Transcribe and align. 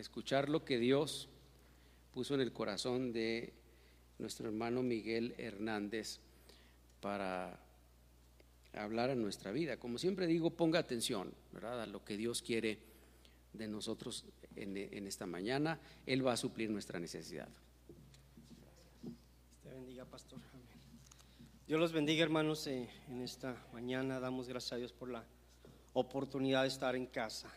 escuchar 0.00 0.48
lo 0.48 0.64
que 0.64 0.78
Dios 0.78 1.28
puso 2.12 2.34
en 2.34 2.40
el 2.40 2.52
corazón 2.52 3.12
de 3.12 3.52
nuestro 4.18 4.48
hermano 4.48 4.82
Miguel 4.82 5.34
Hernández 5.38 6.18
para 7.00 7.58
hablar 8.74 9.10
a 9.10 9.14
nuestra 9.14 9.52
vida. 9.52 9.78
Como 9.78 9.98
siempre 9.98 10.26
digo, 10.26 10.50
ponga 10.50 10.78
atención, 10.78 11.32
¿verdad? 11.52 11.82
A 11.82 11.86
lo 11.86 12.04
que 12.04 12.16
Dios 12.16 12.42
quiere 12.42 12.78
de 13.52 13.68
nosotros 13.68 14.24
en, 14.56 15.06
esta 15.06 15.26
mañana. 15.26 15.80
Él 16.06 16.26
va 16.26 16.32
a 16.32 16.36
suplir 16.36 16.70
nuestra 16.70 16.98
necesidad. 17.00 17.48
Te 19.62 19.70
bendiga, 19.70 20.04
pastor. 20.04 20.38
Amén. 20.52 20.66
Dios 21.66 21.80
los 21.80 21.92
bendiga, 21.92 22.22
hermanos, 22.22 22.66
eh, 22.66 22.88
en 23.08 23.22
esta 23.22 23.56
mañana. 23.72 24.20
Damos 24.20 24.48
gracias 24.48 24.72
a 24.72 24.76
Dios 24.76 24.92
por 24.92 25.08
la 25.10 25.24
oportunidad 25.92 26.62
de 26.62 26.68
estar 26.68 26.94
en 26.94 27.06
casa. 27.06 27.50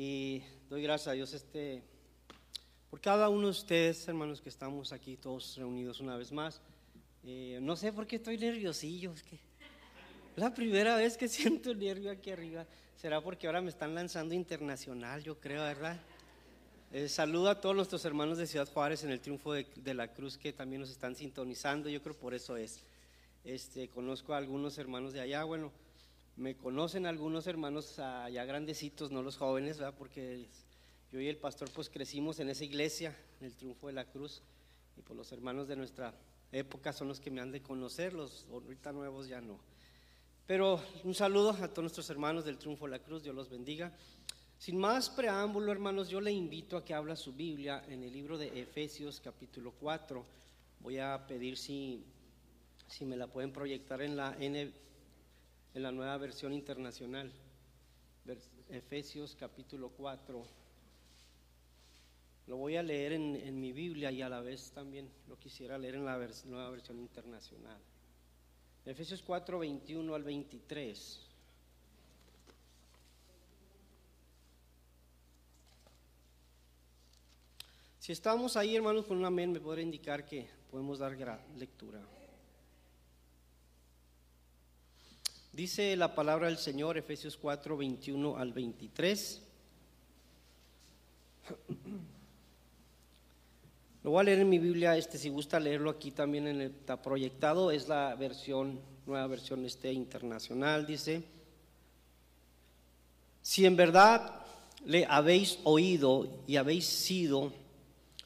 Y 0.00 0.44
doy 0.70 0.84
gracias 0.84 1.08
a 1.08 1.12
Dios 1.14 1.34
este, 1.34 1.82
por 2.88 3.00
cada 3.00 3.28
uno 3.28 3.46
de 3.46 3.50
ustedes, 3.50 4.06
hermanos, 4.06 4.40
que 4.40 4.48
estamos 4.48 4.92
aquí 4.92 5.16
todos 5.16 5.56
reunidos 5.56 5.98
una 5.98 6.16
vez 6.16 6.30
más. 6.30 6.60
Eh, 7.24 7.58
no 7.60 7.74
sé 7.74 7.92
por 7.92 8.06
qué 8.06 8.14
estoy 8.14 8.38
nerviosillo, 8.38 9.12
es 9.12 9.24
que 9.24 9.40
la 10.36 10.54
primera 10.54 10.94
vez 10.94 11.16
que 11.16 11.26
siento 11.28 11.74
nervio 11.74 12.12
aquí 12.12 12.30
arriba. 12.30 12.64
Será 12.94 13.20
porque 13.20 13.48
ahora 13.48 13.60
me 13.60 13.70
están 13.70 13.92
lanzando 13.92 14.36
internacional, 14.36 15.24
yo 15.24 15.40
creo, 15.40 15.62
¿verdad? 15.62 16.00
Eh, 16.92 17.08
saludo 17.08 17.50
a 17.50 17.60
todos 17.60 17.74
nuestros 17.74 18.04
hermanos 18.04 18.38
de 18.38 18.46
Ciudad 18.46 18.68
Juárez 18.72 19.02
en 19.02 19.10
el 19.10 19.18
triunfo 19.18 19.52
de, 19.52 19.66
de, 19.74 19.94
la 19.94 20.12
cruz 20.14 20.38
que 20.38 20.52
también 20.52 20.80
nos 20.80 20.90
están 20.90 21.16
sintonizando, 21.16 21.88
yo 21.88 22.00
creo 22.04 22.16
por 22.16 22.34
eso 22.34 22.56
es. 22.56 22.84
Este, 23.42 23.88
conozco 23.88 24.32
a 24.32 24.36
algunos 24.36 24.78
hermanos 24.78 25.12
de 25.12 25.22
allá, 25.22 25.42
bueno, 25.42 25.72
me 26.38 26.56
conocen 26.56 27.04
algunos 27.04 27.48
hermanos 27.48 27.98
allá 27.98 28.44
grandecitos, 28.44 29.10
no 29.10 29.22
los 29.22 29.36
jóvenes, 29.36 29.78
¿verdad? 29.78 29.94
Porque 29.98 30.46
yo 31.10 31.20
y 31.20 31.26
el 31.26 31.36
pastor 31.36 31.68
pues 31.74 31.90
crecimos 31.90 32.38
en 32.38 32.48
esa 32.48 32.64
iglesia, 32.64 33.16
en 33.40 33.46
el 33.46 33.56
triunfo 33.56 33.88
de 33.88 33.92
la 33.92 34.04
cruz, 34.04 34.40
y 34.96 35.02
pues 35.02 35.16
los 35.16 35.32
hermanos 35.32 35.66
de 35.66 35.74
nuestra 35.74 36.14
época 36.52 36.92
son 36.92 37.08
los 37.08 37.18
que 37.18 37.32
me 37.32 37.40
han 37.40 37.50
de 37.50 37.60
conocer, 37.60 38.14
los 38.14 38.46
ahorita 38.52 38.92
nuevos 38.92 39.26
ya 39.26 39.40
no. 39.40 39.58
Pero 40.46 40.80
un 41.02 41.14
saludo 41.14 41.50
a 41.50 41.68
todos 41.68 41.82
nuestros 41.82 42.08
hermanos 42.08 42.44
del 42.44 42.56
Triunfo 42.56 42.84
de 42.84 42.92
la 42.92 42.98
Cruz, 43.00 43.24
Dios 43.24 43.34
los 43.34 43.50
bendiga. 43.50 43.92
Sin 44.58 44.78
más 44.78 45.10
preámbulo, 45.10 45.72
hermanos, 45.72 46.08
yo 46.08 46.20
le 46.20 46.30
invito 46.30 46.76
a 46.76 46.84
que 46.84 46.94
abra 46.94 47.16
su 47.16 47.32
Biblia 47.32 47.84
en 47.88 48.04
el 48.04 48.12
libro 48.12 48.38
de 48.38 48.60
Efesios 48.60 49.20
capítulo 49.20 49.72
4. 49.72 50.24
Voy 50.80 50.98
a 50.98 51.26
pedir 51.26 51.58
si, 51.58 52.04
si 52.86 53.04
me 53.04 53.16
la 53.16 53.26
pueden 53.26 53.52
proyectar 53.52 54.00
en 54.02 54.16
la, 54.16 54.36
en, 54.38 54.72
en 55.78 55.84
la 55.84 55.92
nueva 55.92 56.16
versión 56.18 56.52
internacional. 56.52 57.30
Efesios 58.68 59.36
capítulo 59.38 59.90
4. 59.90 60.44
Lo 62.48 62.56
voy 62.56 62.74
a 62.74 62.82
leer 62.82 63.12
en, 63.12 63.60
mi 63.60 63.70
Biblia 63.70 64.10
y 64.10 64.20
a 64.20 64.28
la 64.28 64.40
vez 64.40 64.72
también 64.72 65.08
lo 65.28 65.38
quisiera 65.38 65.78
leer 65.78 65.94
en 65.94 66.04
la 66.04 66.16
vers 66.16 66.44
nueva 66.46 66.68
versión 66.70 66.98
internacional. 66.98 67.78
Efesios 68.84 69.22
4, 69.22 69.60
21 69.60 70.14
al 70.16 70.24
23. 70.24 71.20
Si 78.00 78.10
estamos 78.10 78.56
ahí, 78.56 78.74
hermanos, 78.74 79.06
con 79.06 79.16
un 79.16 79.24
amén, 79.26 79.52
me 79.52 79.60
podrá 79.60 79.80
indicar 79.80 80.26
que 80.26 80.48
podemos 80.72 80.98
dar 80.98 81.16
lectura. 81.56 82.17
Dice 85.58 85.96
la 85.96 86.14
palabra 86.14 86.46
del 86.46 86.56
Señor, 86.56 86.96
Efesios 86.98 87.36
4, 87.36 87.76
21 87.76 88.36
al 88.36 88.52
23. 88.52 89.42
Lo 94.04 94.12
voy 94.12 94.20
a 94.20 94.22
leer 94.22 94.38
en 94.38 94.48
mi 94.48 94.60
Biblia, 94.60 94.96
este, 94.96 95.18
si 95.18 95.30
gusta 95.30 95.58
leerlo 95.58 95.90
aquí 95.90 96.12
también 96.12 96.46
en 96.46 96.60
el, 96.60 96.70
está 96.70 97.02
proyectado, 97.02 97.72
es 97.72 97.88
la 97.88 98.14
versión, 98.14 98.78
nueva 99.04 99.26
versión 99.26 99.64
este, 99.64 99.92
internacional, 99.92 100.86
dice, 100.86 101.24
si 103.42 103.66
en 103.66 103.74
verdad 103.74 104.46
le 104.84 105.06
habéis 105.06 105.58
oído 105.64 106.38
y 106.46 106.54
habéis 106.54 106.86
sido 106.86 107.52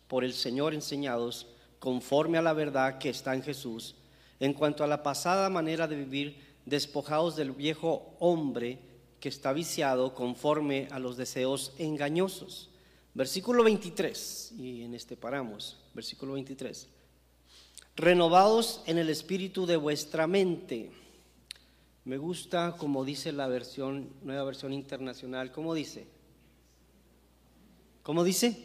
por 0.06 0.22
el 0.22 0.34
Señor 0.34 0.75
enseñados 0.75 1.47
conforme 1.78 2.37
a 2.37 2.42
la 2.42 2.53
verdad 2.53 2.98
que 2.98 3.09
está 3.09 3.34
en 3.34 3.42
Jesús, 3.42 3.94
en 4.38 4.53
cuanto 4.53 4.84
a 4.84 4.87
la 4.87 5.03
pasada 5.03 5.48
manera 5.48 5.88
de 5.88 5.97
vivir, 5.97 6.51
despojados 6.66 7.36
del 7.36 7.52
viejo 7.52 8.14
hombre 8.18 8.78
que 9.20 9.28
está 9.28 9.52
viciado 9.52 10.14
conforme 10.14 10.88
a 10.90 10.98
los 10.98 11.16
deseos 11.16 11.72
engañosos 11.78 12.72
Versículo 13.14 13.62
23, 13.62 14.54
y 14.58 14.84
en 14.84 14.94
este 14.94 15.18
paramos, 15.18 15.78
versículo 15.92 16.32
23. 16.32 16.88
Renovados 17.94 18.82
en 18.86 18.96
el 18.96 19.10
espíritu 19.10 19.66
de 19.66 19.76
vuestra 19.76 20.26
mente. 20.26 20.90
Me 22.04 22.16
gusta 22.16 22.74
como 22.78 23.04
dice 23.04 23.32
la 23.32 23.48
versión, 23.48 24.08
nueva 24.22 24.44
versión 24.44 24.72
internacional. 24.72 25.52
¿Cómo 25.52 25.74
dice? 25.74 26.06
¿Cómo 28.02 28.24
dice? 28.24 28.56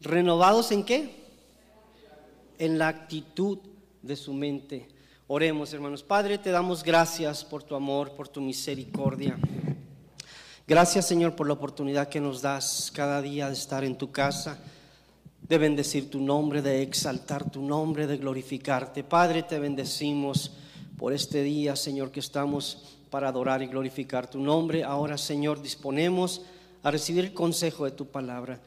¿Renovados 0.00 0.72
en 0.72 0.84
qué? 0.84 1.14
En 2.58 2.76
la 2.76 2.88
actitud 2.88 3.58
de 4.04 4.16
su 4.16 4.34
mente. 4.34 4.86
Oremos, 5.26 5.72
hermanos. 5.72 6.02
Padre, 6.02 6.36
te 6.36 6.50
damos 6.50 6.82
gracias 6.82 7.42
por 7.42 7.62
tu 7.62 7.74
amor, 7.74 8.12
por 8.12 8.28
tu 8.28 8.42
misericordia. 8.42 9.38
Gracias 10.66 11.06
Señor 11.06 11.34
por 11.34 11.46
la 11.46 11.54
oportunidad 11.54 12.08
que 12.08 12.20
nos 12.20 12.40
das 12.40 12.90
cada 12.94 13.20
día 13.20 13.48
de 13.48 13.54
estar 13.54 13.84
en 13.84 13.96
tu 13.96 14.10
casa, 14.12 14.58
de 15.42 15.58
bendecir 15.58 16.10
tu 16.10 16.20
nombre, 16.20 16.62
de 16.62 16.82
exaltar 16.82 17.50
tu 17.50 17.62
nombre, 17.62 18.06
de 18.06 18.18
glorificarte. 18.18 19.04
Padre, 19.04 19.42
te 19.42 19.58
bendecimos 19.58 20.52
por 20.98 21.12
este 21.12 21.42
día, 21.42 21.76
Señor, 21.76 22.10
que 22.10 22.20
estamos 22.20 22.98
para 23.10 23.28
adorar 23.28 23.62
y 23.62 23.66
glorificar 23.66 24.28
tu 24.28 24.40
nombre. 24.40 24.84
Ahora, 24.84 25.16
Señor, 25.16 25.62
disponemos 25.62 26.42
a 26.82 26.90
recibir 26.90 27.24
el 27.24 27.34
consejo 27.34 27.86
de 27.86 27.92
tu 27.92 28.06
palabra. 28.06 28.60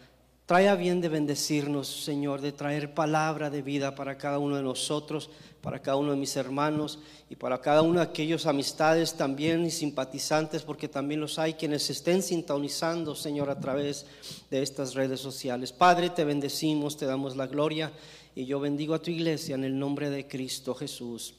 Trae 0.47 0.69
a 0.69 0.75
bien 0.75 1.01
de 1.01 1.09
bendecirnos, 1.09 2.05
Señor, 2.05 2.39
de 2.39 2.53
traer 2.53 2.93
palabra 2.93 3.49
de 3.49 3.61
vida 3.61 3.95
para 3.95 4.17
cada 4.17 4.39
uno 4.39 4.55
de 4.55 4.63
nosotros, 4.63 5.29
para 5.61 5.81
cada 5.81 5.97
uno 5.97 6.11
de 6.11 6.17
mis 6.17 6.37
hermanos 6.37 6.99
y 7.29 7.35
para 7.35 7.59
cada 7.59 7.81
uno 7.81 7.99
de 7.99 8.05
aquellos 8.05 8.45
amistades 8.45 9.15
también 9.15 9.65
y 9.65 9.71
simpatizantes, 9.71 10.63
porque 10.63 10.87
también 10.87 11.19
los 11.19 11.37
hay 11.37 11.55
quienes 11.55 11.89
estén 11.89 12.23
sintonizando, 12.23 13.13
Señor, 13.13 13.49
a 13.49 13.59
través 13.59 14.05
de 14.49 14.61
estas 14.61 14.93
redes 14.93 15.19
sociales. 15.19 15.73
Padre, 15.73 16.11
te 16.11 16.23
bendecimos, 16.23 16.95
te 16.95 17.05
damos 17.05 17.35
la 17.35 17.47
gloria 17.47 17.91
y 18.33 18.45
yo 18.45 18.61
bendigo 18.61 18.93
a 18.93 19.01
tu 19.01 19.11
iglesia 19.11 19.55
en 19.55 19.65
el 19.65 19.77
nombre 19.77 20.09
de 20.09 20.29
Cristo 20.29 20.73
Jesús. 20.73 21.33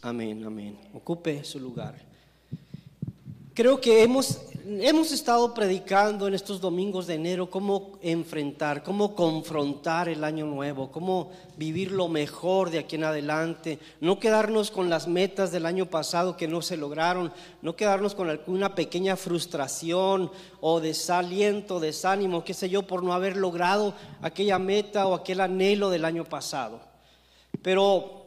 Amén, 0.00 0.42
amén. 0.42 0.78
Ocupe 0.94 1.44
su 1.44 1.60
lugar. 1.60 1.96
Creo 3.52 3.78
que 3.78 4.02
hemos, 4.02 4.40
hemos 4.66 5.12
estado 5.12 5.52
predicando 5.52 6.26
en 6.26 6.32
estos 6.32 6.60
domingos 6.60 7.06
de 7.06 7.14
enero 7.14 7.50
cómo 7.50 7.98
enfrentar, 8.00 8.82
cómo 8.82 9.14
confrontar 9.14 10.08
el 10.08 10.24
año 10.24 10.46
nuevo, 10.46 10.90
cómo 10.90 11.30
vivir 11.56 11.92
lo 11.92 12.08
mejor 12.08 12.70
de 12.70 12.78
aquí 12.78 12.96
en 12.96 13.04
adelante, 13.04 13.78
no 14.00 14.18
quedarnos 14.18 14.70
con 14.70 14.88
las 14.88 15.06
metas 15.06 15.52
del 15.52 15.66
año 15.66 15.86
pasado 15.86 16.36
que 16.36 16.48
no 16.48 16.62
se 16.62 16.78
lograron, 16.78 17.32
no 17.60 17.76
quedarnos 17.76 18.14
con 18.14 18.30
alguna 18.30 18.74
pequeña 18.74 19.16
frustración 19.16 20.30
o 20.60 20.80
desaliento, 20.80 21.78
desánimo, 21.78 22.44
qué 22.44 22.54
sé 22.54 22.70
yo, 22.70 22.82
por 22.82 23.02
no 23.02 23.12
haber 23.12 23.36
logrado 23.36 23.94
aquella 24.22 24.58
meta 24.58 25.06
o 25.06 25.14
aquel 25.14 25.40
anhelo 25.40 25.90
del 25.90 26.06
año 26.06 26.24
pasado. 26.24 26.80
Pero 27.60 28.23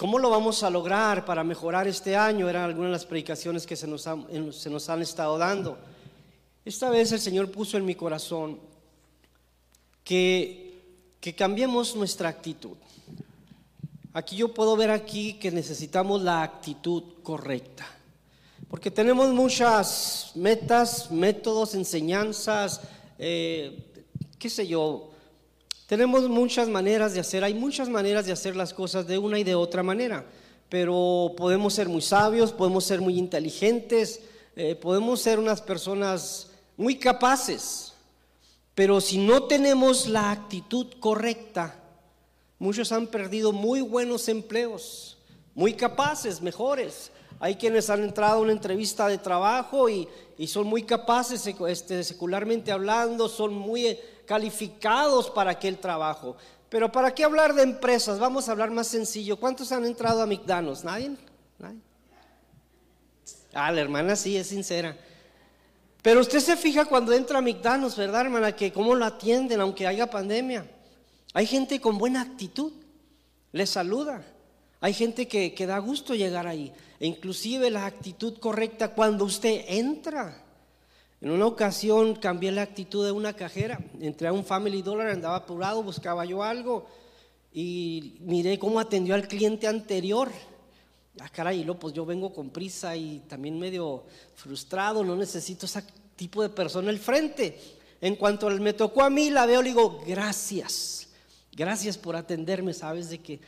¿Cómo 0.00 0.18
lo 0.18 0.30
vamos 0.30 0.62
a 0.62 0.70
lograr 0.70 1.26
para 1.26 1.44
mejorar 1.44 1.86
este 1.86 2.16
año? 2.16 2.48
Eran 2.48 2.64
algunas 2.64 2.88
de 2.88 2.92
las 2.92 3.04
predicaciones 3.04 3.66
que 3.66 3.76
se 3.76 3.86
nos, 3.86 4.08
se 4.52 4.70
nos 4.70 4.88
han 4.88 5.02
estado 5.02 5.36
dando. 5.36 5.76
Esta 6.64 6.88
vez 6.88 7.12
el 7.12 7.20
Señor 7.20 7.50
puso 7.50 7.76
en 7.76 7.84
mi 7.84 7.94
corazón 7.94 8.58
que, 10.02 11.04
que 11.20 11.34
cambiemos 11.34 11.94
nuestra 11.96 12.30
actitud. 12.30 12.78
Aquí 14.14 14.36
yo 14.36 14.54
puedo 14.54 14.74
ver 14.74 14.90
aquí 14.90 15.34
que 15.34 15.50
necesitamos 15.50 16.22
la 16.22 16.44
actitud 16.44 17.02
correcta. 17.22 17.86
Porque 18.70 18.90
tenemos 18.90 19.28
muchas 19.34 20.32
metas, 20.34 21.10
métodos, 21.10 21.74
enseñanzas, 21.74 22.80
eh, 23.18 23.86
qué 24.38 24.48
sé 24.48 24.66
yo, 24.66 25.09
tenemos 25.90 26.28
muchas 26.28 26.68
maneras 26.68 27.14
de 27.14 27.18
hacer, 27.18 27.42
hay 27.42 27.52
muchas 27.52 27.88
maneras 27.88 28.24
de 28.24 28.30
hacer 28.30 28.54
las 28.54 28.72
cosas 28.72 29.08
de 29.08 29.18
una 29.18 29.40
y 29.40 29.42
de 29.42 29.56
otra 29.56 29.82
manera, 29.82 30.24
pero 30.68 31.34
podemos 31.36 31.74
ser 31.74 31.88
muy 31.88 32.00
sabios, 32.00 32.52
podemos 32.52 32.84
ser 32.84 33.00
muy 33.00 33.18
inteligentes, 33.18 34.20
eh, 34.54 34.76
podemos 34.76 35.20
ser 35.20 35.40
unas 35.40 35.60
personas 35.60 36.52
muy 36.76 36.94
capaces, 36.94 37.92
pero 38.72 39.00
si 39.00 39.18
no 39.18 39.48
tenemos 39.48 40.06
la 40.06 40.30
actitud 40.30 40.86
correcta, 41.00 41.74
muchos 42.60 42.92
han 42.92 43.08
perdido 43.08 43.50
muy 43.50 43.80
buenos 43.80 44.28
empleos, 44.28 45.18
muy 45.56 45.74
capaces, 45.74 46.40
mejores, 46.40 47.10
Hay 47.42 47.56
quienes 47.56 47.88
han 47.88 48.04
entrado 48.04 48.36
a 48.36 48.42
una 48.42 48.52
entrevista 48.52 49.08
de 49.08 49.16
trabajo 49.16 49.88
y, 49.88 50.06
son 50.46 50.66
muy 50.66 50.82
capaces, 50.82 51.44
este, 51.68 52.04
secularmente 52.04 52.70
hablando, 52.70 53.28
son 53.28 53.54
muy 53.54 53.98
calificados 54.30 55.28
para 55.28 55.50
aquel 55.50 55.78
trabajo. 55.78 56.36
Pero 56.68 56.92
¿para 56.92 57.12
qué 57.12 57.24
hablar 57.24 57.52
de 57.52 57.64
empresas? 57.64 58.20
Vamos 58.20 58.48
a 58.48 58.52
hablar 58.52 58.70
más 58.70 58.86
sencillo. 58.86 59.36
¿Cuántos 59.36 59.72
han 59.72 59.84
entrado 59.84 60.22
a 60.22 60.26
McDonald's? 60.26 60.84
¿Nadie? 60.84 61.16
¿Nadie? 61.58 61.80
Ah, 63.52 63.72
la 63.72 63.80
hermana 63.80 64.14
sí, 64.14 64.36
es 64.36 64.46
sincera. 64.46 64.96
Pero 66.00 66.20
usted 66.20 66.38
se 66.38 66.56
fija 66.56 66.84
cuando 66.84 67.12
entra 67.12 67.38
a 67.38 67.42
McDonald's, 67.42 67.96
¿verdad, 67.96 68.20
hermana? 68.20 68.54
Que 68.54 68.72
cómo 68.72 68.94
lo 68.94 69.04
atienden, 69.04 69.60
aunque 69.60 69.84
haya 69.84 70.08
pandemia. 70.08 70.64
Hay 71.34 71.46
gente 71.46 71.80
con 71.80 71.98
buena 71.98 72.22
actitud, 72.22 72.70
le 73.50 73.66
saluda. 73.66 74.22
Hay 74.80 74.94
gente 74.94 75.26
que, 75.26 75.54
que 75.54 75.66
da 75.66 75.78
gusto 75.80 76.14
llegar 76.14 76.46
ahí. 76.46 76.72
E 77.00 77.06
inclusive 77.08 77.68
la 77.68 77.84
actitud 77.84 78.38
correcta 78.38 78.94
cuando 78.94 79.24
usted 79.24 79.64
entra. 79.66 80.40
En 81.20 81.30
una 81.30 81.46
ocasión 81.46 82.14
cambié 82.14 82.50
la 82.50 82.62
actitud 82.62 83.04
de 83.04 83.12
una 83.12 83.34
cajera. 83.34 83.78
Entré 84.00 84.28
a 84.28 84.32
un 84.32 84.44
Family 84.44 84.80
Dollar, 84.80 85.08
andaba 85.08 85.36
apurado, 85.36 85.82
buscaba 85.82 86.24
yo 86.24 86.42
algo 86.42 86.86
y 87.52 88.16
miré 88.20 88.58
cómo 88.58 88.80
atendió 88.80 89.14
al 89.14 89.28
cliente 89.28 89.66
anterior. 89.66 90.30
Ah, 91.18 91.28
caray, 91.28 91.64
lo, 91.64 91.78
pues 91.78 91.92
yo 91.92 92.06
vengo 92.06 92.32
con 92.32 92.48
prisa 92.48 92.96
y 92.96 93.20
también 93.28 93.58
medio 93.58 94.04
frustrado, 94.34 95.04
no 95.04 95.14
necesito 95.14 95.66
ese 95.66 95.82
tipo 96.16 96.42
de 96.42 96.48
persona 96.48 96.88
al 96.88 96.98
frente. 96.98 97.58
En 98.00 98.16
cuanto 98.16 98.48
me 98.48 98.72
tocó 98.72 99.02
a 99.02 99.10
mí, 99.10 99.28
la 99.28 99.44
veo, 99.44 99.60
le 99.60 99.68
digo, 99.68 100.02
gracias, 100.06 101.08
gracias 101.52 101.98
por 101.98 102.16
atenderme, 102.16 102.72
sabes 102.72 103.10
de 103.10 103.18
que 103.18 103.40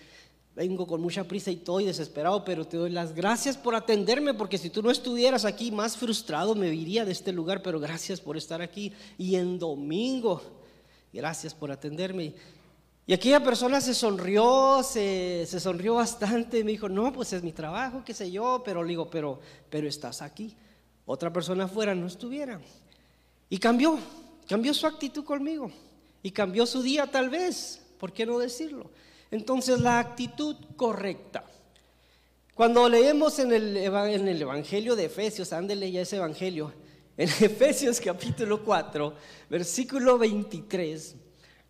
vengo 0.54 0.86
con 0.86 1.00
mucha 1.00 1.24
prisa 1.24 1.50
y 1.50 1.54
estoy 1.54 1.84
desesperado, 1.84 2.44
pero 2.44 2.66
te 2.66 2.76
doy 2.76 2.90
las 2.90 3.14
gracias 3.14 3.56
por 3.56 3.74
atenderme, 3.74 4.34
porque 4.34 4.58
si 4.58 4.70
tú 4.70 4.82
no 4.82 4.90
estuvieras 4.90 5.44
aquí, 5.44 5.70
más 5.70 5.96
frustrado 5.96 6.54
me 6.54 6.72
iría 6.74 7.04
de 7.04 7.12
este 7.12 7.32
lugar, 7.32 7.62
pero 7.62 7.80
gracias 7.80 8.20
por 8.20 8.36
estar 8.36 8.60
aquí. 8.60 8.92
Y 9.16 9.36
en 9.36 9.58
domingo, 9.58 10.42
gracias 11.12 11.54
por 11.54 11.70
atenderme. 11.70 12.34
Y 13.06 13.14
aquella 13.14 13.42
persona 13.42 13.80
se 13.80 13.94
sonrió, 13.94 14.82
se, 14.84 15.46
sonrió 15.58 15.94
bastante, 15.94 16.62
me 16.62 16.70
dijo, 16.72 16.88
no, 16.88 17.12
pues 17.12 17.32
es 17.32 17.42
mi 17.42 17.52
trabajo, 17.52 18.02
qué 18.04 18.14
sé 18.14 18.30
yo, 18.30 18.62
pero 18.64 18.82
le 18.82 18.90
digo, 18.90 19.10
pero, 19.10 19.40
pero 19.68 19.88
estás 19.88 20.22
aquí. 20.22 20.54
Otra 21.04 21.32
persona 21.32 21.64
afuera 21.64 21.94
no 21.94 22.06
estuviera. 22.06 22.60
Y 23.48 23.58
cambió, 23.58 23.98
cambió 24.46 24.72
su 24.72 24.86
actitud 24.86 25.24
conmigo. 25.24 25.70
Y 26.22 26.30
cambió 26.30 26.64
su 26.64 26.80
día 26.80 27.08
tal 27.10 27.28
vez, 27.28 27.82
¿por 27.98 28.12
qué 28.12 28.24
no 28.24 28.38
decirlo? 28.38 28.90
Entonces 29.32 29.80
la 29.80 29.98
actitud 29.98 30.54
correcta. 30.76 31.42
Cuando 32.54 32.86
leemos 32.86 33.38
en 33.38 33.50
el, 33.50 33.78
en 33.78 34.28
el 34.28 34.42
Evangelio 34.42 34.94
de 34.94 35.06
Efesios, 35.06 35.54
ándele 35.54 35.90
ya 35.90 36.02
ese 36.02 36.16
Evangelio, 36.16 36.70
en 37.16 37.28
Efesios 37.40 37.98
capítulo 37.98 38.62
4, 38.62 39.14
versículo 39.48 40.18
23, 40.18 41.16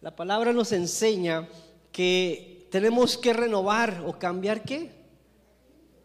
la 0.01 0.15
palabra 0.15 0.53
nos 0.53 0.73
enseña 0.73 1.49
que 1.93 2.67
tenemos 2.69 3.17
que 3.17 3.33
renovar 3.33 4.03
o 4.07 4.19
cambiar 4.19 4.65
qué? 4.65 4.91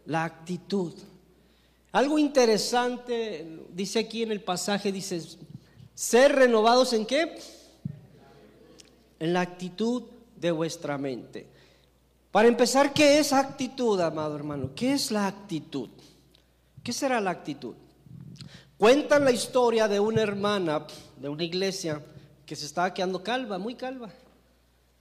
La 0.06 0.26
actitud. 0.26 0.94
Algo 1.92 2.20
interesante 2.20 3.64
dice 3.74 3.98
aquí 3.98 4.22
en 4.22 4.32
el 4.32 4.42
pasaje, 4.42 4.92
dice, 4.92 5.24
ser 5.96 6.36
renovados 6.36 6.94
en 6.94 7.08
qué? 7.08 7.40
En 9.20 9.34
la 9.34 9.42
actitud 9.42 10.04
de 10.40 10.52
vuestra 10.52 10.98
mente. 10.98 11.48
Para 12.32 12.48
empezar, 12.48 12.94
¿qué 12.94 13.20
es 13.20 13.34
actitud, 13.34 14.00
amado 14.00 14.36
hermano? 14.36 14.72
¿Qué 14.76 14.94
es 14.94 15.12
la 15.12 15.28
actitud? 15.28 15.90
¿Qué 16.84 16.94
será 16.94 17.20
la 17.20 17.32
actitud? 17.32 17.74
Cuentan 18.78 19.26
la 19.26 19.32
historia 19.32 19.88
de 19.88 20.00
una 20.00 20.22
hermana 20.22 20.86
de 21.20 21.30
una 21.30 21.44
iglesia 21.44 22.02
que 22.46 22.56
se 22.56 22.66
estaba 22.66 22.94
quedando 22.94 23.24
calva, 23.24 23.58
muy 23.58 23.76
calva. 23.76 24.10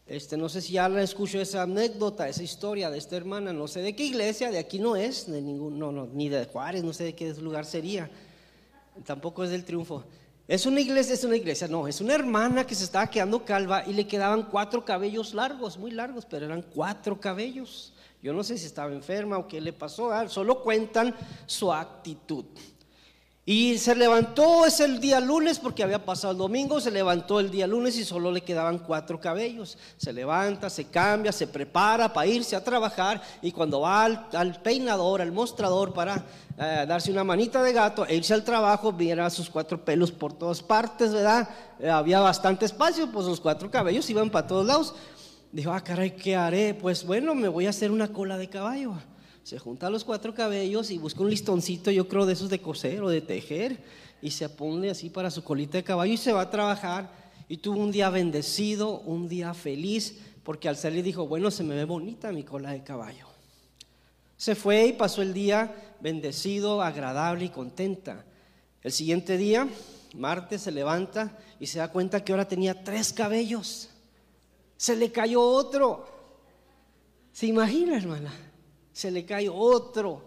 Este, 0.07 0.37
no 0.37 0.49
sé 0.49 0.63
si 0.63 0.75
ya 0.75 0.89
la 0.89 1.03
escucho 1.03 1.41
esa 1.41 1.63
anécdota, 1.63 2.29
esa 2.29 2.43
historia 2.43 2.91
de 2.91 2.99
esta 2.99 3.17
hermana, 3.17 3.53
no 3.53 3.67
sé 3.67 3.81
de 3.81 3.95
qué 3.97 4.05
iglesia, 4.05 4.51
de 4.51 4.59
aquí 4.59 4.79
no 4.79 4.95
es, 4.95 5.31
de 5.31 5.43
ningún, 5.43 5.79
no, 5.79 5.91
no, 5.91 6.07
ni 6.07 6.29
de 6.29 6.45
Juárez, 6.47 6.85
no 6.85 6.93
sé 6.93 7.05
de 7.05 7.15
qué 7.15 7.35
lugar 7.35 7.67
sería, 7.67 8.09
tampoco 9.05 9.43
es 9.43 9.51
del 9.51 9.65
triunfo. 9.65 10.05
Es 10.49 10.65
una 10.65 10.81
iglesia, 10.81 11.15
es 11.15 11.25
una 11.25 11.37
iglesia, 11.37 11.67
no, 11.67 11.89
es 11.89 12.01
una 12.01 12.15
hermana 12.15 12.65
que 12.65 12.77
se 12.77 12.85
estaba 12.85 13.09
quedando 13.09 13.45
calva 13.45 13.83
y 13.85 13.93
le 13.93 14.07
quedaban 14.07 14.45
cuatro 14.45 14.85
cabellos 14.85 15.35
largos, 15.35 15.77
muy 15.77 15.91
largos, 15.91 16.25
pero 16.25 16.47
eran 16.47 16.63
cuatro 16.63 17.21
cabellos. 17.21 17.93
Yo 18.23 18.33
no 18.33 18.45
sé 18.45 18.57
si 18.57 18.67
estaba 18.67 18.93
enferma 18.93 19.39
o 19.39 19.49
qué 19.49 19.61
le 19.61 19.73
pasó, 19.73 20.13
ah, 20.13 20.29
solo 20.29 20.63
cuentan 20.63 21.15
su 21.47 21.73
actitud. 21.73 22.45
Y 23.49 23.79
se 23.79 23.95
levantó, 23.95 24.67
es 24.67 24.81
el 24.81 24.99
día 24.99 25.21
lunes, 25.21 25.61
porque 25.61 25.85
había 25.85 26.05
pasado 26.05 26.33
el 26.33 26.39
domingo, 26.39 26.81
se 26.81 26.91
levantó 26.91 27.39
el 27.39 27.49
día 27.49 27.69
lunes 27.69 27.97
y 27.97 28.05
solo 28.05 28.33
le 28.33 28.41
quedaban 28.41 28.81
cuatro 28.81 29.21
cabellos. 29.21 29.79
Se 29.97 30.13
levanta, 30.13 30.69
se 30.69 30.87
cambia, 30.87 31.31
se 31.31 31.47
prepara 31.47 32.13
para 32.13 32.27
irse 32.27 32.57
a 32.57 32.65
trabajar 32.65 33.23
y 33.41 33.53
cuando 33.53 33.83
va 33.83 34.05
al, 34.05 34.61
peinador, 34.63 35.23
al 35.23 35.31
mostrador 35.31 35.95
para 35.95 36.25
eh, 36.59 36.87
darse 36.89 37.13
una 37.13 37.23
manita 37.23 37.63
de 37.63 37.73
gato 37.73 38.05
e 38.05 38.17
irse 38.17 38.35
al 38.35 38.43
trabajo, 38.43 38.93
viera 38.93 39.31
sus 39.31 39.49
cuatro 39.49 39.85
pelos 39.85 40.11
por 40.11 40.33
todas 40.33 40.61
partes, 40.61 41.13
¿verdad? 41.13 41.49
Eh, 41.79 41.89
había 41.89 42.19
bastante 42.19 42.65
espacio, 42.65 43.13
pues 43.13 43.27
los 43.27 43.41
cuatro 43.41 43.71
cabellos 43.71 44.11
iban 44.11 44.29
para 44.29 44.49
todos 44.49 44.67
lados. 44.67 44.95
Dijo, 45.53 45.71
ah, 45.71 45.81
caray, 45.85 46.17
¿qué 46.17 46.35
haré? 46.35 46.75
Pues 46.75 47.07
bueno, 47.07 47.33
me 47.37 47.47
voy 47.47 47.67
a 47.67 47.71
hacer 47.71 47.93
una 47.93 48.09
cola 48.09 48.39
de 48.39 48.49
caballo 48.49 48.95
se 49.47 49.61
junta 49.61 49.89
los 49.89 50.03
cuatro 50.03 50.35
cabellos 50.35 50.91
y 50.91 50.99
busca 50.99 51.23
un 51.23 51.31
listoncito, 51.31 51.93
yo 51.93 52.09
creo 52.09 52.27
de 52.27 52.33
esos 52.33 52.51
de 52.51 52.61
coser 52.61 53.01
o 53.05 53.09
de 53.09 53.21
tejer, 53.21 53.81
y 54.21 54.33
se 54.33 54.49
pone 54.49 54.91
así 54.91 55.09
para 55.09 55.31
su 55.31 55.45
colita 55.45 55.79
de 55.79 55.85
caballo 55.85 56.13
y 56.13 56.17
se 56.17 56.33
va 56.33 56.41
a 56.41 56.51
trabajar. 56.51 57.13
Y 57.49 57.59
tuvo 57.59 57.79
un 57.79 57.93
día 57.93 58.11
bendecido, 58.11 58.99
un 59.03 59.29
día 59.29 59.55
feliz, 59.55 60.19
porque 60.43 60.69
al 60.69 60.77
salir 60.77 61.05
dijo, 61.05 61.29
bueno, 61.29 61.53
se 61.53 61.63
me 61.63 61.77
ve 61.77 61.85
bonita 61.85 62.33
mi 62.33 62.43
cola 62.43 62.73
de 62.73 62.83
caballo. 62.83 63.29
Se 64.37 64.57
fue 64.57 64.87
y 64.87 64.93
pasó 64.95 65.23
el 65.23 65.33
día 65.33 65.95
bendecido, 66.01 66.83
agradable 66.83 67.45
y 67.45 67.51
contenta. 67.51 68.25
El 68.83 68.91
siguiente 68.91 69.37
día, 69.37 69.69
martes, 70.17 70.63
se 70.63 70.73
levanta 70.73 71.39
y 71.61 71.69
se 71.69 71.79
da 71.79 71.93
cuenta 71.93 72.25
que 72.25 72.33
ahora 72.33 72.49
tenía 72.49 72.83
tres 72.83 73.13
cabellos. 73.13 73.91
Se 74.77 74.97
le 74.97 75.13
cayó 75.13 75.41
otro. 75.41 76.05
¿Se 77.31 77.47
imagina, 77.47 77.97
hermana? 77.97 78.46
Se 78.97 79.11
le 79.11 79.27
cae 79.27 79.47
otro. 79.47 80.23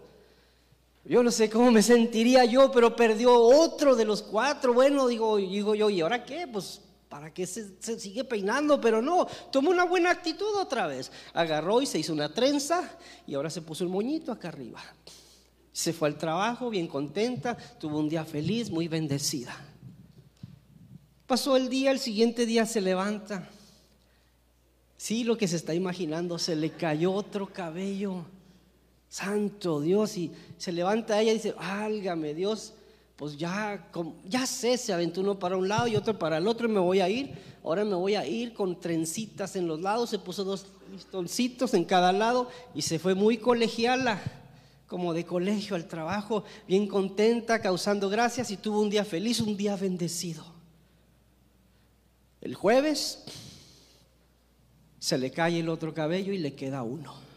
Yo 1.04 1.24
no 1.24 1.32
sé 1.32 1.50
cómo 1.50 1.72
me 1.72 1.82
sentiría 1.82 2.44
yo, 2.44 2.70
pero 2.70 2.94
perdió 2.94 3.34
otro 3.34 3.96
de 3.96 4.04
los 4.04 4.22
cuatro. 4.22 4.72
Bueno, 4.72 5.08
digo, 5.08 5.38
digo 5.38 5.74
yo, 5.74 5.90
¿y 5.90 6.00
ahora 6.02 6.24
qué? 6.24 6.46
Pues 6.46 6.80
para 7.08 7.34
qué 7.34 7.48
se, 7.48 7.98
sigue 7.98 8.22
peinando, 8.22 8.80
pero 8.80 9.02
no, 9.02 9.26
tomó 9.50 9.70
una 9.70 9.84
buena 9.84 10.10
actitud 10.10 10.54
otra 10.54 10.86
vez. 10.86 11.10
Agarró 11.34 11.82
y 11.82 11.86
se 11.86 11.98
hizo 11.98 12.12
una 12.12 12.32
trenza 12.32 12.96
y 13.26 13.34
ahora 13.34 13.50
se 13.50 13.60
puso 13.60 13.82
el 13.82 13.90
moñito 13.90 14.30
acá 14.30 14.50
arriba. 14.50 14.80
Se 15.72 15.92
fue 15.92 16.06
al 16.06 16.16
trabajo 16.16 16.70
bien 16.70 16.86
contenta, 16.86 17.56
tuvo 17.56 17.98
un 17.98 18.08
día 18.08 18.24
feliz, 18.24 18.70
muy 18.70 18.86
bendecida. 18.86 19.52
Pasó 21.26 21.56
el 21.56 21.68
día, 21.68 21.90
el 21.90 21.98
siguiente 21.98 22.46
día 22.46 22.66
se 22.66 22.80
levanta. 22.80 23.48
Sí, 24.96 25.24
lo 25.24 25.36
que 25.36 25.48
se 25.48 25.56
está 25.56 25.74
imaginando, 25.74 26.38
se 26.38 26.54
le 26.54 26.70
cayó 26.70 27.12
otro 27.12 27.48
cabello. 27.52 28.26
Santo 29.10 29.80
Dios, 29.80 30.16
y 30.16 30.30
se 30.56 30.70
levanta 30.70 31.20
ella 31.20 31.32
y 31.32 31.34
dice, 31.34 31.54
álgame 31.58 32.32
Dios, 32.32 32.74
pues 33.16 33.36
ya, 33.36 33.90
ya 34.24 34.46
sé, 34.46 34.78
se 34.78 34.92
aventó 34.94 35.20
uno 35.20 35.38
para 35.38 35.56
un 35.56 35.68
lado 35.68 35.88
y 35.88 35.96
otro 35.96 36.18
para 36.18 36.38
el 36.38 36.46
otro 36.46 36.68
y 36.68 36.72
me 36.72 36.78
voy 36.78 37.00
a 37.00 37.08
ir. 37.08 37.36
Ahora 37.62 37.84
me 37.84 37.96
voy 37.96 38.14
a 38.14 38.24
ir 38.24 38.54
con 38.54 38.80
trencitas 38.80 39.56
en 39.56 39.66
los 39.66 39.80
lados, 39.80 40.08
se 40.08 40.18
puso 40.20 40.44
dos 40.44 40.64
listoncitos 40.90 41.74
en 41.74 41.84
cada 41.84 42.12
lado 42.12 42.48
y 42.72 42.82
se 42.82 42.98
fue 42.98 43.14
muy 43.14 43.36
colegiala, 43.36 44.22
como 44.86 45.12
de 45.12 45.26
colegio 45.26 45.74
al 45.74 45.86
trabajo, 45.86 46.44
bien 46.68 46.86
contenta, 46.86 47.60
causando 47.60 48.08
gracias 48.08 48.50
y 48.52 48.56
tuvo 48.56 48.80
un 48.80 48.90
día 48.90 49.04
feliz, 49.04 49.40
un 49.40 49.56
día 49.56 49.76
bendecido. 49.76 50.44
El 52.40 52.54
jueves 52.54 53.24
se 55.00 55.18
le 55.18 55.32
cae 55.32 55.58
el 55.58 55.68
otro 55.68 55.92
cabello 55.92 56.32
y 56.32 56.38
le 56.38 56.54
queda 56.54 56.84
uno. 56.84 57.29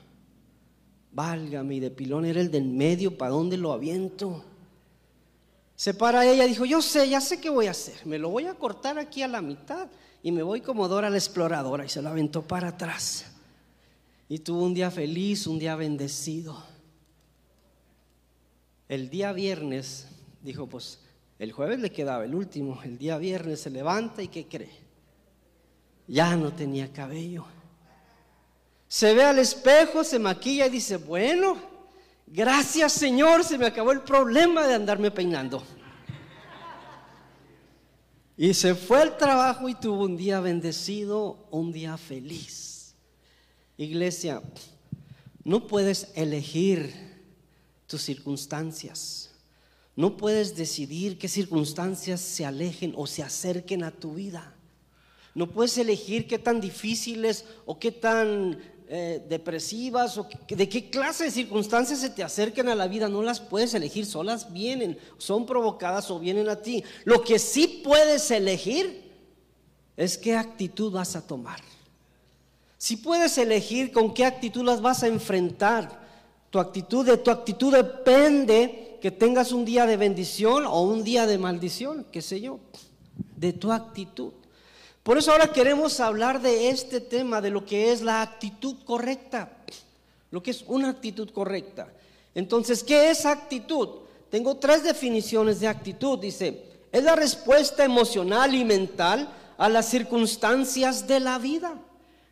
Válgame, 1.14 1.76
y 1.76 1.80
de 1.80 1.92
pilón 1.92 2.26
era 2.26 2.42
el 2.42 2.50
del 2.50 2.66
medio, 2.66 3.18
¿para 3.18 3.32
dónde 3.32 3.56
lo 3.56 3.72
aviento? 3.72 4.44
Se 5.76 5.94
para 5.94 6.26
ella 6.26 6.46
y 6.46 6.50
dijo, 6.50 6.66
yo 6.66 6.82
sé, 6.82 7.10
ya 7.10 7.22
sé 7.22 7.40
qué 7.40 7.50
voy 7.50 7.68
a 7.68 7.72
hacer. 7.72 8.06
Me 8.06 8.18
lo 8.18 8.30
voy 8.30 8.46
a 8.46 8.54
cortar 8.56 8.98
aquí 8.98 9.22
a 9.22 9.28
la 9.28 9.42
mitad 9.42 9.90
y 10.22 10.32
me 10.32 10.44
voy 10.44 10.62
como 10.62 10.88
Dora 10.88 11.10
la 11.10 11.18
exploradora 11.18 11.86
y 11.86 11.90
se 11.90 12.02
lo 12.02 12.10
aventó 12.10 12.42
para 12.42 12.70
atrás. 12.70 13.26
Y 14.30 14.40
tuvo 14.40 14.64
un 14.64 14.74
día 14.74 14.90
feliz, 14.90 15.46
un 15.46 15.60
día 15.60 15.76
bendecido. 15.76 16.64
El 18.88 19.10
día 19.10 19.34
viernes, 19.34 20.08
dijo, 20.42 20.68
pues 20.68 21.00
el 21.40 21.52
jueves 21.52 21.80
le 21.80 21.92
quedaba 21.92 22.24
el 22.26 22.34
último. 22.34 22.82
El 22.84 22.98
día 22.98 23.18
viernes 23.18 23.60
se 23.62 23.70
levanta 23.70 24.24
y 24.24 24.30
¿qué 24.30 24.48
cree? 24.48 24.72
Ya 26.08 26.36
no 26.36 26.54
tenía 26.54 26.92
cabello. 26.92 27.46
Se 28.94 29.16
ve 29.16 29.24
al 29.24 29.40
espejo, 29.40 30.04
se 30.04 30.20
maquilla 30.20 30.68
y 30.68 30.70
dice, 30.70 30.98
bueno, 30.98 31.58
Gracias 32.28 32.94
Señor, 32.94 33.44
se 33.44 33.60
me 33.60 33.68
acabó 33.68 33.92
el 33.92 34.02
problema 34.02 34.66
de 34.66 34.74
andarme 34.74 35.12
peinando. 35.12 35.64
Y 38.36 38.56
se 38.56 38.74
fue 38.74 39.04
al 39.04 39.18
trabajo 39.18 39.70
y 39.70 39.76
tuvo 39.76 40.06
un 40.06 40.18
día 40.18 40.40
bendecido, 40.40 41.48
un 41.52 41.72
día 41.72 41.96
feliz. 41.96 42.96
Iglesia, 43.78 44.42
no 45.44 45.68
puedes 45.68 46.12
elegir 46.16 46.92
tus 47.86 48.02
circunstancias. 48.02 49.30
No 49.96 50.18
puedes 50.18 50.56
decidir 50.56 51.20
qué 51.20 51.28
circunstancias 51.28 52.20
se 52.20 52.48
alejen 52.48 52.94
o 52.96 53.06
se 53.06 53.22
acerquen 53.22 53.84
a 53.84 53.92
tu 53.92 54.16
vida. 54.16 54.56
No 55.36 55.52
puedes 55.52 55.78
elegir 55.78 56.26
qué 56.26 56.40
tan 56.40 56.60
difíciles 56.60 57.46
o 57.68 57.78
qué 57.78 57.92
tan 57.92 58.60
eh, 58.96 59.26
depresivas 59.28 60.20
o 60.20 60.28
de 60.48 60.70
qué 60.70 60.92
clase 60.92 61.24
de 61.24 61.32
circunstancias 61.32 61.98
se 61.98 62.12
te 62.12 62.22
acerquen 62.22 62.70
a 62.70 62.76
la 62.76 62.88
vida. 62.88 63.10
No 63.10 63.24
las 63.24 63.40
puedes 63.40 63.74
elegir, 63.74 64.06
solas 64.06 64.54
vienen, 64.54 65.00
son 65.18 65.48
provocadas 65.48 66.12
o 66.12 66.20
vienen 66.20 66.48
a 66.48 66.58
ti. 66.58 66.84
Lo 67.04 67.24
que 67.24 67.40
sí 67.40 67.82
puedes 67.84 68.30
elegir 68.30 69.12
es 69.98 70.16
qué 70.20 70.36
actitud 70.36 70.92
vas 70.92 71.16
a 71.16 71.26
tomar. 71.26 71.60
Si 72.78 72.98
puedes 72.98 73.36
elegir 73.40 73.92
con 73.92 74.14
qué 74.14 74.26
actitud 74.26 74.64
las 74.64 74.80
vas 74.80 75.02
a 75.02 75.08
enfrentar, 75.08 76.00
tu 76.52 76.60
actitud, 76.60 77.04
de 77.04 77.18
tu 77.18 77.32
actitud 77.32 77.74
depende 77.74 79.00
que 79.02 79.10
tengas 79.10 79.52
un 79.54 79.66
día 79.66 79.88
de 79.88 79.98
bendición 79.98 80.68
o 80.68 80.84
un 80.84 81.04
día 81.04 81.26
de 81.26 81.40
maldición, 81.40 82.06
qué 82.12 82.22
sé 82.22 82.42
yo, 82.42 82.60
de 83.38 83.54
tu 83.54 83.72
actitud. 83.72 84.34
Por 85.04 85.18
eso 85.18 85.32
ahora 85.32 85.52
queremos 85.52 86.00
hablar 86.00 86.42
de 86.42 86.70
este 86.70 87.02
tema, 87.02 87.42
de 87.42 87.50
lo 87.50 87.66
que 87.66 87.92
es 87.92 88.02
la 88.02 88.22
actitud 88.22 88.78
correcta, 88.86 89.52
lo 90.32 90.42
que 90.42 90.52
es 90.52 90.64
una 90.68 90.90
actitud 90.90 91.30
correcta. 91.32 91.90
Entonces, 92.34 92.84
¿qué 92.84 93.12
es 93.12 93.26
actitud? 93.26 93.90
Tengo 94.30 94.56
tres 94.58 94.84
definiciones 94.84 95.60
de 95.60 95.68
actitud. 95.68 96.18
Dice, 96.18 96.64
es 96.92 97.04
la 97.04 97.16
respuesta 97.16 97.84
emocional 97.84 98.56
y 98.56 98.64
mental 98.64 99.30
a 99.58 99.70
las 99.70 99.90
circunstancias 99.90 101.06
de 101.06 101.20
la 101.20 101.38
vida. 101.38 101.74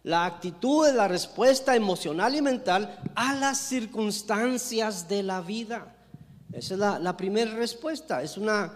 La 0.03 0.25
actitud 0.25 0.87
es 0.87 0.95
la 0.95 1.07
respuesta 1.07 1.75
emocional 1.75 2.33
y 2.35 2.41
mental 2.41 2.99
a 3.13 3.35
las 3.35 3.59
circunstancias 3.59 5.07
de 5.07 5.21
la 5.21 5.41
vida. 5.41 5.93
Esa 6.51 6.73
es 6.73 6.79
la, 6.79 7.17
primera 7.17 7.51
respuesta. 7.51 8.23
Es 8.23 8.37
una, 8.37 8.73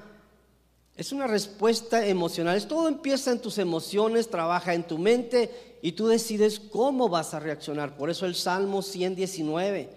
es 0.95 1.11
una 1.11 1.27
respuesta 1.27 2.05
emocional. 2.05 2.65
todo 2.67 2.87
empieza 2.87 3.31
en 3.31 3.41
tus 3.41 3.57
emociones, 3.57 4.29
trabaja 4.29 4.73
en 4.73 4.83
tu 4.83 4.97
mente 4.97 5.77
y 5.81 5.91
tú 5.91 6.07
decides 6.07 6.59
cómo 6.59 7.09
vas 7.09 7.33
a 7.33 7.39
reaccionar. 7.39 7.97
Por 7.97 8.09
eso 8.09 8.25
el 8.25 8.35
Salmo 8.35 8.81
119. 8.81 9.89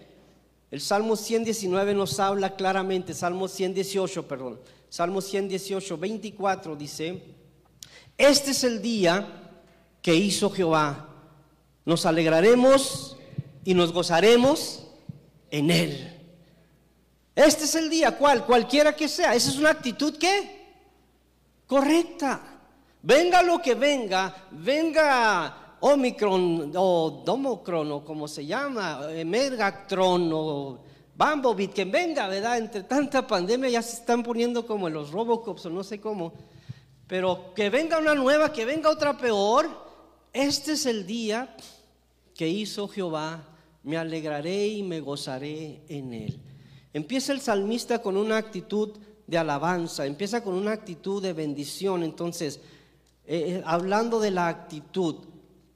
El 0.70 0.80
Salmo 0.80 1.16
119 1.16 1.94
nos 1.94 2.18
habla 2.20 2.56
claramente. 2.56 3.14
Salmo 3.14 3.48
118, 3.48 4.26
perdón. 4.26 4.60
Salmo 4.88 5.20
118, 5.20 5.98
24 5.98 6.76
dice, 6.76 7.22
este 8.16 8.50
es 8.50 8.64
el 8.64 8.82
día 8.82 9.52
que 10.02 10.14
hizo 10.14 10.50
Jehová 10.50 11.08
nos 11.88 12.04
alegraremos 12.04 13.16
y 13.64 13.72
nos 13.72 13.94
gozaremos 13.94 14.82
en 15.50 15.70
Él. 15.70 16.20
Este 17.34 17.64
es 17.64 17.74
el 17.76 17.88
día, 17.88 18.18
¿cuál? 18.18 18.44
Cualquiera 18.44 18.94
que 18.94 19.08
sea. 19.08 19.34
Esa 19.34 19.48
es 19.48 19.56
una 19.56 19.70
actitud 19.70 20.18
que 20.18 20.57
correcta. 21.68 22.40
Venga 23.00 23.42
lo 23.44 23.62
que 23.62 23.76
venga, 23.76 24.48
venga 24.50 25.76
Omicron 25.80 26.72
o 26.74 27.22
Domocron 27.24 27.92
o 27.92 28.04
como 28.04 28.26
se 28.26 28.44
llama, 28.44 29.02
eh, 29.10 29.24
Megatron 29.24 30.30
o 30.32 30.78
Bambobit, 31.14 31.72
que 31.72 31.84
venga, 31.84 32.26
¿verdad? 32.26 32.58
Entre 32.58 32.82
tanta 32.82 33.24
pandemia 33.24 33.70
ya 33.70 33.82
se 33.82 33.98
están 33.98 34.24
poniendo 34.24 34.66
como 34.66 34.88
los 34.88 35.12
Robocops 35.12 35.66
o 35.66 35.70
no 35.70 35.84
sé 35.84 36.00
cómo. 36.00 36.32
Pero 37.06 37.54
que 37.54 37.70
venga 37.70 37.98
una 37.98 38.14
nueva, 38.14 38.52
que 38.52 38.64
venga 38.64 38.90
otra 38.90 39.16
peor. 39.16 39.68
Este 40.32 40.72
es 40.72 40.86
el 40.86 41.06
día 41.06 41.56
que 42.34 42.48
hizo 42.48 42.88
Jehová, 42.88 43.42
me 43.82 43.96
alegraré 43.96 44.68
y 44.68 44.82
me 44.82 45.00
gozaré 45.00 45.82
en 45.88 46.12
él. 46.12 46.40
Empieza 46.92 47.32
el 47.32 47.40
salmista 47.40 48.00
con 48.00 48.16
una 48.16 48.36
actitud 48.36 48.96
de 49.28 49.38
alabanza, 49.38 50.06
empieza 50.06 50.42
con 50.42 50.54
una 50.54 50.72
actitud 50.72 51.22
de 51.22 51.34
bendición. 51.34 52.02
Entonces, 52.02 52.56
eh, 53.26 53.58
eh, 53.58 53.62
hablando 53.64 54.18
de 54.18 54.30
la 54.30 54.48
actitud, 54.48 55.16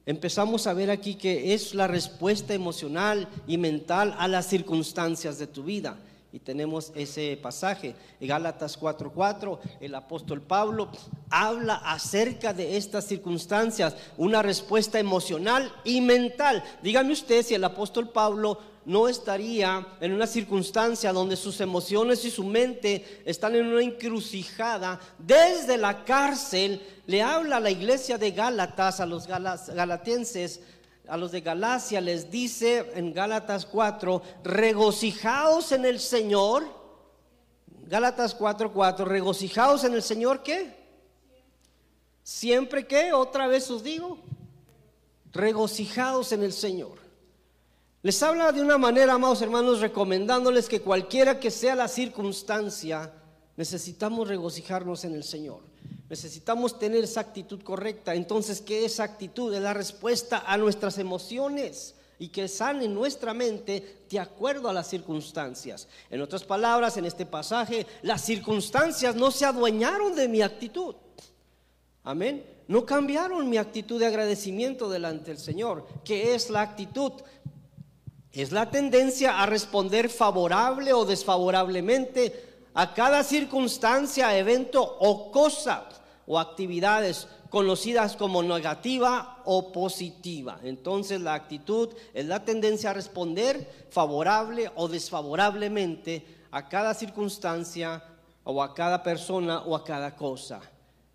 empezamos 0.06 0.66
a 0.66 0.72
ver 0.72 0.90
aquí 0.90 1.14
que 1.14 1.52
es 1.52 1.74
la 1.74 1.86
respuesta 1.86 2.54
emocional 2.54 3.28
y 3.46 3.58
mental 3.58 4.16
a 4.18 4.26
las 4.26 4.46
circunstancias 4.46 5.38
de 5.38 5.46
tu 5.46 5.62
vida. 5.62 5.98
Y 6.32 6.38
tenemos 6.38 6.92
ese 6.94 7.38
pasaje, 7.42 7.94
Gálatas 8.18 8.78
4:4, 8.78 9.60
el 9.80 9.94
apóstol 9.94 10.40
Pablo 10.40 10.88
habla 11.28 11.74
acerca 11.74 12.54
de 12.54 12.78
estas 12.78 13.04
circunstancias, 13.06 13.94
una 14.16 14.40
respuesta 14.40 14.98
emocional 14.98 15.70
y 15.84 16.00
mental. 16.00 16.64
Dígame 16.82 17.12
usted 17.12 17.44
si 17.44 17.54
el 17.54 17.64
apóstol 17.64 18.08
Pablo 18.08 18.71
no 18.84 19.08
estaría 19.08 19.86
en 20.00 20.12
una 20.12 20.26
circunstancia 20.26 21.12
donde 21.12 21.36
sus 21.36 21.60
emociones 21.60 22.24
y 22.24 22.30
su 22.30 22.44
mente 22.44 23.22
están 23.24 23.54
en 23.54 23.66
una 23.66 23.82
encrucijada. 23.82 24.98
Desde 25.18 25.76
la 25.76 26.04
cárcel 26.04 26.80
le 27.06 27.22
habla 27.22 27.56
a 27.56 27.60
la 27.60 27.70
iglesia 27.70 28.18
de 28.18 28.32
Gálatas, 28.32 29.00
a 29.00 29.06
los 29.06 29.26
galatenses, 29.26 30.60
a 31.08 31.16
los 31.16 31.32
de 31.32 31.40
Galacia 31.40 32.00
les 32.00 32.30
dice 32.30 32.90
en 32.94 33.12
Gálatas 33.12 33.66
4, 33.66 34.22
regocijaos 34.44 35.72
en 35.72 35.84
el 35.84 36.00
Señor. 36.00 36.64
Gálatas 37.86 38.34
4, 38.34 38.72
4, 38.72 39.04
regocijaos 39.04 39.84
en 39.84 39.94
el 39.94 40.02
Señor, 40.02 40.42
¿qué? 40.42 40.82
Siempre 42.22 42.86
que, 42.86 43.12
otra 43.12 43.46
vez 43.46 43.70
os 43.70 43.82
digo, 43.82 44.18
regocijaos 45.32 46.32
en 46.32 46.44
el 46.44 46.52
Señor. 46.52 47.01
Les 48.04 48.20
habla 48.20 48.50
de 48.50 48.60
una 48.60 48.78
manera, 48.78 49.12
amados 49.12 49.42
hermanos, 49.42 49.80
recomendándoles 49.80 50.68
que 50.68 50.80
cualquiera 50.80 51.38
que 51.38 51.52
sea 51.52 51.76
la 51.76 51.86
circunstancia, 51.86 53.12
necesitamos 53.56 54.26
regocijarnos 54.26 55.04
en 55.04 55.14
el 55.14 55.22
Señor. 55.22 55.60
Necesitamos 56.08 56.80
tener 56.80 57.04
esa 57.04 57.20
actitud 57.20 57.62
correcta. 57.62 58.16
Entonces, 58.16 58.60
¿qué 58.60 58.84
es 58.84 58.98
actitud? 58.98 59.54
Es 59.54 59.62
la 59.62 59.72
respuesta 59.72 60.42
a 60.44 60.56
nuestras 60.56 60.98
emociones 60.98 61.94
y 62.18 62.28
que 62.28 62.48
sane 62.48 62.88
nuestra 62.88 63.34
mente 63.34 64.04
de 64.10 64.18
acuerdo 64.18 64.68
a 64.68 64.72
las 64.72 64.88
circunstancias. 64.88 65.86
En 66.10 66.20
otras 66.22 66.42
palabras, 66.42 66.96
en 66.96 67.04
este 67.04 67.24
pasaje, 67.24 67.86
las 68.02 68.20
circunstancias 68.22 69.14
no 69.14 69.30
se 69.30 69.44
adueñaron 69.44 70.16
de 70.16 70.26
mi 70.26 70.42
actitud. 70.42 70.96
Amén. 72.02 72.44
No 72.66 72.84
cambiaron 72.84 73.48
mi 73.48 73.58
actitud 73.58 74.00
de 74.00 74.06
agradecimiento 74.06 74.88
delante 74.88 75.30
del 75.30 75.38
Señor. 75.38 75.86
¿Qué 76.04 76.34
es 76.34 76.50
la 76.50 76.62
actitud? 76.62 77.12
Es 78.32 78.50
la 78.50 78.70
tendencia 78.70 79.42
a 79.42 79.46
responder 79.46 80.08
favorable 80.08 80.92
o 80.92 81.04
desfavorablemente 81.04 82.52
a 82.74 82.94
cada 82.94 83.22
circunstancia, 83.22 84.36
evento 84.38 84.82
o 84.82 85.30
cosa 85.30 85.88
o 86.26 86.38
actividades 86.38 87.28
conocidas 87.50 88.16
como 88.16 88.42
negativa 88.42 89.42
o 89.44 89.70
positiva. 89.70 90.58
Entonces 90.62 91.20
la 91.20 91.34
actitud 91.34 91.90
es 92.14 92.24
la 92.24 92.42
tendencia 92.42 92.90
a 92.90 92.94
responder 92.94 93.86
favorable 93.90 94.70
o 94.76 94.88
desfavorablemente 94.88 96.24
a 96.50 96.66
cada 96.70 96.94
circunstancia 96.94 98.02
o 98.44 98.62
a 98.62 98.72
cada 98.72 99.02
persona 99.02 99.60
o 99.60 99.76
a 99.76 99.84
cada 99.84 100.16
cosa. 100.16 100.62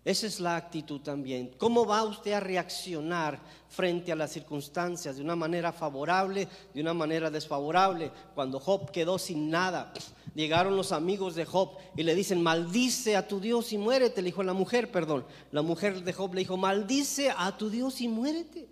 Esa 0.08 0.26
es 0.26 0.40
la 0.40 0.56
actitud 0.56 1.02
también. 1.02 1.52
¿Cómo 1.58 1.84
va 1.84 2.02
usted 2.02 2.32
a 2.32 2.40
reaccionar 2.40 3.38
frente 3.68 4.10
a 4.10 4.16
las 4.16 4.32
circunstancias? 4.32 5.16
¿De 5.16 5.22
una 5.22 5.36
manera 5.36 5.70
favorable, 5.70 6.48
de 6.72 6.80
una 6.80 6.94
manera 6.94 7.30
desfavorable? 7.30 8.10
Cuando 8.34 8.58
Job 8.58 8.90
quedó 8.90 9.18
sin 9.18 9.50
nada, 9.50 9.92
llegaron 10.34 10.78
los 10.78 10.92
amigos 10.92 11.34
de 11.34 11.44
Job 11.44 11.72
y 11.94 12.04
le 12.04 12.14
dicen, 12.14 12.42
maldice 12.42 13.18
a 13.18 13.28
tu 13.28 13.38
Dios 13.38 13.70
y 13.74 13.76
muérete. 13.76 14.22
Le 14.22 14.30
dijo 14.30 14.42
la 14.42 14.54
mujer, 14.54 14.90
perdón. 14.90 15.26
La 15.52 15.60
mujer 15.60 16.02
de 16.02 16.12
Job 16.14 16.32
le 16.32 16.40
dijo, 16.40 16.56
maldice 16.56 17.30
a 17.36 17.54
tu 17.58 17.68
Dios 17.68 18.00
y 18.00 18.08
muérete. 18.08 18.66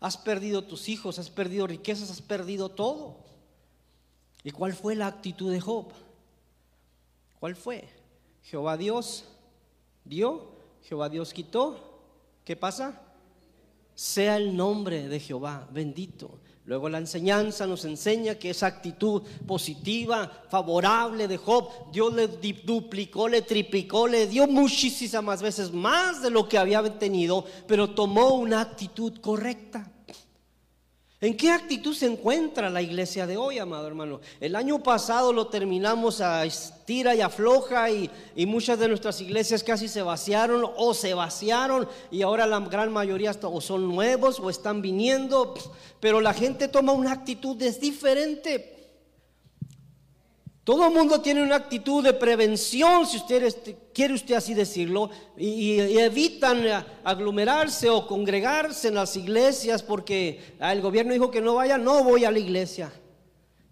Has 0.00 0.16
perdido 0.16 0.64
tus 0.64 0.88
hijos, 0.88 1.16
has 1.20 1.30
perdido 1.30 1.68
riquezas, 1.68 2.10
has 2.10 2.22
perdido 2.22 2.70
todo. 2.70 3.18
¿Y 4.42 4.50
cuál 4.50 4.72
fue 4.72 4.96
la 4.96 5.06
actitud 5.06 5.52
de 5.52 5.60
Job? 5.60 5.92
¿Cuál 7.38 7.54
fue? 7.54 7.88
Jehová 8.42 8.76
Dios 8.76 9.26
dio 10.04 10.60
Jehová 10.82 11.08
Dios 11.08 11.32
quitó, 11.32 12.00
¿qué 12.44 12.56
pasa? 12.56 13.00
Sea 13.94 14.36
el 14.36 14.56
nombre 14.56 15.08
de 15.08 15.20
Jehová 15.20 15.68
bendito. 15.70 16.38
Luego 16.64 16.88
la 16.88 16.98
enseñanza 16.98 17.66
nos 17.66 17.84
enseña 17.84 18.36
que 18.36 18.50
esa 18.50 18.66
actitud 18.66 19.22
positiva, 19.46 20.44
favorable 20.48 21.26
de 21.26 21.36
Job, 21.36 21.90
Dios 21.92 22.14
le 22.14 22.28
duplicó, 22.28 23.28
le 23.28 23.42
triplicó, 23.42 24.06
le 24.06 24.28
dio 24.28 24.46
muchísimas 24.46 25.42
veces 25.42 25.72
más 25.72 26.22
de 26.22 26.30
lo 26.30 26.48
que 26.48 26.58
había 26.58 26.82
tenido, 26.98 27.44
pero 27.66 27.90
tomó 27.90 28.34
una 28.34 28.60
actitud 28.60 29.20
correcta. 29.20 29.91
¿En 31.22 31.36
qué 31.36 31.52
actitud 31.52 31.94
se 31.94 32.06
encuentra 32.06 32.68
la 32.68 32.82
iglesia 32.82 33.28
de 33.28 33.36
hoy, 33.36 33.60
amado 33.60 33.86
hermano? 33.86 34.20
El 34.40 34.56
año 34.56 34.82
pasado 34.82 35.32
lo 35.32 35.46
terminamos 35.46 36.20
a 36.20 36.44
estira 36.44 37.14
y 37.14 37.20
afloja 37.20 37.88
y, 37.92 38.10
y, 38.34 38.44
muchas 38.44 38.76
de 38.80 38.88
nuestras 38.88 39.20
iglesias 39.20 39.62
casi 39.62 39.86
se 39.86 40.02
vaciaron 40.02 40.68
o 40.76 40.92
se 40.94 41.14
vaciaron 41.14 41.86
y 42.10 42.22
ahora 42.22 42.44
la 42.44 42.58
gran 42.58 42.92
mayoría 42.92 43.30
o 43.40 43.60
son 43.60 43.86
nuevos 43.86 44.40
o 44.40 44.50
están 44.50 44.82
viniendo, 44.82 45.54
pero 46.00 46.20
la 46.20 46.34
gente 46.34 46.66
toma 46.66 46.90
una 46.90 47.12
actitud 47.12 47.56
diferente. 47.56 48.81
Todo 50.64 50.86
el 50.86 50.94
mundo 50.94 51.20
tiene 51.20 51.42
una 51.42 51.56
actitud 51.56 52.04
de 52.04 52.12
prevención, 52.12 53.04
si 53.04 53.16
usted 53.16 53.52
quiere 53.92 54.14
usted 54.14 54.36
así 54.36 54.54
decirlo, 54.54 55.10
y, 55.36 55.80
evitan 55.98 56.64
aglomerarse 57.02 57.90
o 57.90 58.06
congregarse 58.06 58.88
en 58.88 58.94
las 58.94 59.16
iglesias 59.16 59.82
porque 59.82 60.54
ah, 60.60 60.72
el 60.72 60.80
gobierno 60.80 61.12
dijo 61.12 61.32
que 61.32 61.40
no 61.40 61.56
vaya, 61.56 61.78
no 61.78 62.04
voy 62.04 62.24
a 62.24 62.30
la 62.30 62.38
iglesia. 62.38 62.92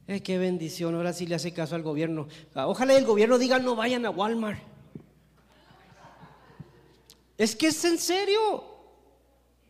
Eh, 0.08 0.20
qué 0.20 0.38
bendición, 0.38 0.96
ahora 0.96 1.12
sí 1.12 1.26
le 1.26 1.36
hace 1.36 1.52
caso 1.52 1.76
al 1.76 1.82
gobierno. 1.82 2.26
Ah, 2.54 2.66
ojalá 2.66 2.96
el 2.96 3.04
gobierno 3.04 3.38
diga 3.38 3.60
no 3.60 3.76
vayan 3.76 4.04
a 4.04 4.10
Walmart. 4.10 4.60
Es 7.38 7.54
que 7.54 7.68
es 7.68 7.84
en 7.84 7.98
serio. 7.98 8.64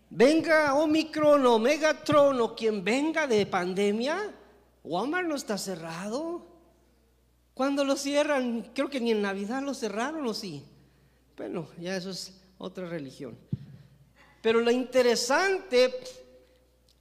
Venga 0.09 0.75
Omicron 0.75 1.45
o 1.45 1.59
Megatron 1.59 2.41
o 2.41 2.57
quien 2.57 2.83
venga 2.83 3.27
de 3.27 3.45
pandemia, 3.45 4.35
Walmart 4.83 5.29
no 5.29 5.37
está 5.37 5.59
cerrado. 5.59 6.50
Cuando 7.61 7.85
lo 7.85 7.95
cierran, 7.95 8.71
creo 8.75 8.89
que 8.89 9.03
ni 9.03 9.11
en 9.11 9.21
Navidad 9.21 9.61
lo 9.61 9.75
cerraron 9.75 10.27
o 10.27 10.33
sí. 10.33 10.65
Bueno, 11.37 11.69
ya 11.79 11.95
eso 11.95 12.09
es 12.09 12.33
otra 12.57 12.89
religión. 12.89 13.37
Pero 14.41 14.63
lo 14.63 14.71
interesante 14.71 15.93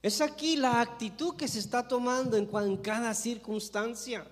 es 0.02 0.20
aquí 0.20 0.56
la 0.56 0.82
actitud 0.82 1.34
que 1.34 1.48
se 1.48 1.60
está 1.60 1.88
tomando 1.88 2.36
en, 2.36 2.76
cada 2.76 3.14
circunstancia. 3.14 4.26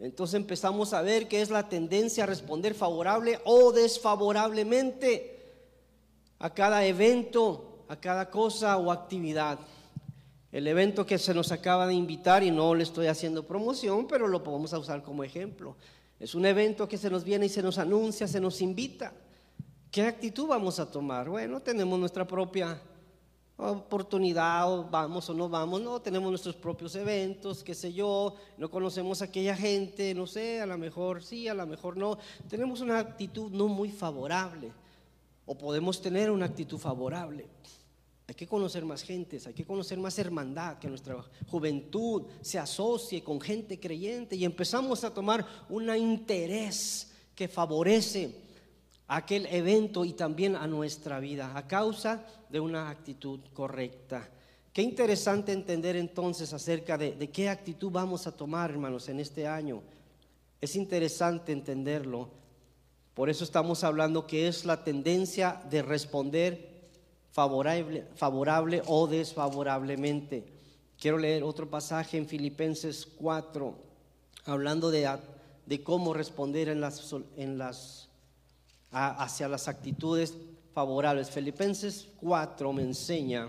Entonces 0.00 0.34
empezamos 0.34 0.92
a 0.92 1.00
ver 1.00 1.28
qué 1.28 1.40
es 1.40 1.50
la 1.50 1.68
tendencia 1.68 2.24
a 2.24 2.26
responder 2.26 2.74
favorable 2.74 3.38
o 3.44 3.70
desfavorablemente 3.70 5.54
a 6.40 6.52
cada 6.52 6.84
evento, 6.84 7.84
a 7.86 7.94
cada 8.00 8.28
cosa 8.30 8.78
o 8.78 8.90
actividad. 8.90 9.60
El 10.52 10.66
evento 10.66 11.06
que 11.06 11.18
se 11.18 11.32
nos 11.32 11.50
acaba 11.50 11.86
de 11.86 11.94
invitar, 11.94 12.42
y 12.44 12.50
no 12.50 12.74
le 12.74 12.82
estoy 12.82 13.06
haciendo 13.06 13.46
promoción, 13.46 14.06
pero 14.06 14.28
lo 14.28 14.44
podemos 14.44 14.70
usar 14.74 15.02
como 15.02 15.24
ejemplo. 15.24 15.76
Es 16.20 16.34
un 16.34 16.44
evento 16.44 16.86
que 16.86 16.98
se 16.98 17.08
nos 17.08 17.24
viene 17.24 17.46
y 17.46 17.48
se 17.48 17.62
nos 17.62 17.78
anuncia, 17.78 18.28
se 18.28 18.38
nos 18.38 18.60
invita. 18.60 19.14
¿Qué 19.90 20.02
actitud 20.02 20.46
vamos 20.46 20.78
a 20.78 20.90
tomar? 20.90 21.30
Bueno, 21.30 21.60
tenemos 21.60 21.98
nuestra 21.98 22.26
propia 22.26 22.78
oportunidad, 23.56 24.90
vamos 24.90 25.28
o 25.30 25.34
no 25.34 25.48
vamos, 25.48 25.80
no, 25.80 26.00
tenemos 26.00 26.30
nuestros 26.30 26.56
propios 26.56 26.94
eventos, 26.96 27.62
qué 27.62 27.74
sé 27.74 27.92
yo, 27.92 28.34
no 28.58 28.70
conocemos 28.70 29.22
a 29.22 29.26
aquella 29.26 29.56
gente, 29.56 30.14
no 30.14 30.26
sé, 30.26 30.60
a 30.60 30.66
lo 30.66 30.76
mejor 30.76 31.22
sí, 31.22 31.48
a 31.48 31.54
lo 31.54 31.66
mejor 31.66 31.96
no. 31.96 32.18
Tenemos 32.48 32.80
una 32.80 32.98
actitud 32.98 33.50
no 33.50 33.68
muy 33.68 33.90
favorable, 33.90 34.70
o 35.46 35.56
podemos 35.56 36.00
tener 36.02 36.30
una 36.30 36.46
actitud 36.46 36.78
favorable. 36.78 37.46
Hay 38.32 38.36
que 38.36 38.46
conocer 38.46 38.82
más 38.86 39.02
gentes, 39.02 39.46
hay 39.46 39.52
que 39.52 39.66
conocer 39.66 39.98
más 39.98 40.18
hermandad, 40.18 40.78
que 40.78 40.88
nuestra 40.88 41.22
juventud 41.50 42.22
se 42.40 42.58
asocie 42.58 43.22
con 43.22 43.38
gente 43.38 43.78
creyente 43.78 44.36
y 44.36 44.46
empezamos 44.46 45.04
a 45.04 45.12
tomar 45.12 45.46
un 45.68 45.94
interés 45.94 47.12
que 47.34 47.46
favorece 47.46 48.34
aquel 49.06 49.44
evento 49.50 50.02
y 50.02 50.14
también 50.14 50.56
a 50.56 50.66
nuestra 50.66 51.20
vida 51.20 51.52
a 51.54 51.68
causa 51.68 52.26
de 52.48 52.58
una 52.58 52.88
actitud 52.88 53.38
correcta. 53.52 54.26
Qué 54.72 54.80
interesante 54.80 55.52
entender 55.52 55.96
entonces 55.96 56.54
acerca 56.54 56.96
de, 56.96 57.12
de 57.12 57.28
qué 57.28 57.50
actitud 57.50 57.90
vamos 57.90 58.26
a 58.26 58.34
tomar, 58.34 58.70
hermanos, 58.70 59.10
en 59.10 59.20
este 59.20 59.46
año. 59.46 59.82
Es 60.58 60.74
interesante 60.74 61.52
entenderlo. 61.52 62.30
Por 63.12 63.28
eso 63.28 63.44
estamos 63.44 63.84
hablando 63.84 64.26
que 64.26 64.48
es 64.48 64.64
la 64.64 64.84
tendencia 64.84 65.62
de 65.68 65.82
responder 65.82 66.71
favorable, 67.32 68.06
favorable 68.14 68.82
o 68.86 69.06
desfavorablemente. 69.06 70.44
Quiero 70.98 71.18
leer 71.18 71.42
otro 71.42 71.68
pasaje 71.68 72.16
en 72.18 72.28
Filipenses 72.28 73.06
4, 73.16 73.74
hablando 74.44 74.90
de, 74.90 75.10
de 75.66 75.82
cómo 75.82 76.14
responder 76.14 76.68
en 76.68 76.80
las, 76.80 77.12
en 77.36 77.58
las, 77.58 78.08
hacia 78.90 79.48
las 79.48 79.66
actitudes 79.66 80.34
favorables. 80.72 81.30
Filipenses 81.30 82.08
4 82.20 82.72
me 82.72 82.82
enseña, 82.82 83.48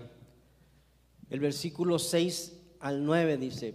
el 1.30 1.40
versículo 1.40 1.98
6 1.98 2.52
al 2.80 3.04
9 3.04 3.36
dice, 3.36 3.74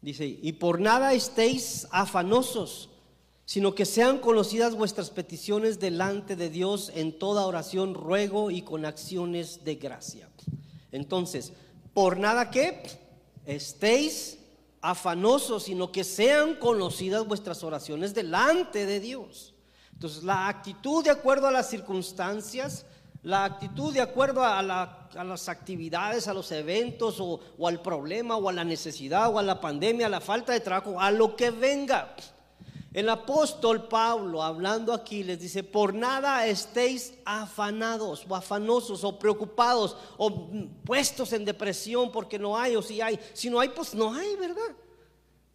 dice, 0.00 0.26
y 0.26 0.52
por 0.52 0.80
nada 0.80 1.14
estéis 1.14 1.88
afanosos 1.90 2.90
sino 3.46 3.74
que 3.74 3.84
sean 3.84 4.18
conocidas 4.18 4.74
vuestras 4.74 5.10
peticiones 5.10 5.78
delante 5.78 6.34
de 6.34 6.48
Dios 6.48 6.90
en 6.94 7.18
toda 7.18 7.46
oración, 7.46 7.94
ruego 7.94 8.50
y 8.50 8.62
con 8.62 8.86
acciones 8.86 9.64
de 9.64 9.74
gracia. 9.74 10.28
Entonces, 10.92 11.52
por 11.92 12.18
nada 12.18 12.50
que 12.50 12.82
estéis 13.44 14.38
afanosos, 14.80 15.64
sino 15.64 15.92
que 15.92 16.04
sean 16.04 16.54
conocidas 16.54 17.26
vuestras 17.26 17.62
oraciones 17.62 18.14
delante 18.14 18.86
de 18.86 19.00
Dios. 19.00 19.54
Entonces, 19.92 20.24
la 20.24 20.48
actitud 20.48 21.04
de 21.04 21.10
acuerdo 21.10 21.46
a 21.46 21.52
las 21.52 21.68
circunstancias, 21.68 22.86
la 23.22 23.44
actitud 23.44 23.92
de 23.92 24.00
acuerdo 24.00 24.42
a, 24.42 24.62
las 24.62 25.48
actividades, 25.48 26.28
a 26.28 26.34
los 26.34 26.50
eventos 26.50 27.20
o, 27.20 27.40
o 27.58 27.68
al 27.68 27.80
problema 27.80 28.36
o 28.36 28.48
a 28.48 28.52
la 28.52 28.64
necesidad 28.64 29.32
o 29.32 29.38
a 29.38 29.42
la 29.42 29.60
pandemia, 29.60 30.06
a 30.06 30.10
la 30.10 30.20
falta 30.20 30.52
de 30.52 30.60
trabajo, 30.60 31.00
a 31.00 31.10
lo 31.10 31.36
que 31.36 31.50
venga 31.50 32.14
el 32.94 33.08
apóstol 33.08 33.88
Pablo, 33.88 34.40
hablando 34.40 34.92
aquí, 34.92 35.24
les 35.24 35.40
dice, 35.40 35.64
por 35.64 35.92
nada 35.92 36.46
estéis 36.46 37.14
afanados 37.24 38.24
o 38.28 38.36
afanosos 38.36 39.02
o 39.02 39.18
preocupados 39.18 39.96
o 40.16 40.48
puestos 40.84 41.32
en 41.32 41.44
depresión 41.44 42.12
porque 42.12 42.38
no 42.38 42.56
hay 42.56 42.76
o 42.76 42.82
si 42.82 43.00
hay. 43.00 43.18
Si 43.32 43.50
no 43.50 43.58
hay, 43.58 43.70
pues 43.70 43.96
no 43.96 44.14
hay, 44.14 44.36
¿verdad? 44.36 44.76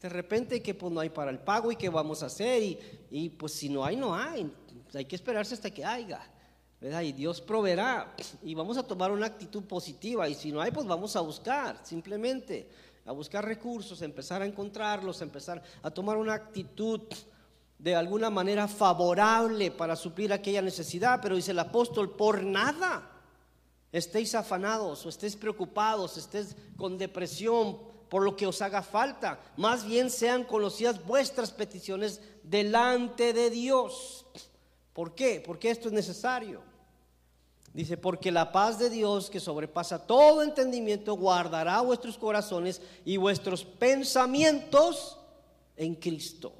De 0.02 0.10
repente 0.10 0.62
que 0.62 0.73
pues 0.73 0.91
no 0.91 0.99
hay 0.99 1.10
para 1.10 1.32
el 1.32 1.39
pago 1.39 1.71
y 1.71 1.78
qué 1.78 1.88
vamos 1.88 2.21
a 2.23 2.25
hacer 2.25 2.62
y, 2.62 2.78
y 3.10 3.30
pues 3.30 3.54
si 3.54 3.69
no 3.69 3.86
hay, 3.86 3.95
no 3.95 4.13
hay. 4.13 4.52
Hay 4.93 5.06
que 5.06 5.15
esperarse 5.15 5.54
hasta 5.54 5.71
que 5.71 5.86
haya. 5.86 6.19
¿verdad? 6.82 7.04
Y 7.04 7.13
Dios 7.13 7.39
proveerá 7.39 8.15
y 8.41 8.54
vamos 8.54 8.78
a 8.78 8.84
tomar 8.84 9.12
una 9.12 9.28
actitud 9.28 9.63
positiva 9.63 10.28
y 10.28 10.36
si 10.36 10.52
no 10.52 10.60
hay, 10.60 10.71
pues 10.71 10.86
vamos 10.86 11.15
a 11.15 11.21
buscar, 11.21 11.80
simplemente 11.84 12.69
a 13.05 13.12
buscar 13.12 13.45
recursos, 13.45 14.01
a 14.01 14.05
empezar 14.05 14.41
a 14.41 14.45
encontrarlos, 14.45 15.21
a 15.21 15.23
empezar 15.23 15.62
a 15.81 15.91
tomar 15.91 16.17
una 16.17 16.33
actitud 16.33 17.01
de 17.77 17.95
alguna 17.95 18.29
manera 18.29 18.67
favorable 18.67 19.71
para 19.71 19.95
suplir 19.95 20.33
aquella 20.33 20.62
necesidad, 20.62 21.19
pero 21.21 21.35
dice 21.35 21.51
el 21.51 21.59
apóstol, 21.59 22.12
por 22.12 22.43
nada 22.43 23.09
estéis 23.91 24.35
afanados 24.35 25.05
o 25.05 25.09
estéis 25.09 25.35
preocupados, 25.35 26.17
estéis 26.17 26.55
con 26.77 26.97
depresión 26.97 27.79
por 28.09 28.23
lo 28.23 28.35
que 28.35 28.47
os 28.47 28.62
haga 28.62 28.81
falta, 28.81 29.39
más 29.55 29.85
bien 29.85 30.09
sean 30.09 30.43
conocidas 30.43 31.05
vuestras 31.05 31.51
peticiones 31.51 32.21
delante 32.43 33.33
de 33.33 33.49
Dios. 33.49 34.25
¿Por 34.93 35.13
qué? 35.13 35.41
Porque 35.45 35.69
esto 35.69 35.88
es 35.88 35.93
necesario. 35.93 36.68
Dice, 37.73 37.97
porque 37.97 38.32
la 38.32 38.51
paz 38.51 38.79
de 38.79 38.89
Dios 38.89 39.29
que 39.29 39.39
sobrepasa 39.39 40.05
todo 40.05 40.41
entendimiento 40.41 41.13
guardará 41.15 41.82
vuestros 41.82 42.17
corazones 42.17 42.82
y 43.05 43.17
vuestros 43.17 43.63
pensamientos 43.63 45.17
en 45.77 45.95
Cristo 45.95 46.53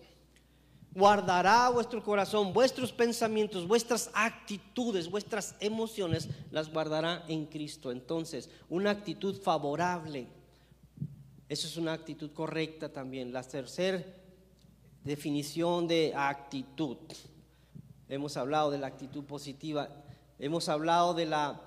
guardará 0.94 1.70
vuestro 1.70 2.04
corazón, 2.04 2.52
vuestros 2.52 2.92
pensamientos, 2.92 3.68
vuestras 3.68 4.10
actitudes, 4.14 5.10
vuestras 5.10 5.56
emociones, 5.60 6.30
las 6.52 6.72
guardará 6.72 7.24
en 7.28 7.46
Cristo. 7.46 7.92
Entonces, 7.92 8.50
una 8.70 8.92
actitud 8.92 9.40
favorable, 9.42 10.28
eso 11.48 11.68
es 11.68 11.78
una 11.78 11.94
actitud 11.94 12.32
correcta 12.32 12.90
también. 12.90 13.32
La 13.32 13.44
tercera 13.44 14.04
definición 15.04 15.88
de 15.88 16.14
actitud, 16.16 16.98
hemos 18.08 18.36
hablado 18.38 18.72
de 18.72 18.80
la 18.80 18.88
actitud 18.88 19.24
positiva, 19.24 19.90
hemos 20.40 20.70
hablado 20.70 21.14
de 21.14 21.26
la, 21.26 21.62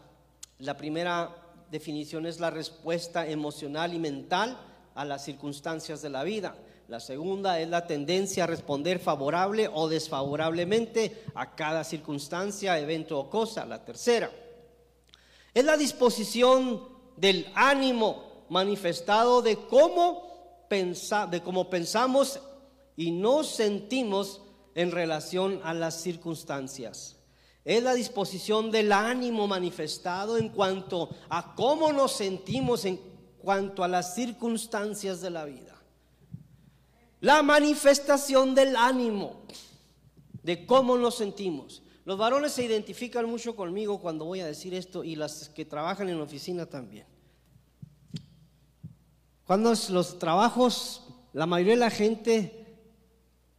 primera 0.76 1.36
definición 1.70 2.26
es 2.26 2.40
la 2.40 2.50
respuesta 2.50 3.26
emocional 3.26 3.94
y 3.94 3.98
mental 3.98 4.58
a 4.94 5.04
las 5.04 5.24
circunstancias 5.24 6.02
de 6.02 6.10
la 6.10 6.24
vida. 6.24 6.56
La 6.88 7.00
segunda 7.00 7.60
es 7.60 7.68
la 7.68 7.86
tendencia 7.86 8.44
a 8.44 8.46
responder 8.46 8.98
favorable 8.98 9.68
o 9.72 9.88
desfavorablemente 9.88 11.24
a 11.34 11.54
cada 11.54 11.84
circunstancia, 11.84 12.78
evento 12.78 13.18
o 13.18 13.30
cosa. 13.30 13.64
La 13.64 13.84
tercera 13.84 14.30
es 15.54 15.64
la 15.64 15.76
disposición 15.76 16.88
del 17.16 17.46
ánimo 17.54 18.46
manifestado 18.48 19.42
de 19.42 19.56
cómo, 19.56 20.66
de 20.68 21.42
cómo 21.42 21.70
pensamos 21.70 22.40
y 22.96 23.10
nos 23.10 23.48
sentimos 23.48 24.40
en 24.74 24.90
relación 24.90 25.60
a 25.62 25.74
las 25.74 26.00
circunstancias. 26.00 27.21
Es 27.64 27.82
la 27.82 27.94
disposición 27.94 28.70
del 28.70 28.90
ánimo 28.92 29.46
manifestado 29.46 30.36
en 30.36 30.48
cuanto 30.48 31.10
a 31.28 31.54
cómo 31.54 31.92
nos 31.92 32.12
sentimos 32.12 32.84
en 32.84 33.00
cuanto 33.38 33.84
a 33.84 33.88
las 33.88 34.14
circunstancias 34.14 35.20
de 35.20 35.30
la 35.30 35.44
vida. 35.44 35.80
La 37.20 37.42
manifestación 37.42 38.54
del 38.54 38.74
ánimo, 38.74 39.42
de 40.42 40.66
cómo 40.66 40.98
nos 40.98 41.16
sentimos. 41.16 41.82
Los 42.04 42.18
varones 42.18 42.52
se 42.52 42.64
identifican 42.64 43.26
mucho 43.26 43.54
conmigo 43.54 44.00
cuando 44.00 44.24
voy 44.24 44.40
a 44.40 44.46
decir 44.46 44.74
esto 44.74 45.04
y 45.04 45.14
las 45.14 45.48
que 45.50 45.64
trabajan 45.64 46.08
en 46.08 46.20
oficina 46.20 46.66
también. 46.66 47.06
Cuando 49.46 49.72
los 49.90 50.18
trabajos, 50.18 51.04
la 51.32 51.46
mayoría 51.46 51.74
de 51.74 51.80
la 51.80 51.90
gente 51.90 52.62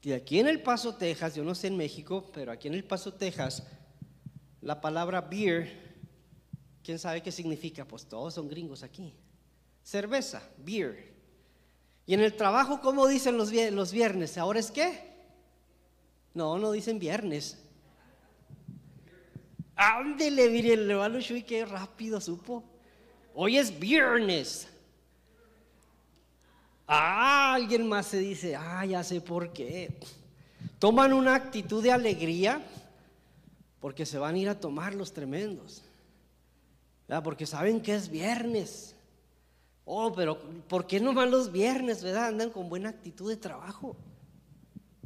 de 0.02 0.16
aquí 0.16 0.40
en 0.40 0.48
El 0.48 0.62
Paso, 0.62 0.96
Texas, 0.96 1.36
yo 1.36 1.46
no 1.46 1.56
sé 1.56 1.68
en 1.68 1.78
México, 1.78 2.30
pero 2.34 2.52
aquí 2.52 2.68
en 2.68 2.74
El 2.74 2.84
Paso, 2.84 3.14
Texas, 3.14 3.64
la 4.64 4.80
palabra 4.80 5.22
beer, 5.22 5.72
¿quién 6.84 6.98
sabe 6.98 7.22
qué 7.22 7.32
significa? 7.32 7.86
Pues 7.86 8.06
todos 8.06 8.34
son 8.34 8.48
gringos 8.48 8.82
aquí. 8.82 9.14
Cerveza, 9.84 10.42
beer. 10.58 11.14
Y 12.06 12.14
en 12.14 12.22
el 12.22 12.34
trabajo, 12.34 12.80
¿cómo 12.82 13.08
dicen 13.08 13.38
los, 13.38 13.52
viernes? 13.92 14.38
¿Ahora 14.38 14.60
es 14.60 14.72
qué? 14.72 15.12
No, 16.34 16.58
no 16.58 16.72
dicen 16.72 16.98
viernes. 16.98 17.60
Ándele, 19.76 20.50
mire, 20.50 20.74
el 20.74 20.90
hermano 20.90 21.20
Shui, 21.20 21.44
qué 21.44 21.66
rápido 21.66 22.22
supo. 22.22 22.64
Hoy 23.34 23.58
es 23.58 23.78
viernes. 23.78 24.68
Ah, 26.88 27.54
alguien 27.54 27.88
más 27.88 28.08
se 28.08 28.20
dice, 28.20 28.56
ah, 28.56 28.86
ya 28.86 29.04
sé 29.04 29.20
por 29.20 29.52
qué. 29.52 30.00
Toman 30.80 31.12
una 31.12 31.36
actitud 31.36 31.84
de 31.84 31.92
alegría 31.92 32.62
porque 33.84 34.06
se 34.06 34.18
van 34.18 34.36
a 34.36 34.38
ir 34.38 34.48
a 34.48 34.58
tomar 34.58 34.96
los 34.96 35.12
tremendos. 35.12 35.84
Porque 37.22 37.46
saben 37.46 37.82
que 37.82 37.94
es 37.94 38.08
viernes. 38.08 38.96
Oh, 39.84 40.14
pero 40.14 40.40
¿por 40.70 40.88
qué 40.88 41.02
no 41.02 41.14
van 41.14 41.30
los 41.30 41.52
viernes, 41.52 42.02
verdad? 42.02 42.28
Andan 42.28 42.50
con 42.50 42.70
buena 42.70 42.88
actitud 42.88 43.30
de 43.30 43.36
trabajo. 43.36 43.98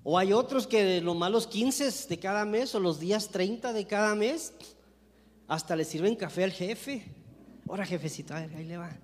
O 0.03 0.15
hay 0.15 0.31
otros 0.31 0.67
que 0.67 1.01
los 1.01 1.17
malos 1.17 1.47
15 1.47 2.07
de 2.07 2.19
cada 2.19 2.45
mes 2.45 2.75
o 2.75 2.79
los 2.79 2.99
días 2.99 3.29
30 3.29 3.73
de 3.73 3.87
cada 3.87 4.13
mes, 4.13 4.53
hasta 5.47 5.75
le 5.75 5.83
sirven 5.83 6.15
café 6.15 6.43
al 6.43 6.51
jefe. 6.51 7.03
Ahora, 7.67 7.83
jefecito, 7.83 8.35
ahí 8.35 8.63
le 8.63 8.77
va. 8.77 8.95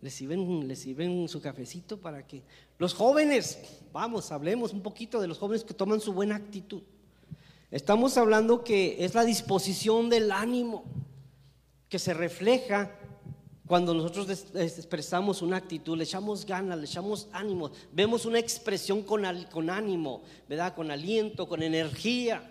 Le 0.00 0.08
sirven, 0.08 0.66
le 0.66 0.74
sirven 0.74 1.28
su 1.28 1.42
cafecito 1.42 2.00
para 2.00 2.26
que... 2.26 2.42
Los 2.78 2.94
jóvenes, 2.94 3.58
vamos, 3.92 4.32
hablemos 4.32 4.72
un 4.72 4.80
poquito 4.80 5.20
de 5.20 5.28
los 5.28 5.38
jóvenes 5.38 5.64
que 5.64 5.74
toman 5.74 6.00
su 6.00 6.14
buena 6.14 6.36
actitud. 6.36 6.82
Estamos 7.72 8.18
hablando 8.18 8.64
que 8.64 9.02
es 9.02 9.14
la 9.14 9.24
disposición 9.24 10.10
del 10.10 10.30
ánimo 10.30 10.84
que 11.88 11.98
se 11.98 12.12
refleja 12.12 12.90
cuando 13.66 13.94
nosotros 13.94 14.28
expresamos 14.54 15.40
una 15.40 15.56
actitud, 15.56 15.96
le 15.96 16.04
echamos 16.04 16.44
ganas, 16.44 16.76
le 16.76 16.84
echamos 16.84 17.28
ánimo, 17.32 17.70
vemos 17.90 18.26
una 18.26 18.38
expresión 18.38 19.02
con, 19.02 19.24
con 19.50 19.70
ánimo, 19.70 20.20
¿verdad? 20.46 20.74
Con 20.74 20.90
aliento, 20.90 21.48
con 21.48 21.62
energía. 21.62 22.46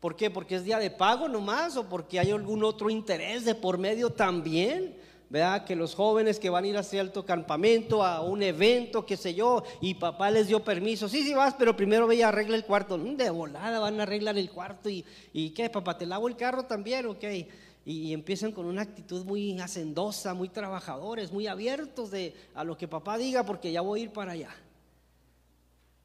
¿Por 0.00 0.16
qué? 0.16 0.30
Porque 0.30 0.54
es 0.54 0.64
día 0.64 0.78
de 0.78 0.90
pago 0.90 1.28
nomás 1.28 1.76
o 1.76 1.86
porque 1.86 2.18
hay 2.18 2.30
algún 2.30 2.64
otro 2.64 2.88
interés 2.88 3.44
de 3.44 3.54
por 3.54 3.76
medio 3.76 4.08
también. 4.08 4.96
¿Verdad? 5.30 5.64
Que 5.64 5.76
los 5.76 5.94
jóvenes 5.94 6.38
que 6.38 6.50
van 6.50 6.64
a 6.64 6.68
ir 6.68 6.76
a 6.76 6.82
cierto 6.82 7.24
campamento, 7.24 8.04
a 8.04 8.20
un 8.20 8.42
evento, 8.42 9.06
qué 9.06 9.16
sé 9.16 9.34
yo, 9.34 9.64
y 9.80 9.94
papá 9.94 10.30
les 10.30 10.48
dio 10.48 10.62
permiso, 10.62 11.08
sí, 11.08 11.22
sí 11.22 11.34
vas, 11.34 11.54
pero 11.54 11.76
primero 11.76 12.06
ve 12.06 12.16
y 12.16 12.22
arregla 12.22 12.56
el 12.56 12.64
cuarto. 12.64 12.98
Mm, 12.98 13.16
de 13.16 13.30
volada 13.30 13.78
van 13.78 14.00
a 14.00 14.04
arreglar 14.04 14.38
el 14.38 14.50
cuarto 14.50 14.88
y, 14.88 15.04
y 15.32 15.50
¿qué? 15.50 15.68
Papá, 15.70 15.98
¿te 15.98 16.06
lavo 16.06 16.28
el 16.28 16.36
carro 16.36 16.64
también? 16.64 17.06
Ok. 17.06 17.24
Y, 17.86 18.14
empiezan 18.14 18.52
con 18.52 18.64
una 18.64 18.82
actitud 18.82 19.24
muy 19.24 19.58
hacendosa, 19.60 20.32
muy 20.32 20.48
trabajadores, 20.48 21.32
muy 21.32 21.46
abiertos 21.46 22.10
de, 22.10 22.34
a 22.54 22.64
lo 22.64 22.78
que 22.78 22.88
papá 22.88 23.18
diga, 23.18 23.44
porque 23.44 23.72
ya 23.72 23.82
voy 23.82 24.00
a 24.00 24.02
ir 24.04 24.10
para 24.10 24.32
allá. 24.32 24.50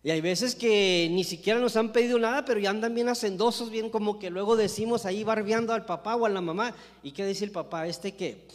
Y 0.03 0.11
hay 0.11 0.21
veces 0.21 0.55
que 0.55 1.07
ni 1.11 1.23
siquiera 1.23 1.59
nos 1.59 1.75
han 1.77 1.91
pedido 1.91 2.19
nada, 2.19 2.43
pero 2.45 2.59
ya 2.59 2.69
andan 2.69 2.95
bien 2.95 3.09
hacendosos, 3.09 3.69
bien 3.69 3.89
como 3.89 4.19
que 4.19 4.29
luego 4.29 4.55
decimos 4.55 5.05
ahí 5.05 5.23
barbeando 5.23 5.73
al 5.73 5.85
papá 5.85 6.15
o 6.15 6.25
a 6.25 6.29
la 6.29 6.41
mamá. 6.41 6.73
¿Y 7.03 7.11
qué 7.11 7.25
dice 7.25 7.45
el 7.45 7.51
papá? 7.51 7.87
¿Este 7.87 8.13
qué? 8.13 8.45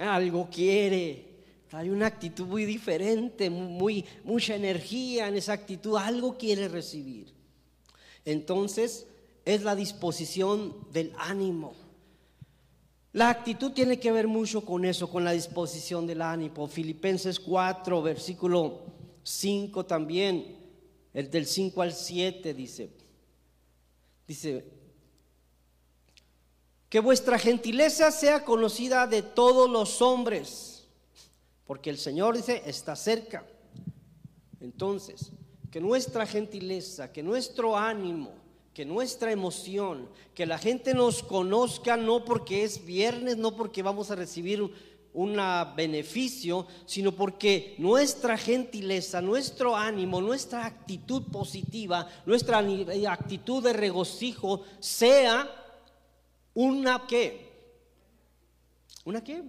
Algo 0.00 0.48
quiere. 0.50 1.26
Hay 1.72 1.90
una 1.90 2.06
actitud 2.06 2.46
muy 2.46 2.64
diferente, 2.64 3.48
muy, 3.48 4.04
mucha 4.24 4.56
energía 4.56 5.28
en 5.28 5.36
esa 5.36 5.52
actitud, 5.52 5.96
algo 5.96 6.36
quiere 6.36 6.68
recibir. 6.68 7.32
Entonces, 8.24 9.06
es 9.44 9.62
la 9.62 9.76
disposición 9.76 10.86
del 10.92 11.12
ánimo. 11.18 11.74
La 13.12 13.30
actitud 13.30 13.72
tiene 13.72 13.98
que 13.98 14.12
ver 14.12 14.28
mucho 14.28 14.64
con 14.64 14.84
eso, 14.84 15.10
con 15.10 15.24
la 15.24 15.32
disposición 15.32 16.06
del 16.06 16.22
ánimo. 16.22 16.66
Filipenses 16.68 17.40
4, 17.40 18.02
versículo 18.02 18.82
5 19.22 19.84
también, 19.86 20.56
el 21.12 21.30
del 21.30 21.46
5 21.46 21.82
al 21.82 21.92
7 21.92 22.54
dice, 22.54 22.90
dice, 24.26 24.64
que 26.90 26.98
vuestra 26.98 27.38
gentileza 27.38 28.10
sea 28.10 28.44
conocida 28.44 29.06
de 29.06 29.22
todos 29.22 29.70
los 29.70 30.02
hombres, 30.02 30.88
porque 31.64 31.88
el 31.88 31.98
Señor 31.98 32.36
dice, 32.36 32.64
está 32.66 32.96
cerca. 32.96 33.46
Entonces, 34.60 35.30
que 35.70 35.80
nuestra 35.80 36.26
gentileza, 36.26 37.12
que 37.12 37.22
nuestro 37.22 37.76
ánimo, 37.76 38.32
que 38.74 38.84
nuestra 38.84 39.30
emoción, 39.30 40.08
que 40.34 40.46
la 40.46 40.58
gente 40.58 40.92
nos 40.92 41.22
conozca 41.22 41.96
no 41.96 42.24
porque 42.24 42.64
es 42.64 42.84
viernes, 42.84 43.36
no 43.36 43.54
porque 43.54 43.84
vamos 43.84 44.10
a 44.10 44.16
recibir 44.16 44.60
un 45.12 45.36
beneficio, 45.76 46.66
sino 46.86 47.12
porque 47.12 47.76
nuestra 47.78 48.36
gentileza, 48.36 49.20
nuestro 49.20 49.76
ánimo, 49.76 50.20
nuestra 50.20 50.66
actitud 50.66 51.22
positiva, 51.30 52.08
nuestra 52.26 52.58
actitud 53.08 53.62
de 53.62 53.74
regocijo 53.74 54.62
sea 54.80 55.59
una 56.54 57.06
qué? 57.06 57.50
¿Una 59.04 59.22
qué? 59.22 59.42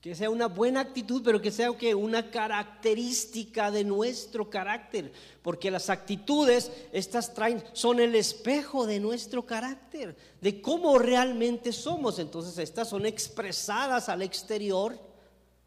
Que 0.00 0.14
sea 0.14 0.30
una 0.30 0.46
buena 0.46 0.80
actitud, 0.80 1.22
pero 1.24 1.42
que 1.42 1.50
sea 1.50 1.76
que 1.76 1.94
una 1.94 2.30
característica 2.30 3.70
de 3.70 3.82
nuestro 3.82 4.48
carácter, 4.48 5.12
porque 5.42 5.70
las 5.70 5.90
actitudes 5.90 6.70
estas 6.92 7.34
traen 7.34 7.62
son 7.72 7.98
el 7.98 8.14
espejo 8.14 8.86
de 8.86 9.00
nuestro 9.00 9.44
carácter, 9.44 10.16
de 10.40 10.62
cómo 10.62 10.98
realmente 10.98 11.72
somos. 11.72 12.18
Entonces, 12.20 12.58
estas 12.58 12.88
son 12.88 13.06
expresadas 13.06 14.08
al 14.08 14.22
exterior 14.22 15.07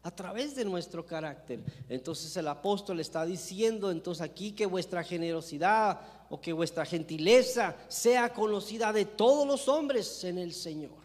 a 0.02 0.10
través 0.10 0.54
de 0.54 0.64
nuestro 0.64 1.06
carácter. 1.06 1.60
Entonces, 1.88 2.36
el 2.36 2.48
apóstol 2.48 3.00
está 3.00 3.24
diciendo 3.24 3.90
entonces 3.90 4.22
aquí 4.22 4.52
que 4.52 4.66
vuestra 4.66 5.04
generosidad 5.04 6.00
o 6.28 6.40
que 6.40 6.52
vuestra 6.52 6.84
gentileza 6.84 7.76
sea 7.88 8.32
conocida 8.32 8.92
de 8.92 9.04
todos 9.04 9.46
los 9.46 9.68
hombres 9.68 10.24
en 10.24 10.38
el 10.38 10.52
Señor. 10.52 11.02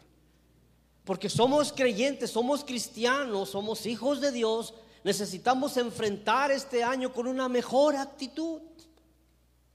Porque 1.04 1.28
somos 1.28 1.72
creyentes, 1.72 2.30
somos 2.30 2.64
cristianos, 2.64 3.50
somos 3.50 3.86
hijos 3.86 4.20
de 4.20 4.32
Dios, 4.32 4.74
necesitamos 5.04 5.76
enfrentar 5.76 6.50
este 6.50 6.82
año 6.82 7.12
con 7.12 7.26
una 7.26 7.48
mejor 7.48 7.96
actitud. 7.96 8.60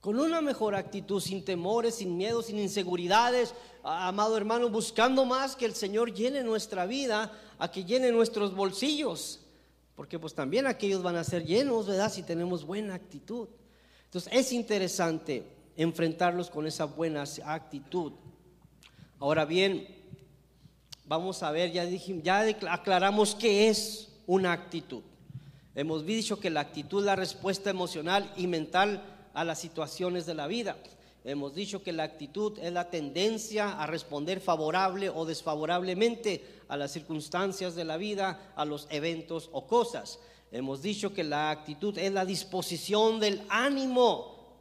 Con 0.04 0.20
una 0.20 0.42
mejor 0.42 0.74
actitud, 0.74 1.18
sin 1.18 1.46
temores, 1.46 1.94
sin 1.94 2.14
miedos, 2.14 2.44
sin 2.44 2.58
inseguridades, 2.58 3.54
amado 3.82 4.36
hermano, 4.36 4.68
buscando 4.68 5.24
más 5.24 5.56
que 5.56 5.64
el 5.64 5.74
Señor 5.74 6.12
llene 6.12 6.42
nuestra 6.42 6.84
vida, 6.84 7.32
a 7.58 7.70
que 7.70 7.86
llene 7.86 8.12
nuestros 8.12 8.54
bolsillos, 8.54 9.40
porque 9.96 10.18
pues 10.18 10.34
también 10.34 10.66
aquellos 10.66 11.02
van 11.02 11.16
a 11.16 11.24
ser 11.24 11.46
llenos, 11.46 11.86
¿verdad? 11.86 12.12
Si 12.12 12.22
tenemos 12.22 12.66
buena 12.66 12.92
actitud. 12.92 13.48
Entonces 14.04 14.30
es 14.30 14.52
interesante 14.52 15.42
enfrentarlos 15.74 16.50
con 16.50 16.66
esa 16.66 16.84
buena 16.84 17.24
actitud. 17.46 18.12
Ahora 19.18 19.46
bien, 19.46 19.88
vamos 21.06 21.42
a 21.42 21.50
ver, 21.50 21.72
ya, 21.72 21.86
dijimos, 21.86 22.22
ya 22.22 22.40
aclaramos 22.68 23.34
qué 23.34 23.70
es 23.70 24.10
una 24.26 24.52
actitud. 24.52 25.00
Hemos 25.74 26.04
dicho 26.04 26.38
que 26.38 26.50
la 26.50 26.60
actitud 26.60 27.02
la 27.02 27.16
respuesta 27.16 27.70
emocional 27.70 28.30
y 28.36 28.46
mental 28.46 29.13
a 29.34 29.44
las 29.44 29.60
situaciones 29.60 30.24
de 30.26 30.34
la 30.34 30.46
vida. 30.46 30.76
Hemos 31.24 31.54
dicho 31.54 31.82
que 31.82 31.92
la 31.92 32.04
actitud 32.04 32.58
es 32.58 32.72
la 32.72 32.90
tendencia 32.90 33.80
a 33.80 33.86
responder 33.86 34.40
favorable 34.40 35.08
o 35.08 35.24
desfavorablemente 35.24 36.62
a 36.68 36.76
las 36.76 36.92
circunstancias 36.92 37.74
de 37.74 37.84
la 37.84 37.96
vida, 37.96 38.52
a 38.56 38.64
los 38.64 38.86
eventos 38.90 39.48
o 39.52 39.66
cosas. 39.66 40.18
Hemos 40.52 40.82
dicho 40.82 41.14
que 41.14 41.24
la 41.24 41.50
actitud 41.50 41.96
es 41.98 42.12
la 42.12 42.24
disposición 42.24 43.20
del 43.20 43.42
ánimo, 43.48 44.54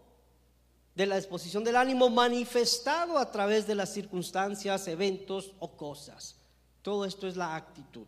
de 0.96 1.06
la 1.06 1.18
disposición 1.18 1.64
del 1.66 1.76
ánimo 1.76 2.10
manifestado 2.10 3.18
a 3.18 3.30
través 3.30 3.68
de 3.68 3.76
las 3.76 3.94
circunstancias, 3.94 4.88
eventos 4.88 5.52
o 5.60 5.76
cosas. 5.76 6.38
Todo 6.82 7.04
esto 7.04 7.28
es 7.28 7.36
la 7.36 7.56
actitud. 7.56 8.08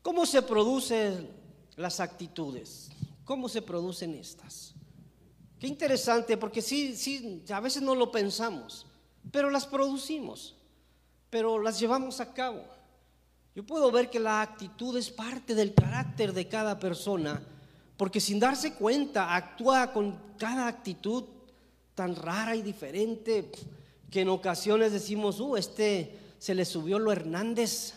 ¿Cómo 0.00 0.24
se 0.24 0.40
producen 0.40 1.28
las 1.76 2.00
actitudes? 2.00 2.90
¿Cómo 3.24 3.48
se 3.48 3.62
producen 3.62 4.14
estas? 4.14 4.71
Qué 5.62 5.68
interesante, 5.68 6.36
porque 6.36 6.60
sí, 6.60 6.96
sí, 6.96 7.44
a 7.48 7.60
veces 7.60 7.82
no 7.82 7.94
lo 7.94 8.10
pensamos. 8.10 8.84
pero 9.30 9.48
las 9.48 9.64
producimos, 9.64 10.56
pero 11.30 11.60
las 11.60 11.78
llevamos 11.78 12.18
a 12.18 12.34
cabo. 12.34 12.64
Yo 13.54 13.64
puedo 13.64 13.92
ver 13.92 14.10
que 14.10 14.18
la 14.18 14.42
actitud 14.42 14.96
es 14.96 15.08
parte 15.08 15.54
del 15.54 15.72
carácter 15.72 16.32
de 16.32 16.48
cada 16.48 16.80
persona, 16.80 17.40
porque 17.96 18.18
sin 18.18 18.40
darse 18.40 18.74
cuenta 18.74 19.36
actúa 19.36 19.92
con 19.92 20.18
cada 20.36 20.66
actitud 20.66 21.26
tan 21.94 22.16
rara 22.16 22.56
y 22.56 22.62
diferente 22.62 23.52
que 24.10 24.22
en 24.22 24.30
ocasiones 24.30 24.90
decimos, 24.90 25.38
uh, 25.38 25.56
este 25.56 26.18
se 26.40 26.56
le 26.56 26.64
subió 26.64 26.98
lo 26.98 27.12
Hernández, 27.12 27.94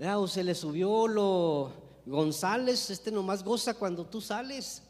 o 0.00 0.26
se 0.26 0.42
le 0.42 0.56
subió 0.56 1.06
lo 1.06 1.72
González, 2.04 2.90
este 2.90 3.12
nomás 3.12 3.44
goza 3.44 3.74
cuando 3.74 4.04
tú 4.04 4.20
sales. 4.20 4.82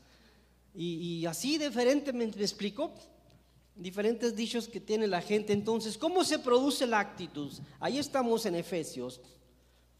Y, 0.75 1.25
así 1.27 1.57
diferente 1.57 2.13
me, 2.13 2.27
me 2.27 2.43
explicó 2.43 2.93
diferentes 3.77 4.35
dichos 4.35 4.69
que 4.69 4.81
tiene 4.81 5.07
la 5.07 5.21
gente. 5.21 5.53
Entonces, 5.53 5.97
¿cómo 5.97 6.25
se 6.25 6.39
produce 6.39 6.87
la 6.87 7.01
actitud? 7.01 7.53
Ahí 7.81 7.99
estamos 7.99 8.45
en 8.47 8.57
Efesios. 8.57 9.21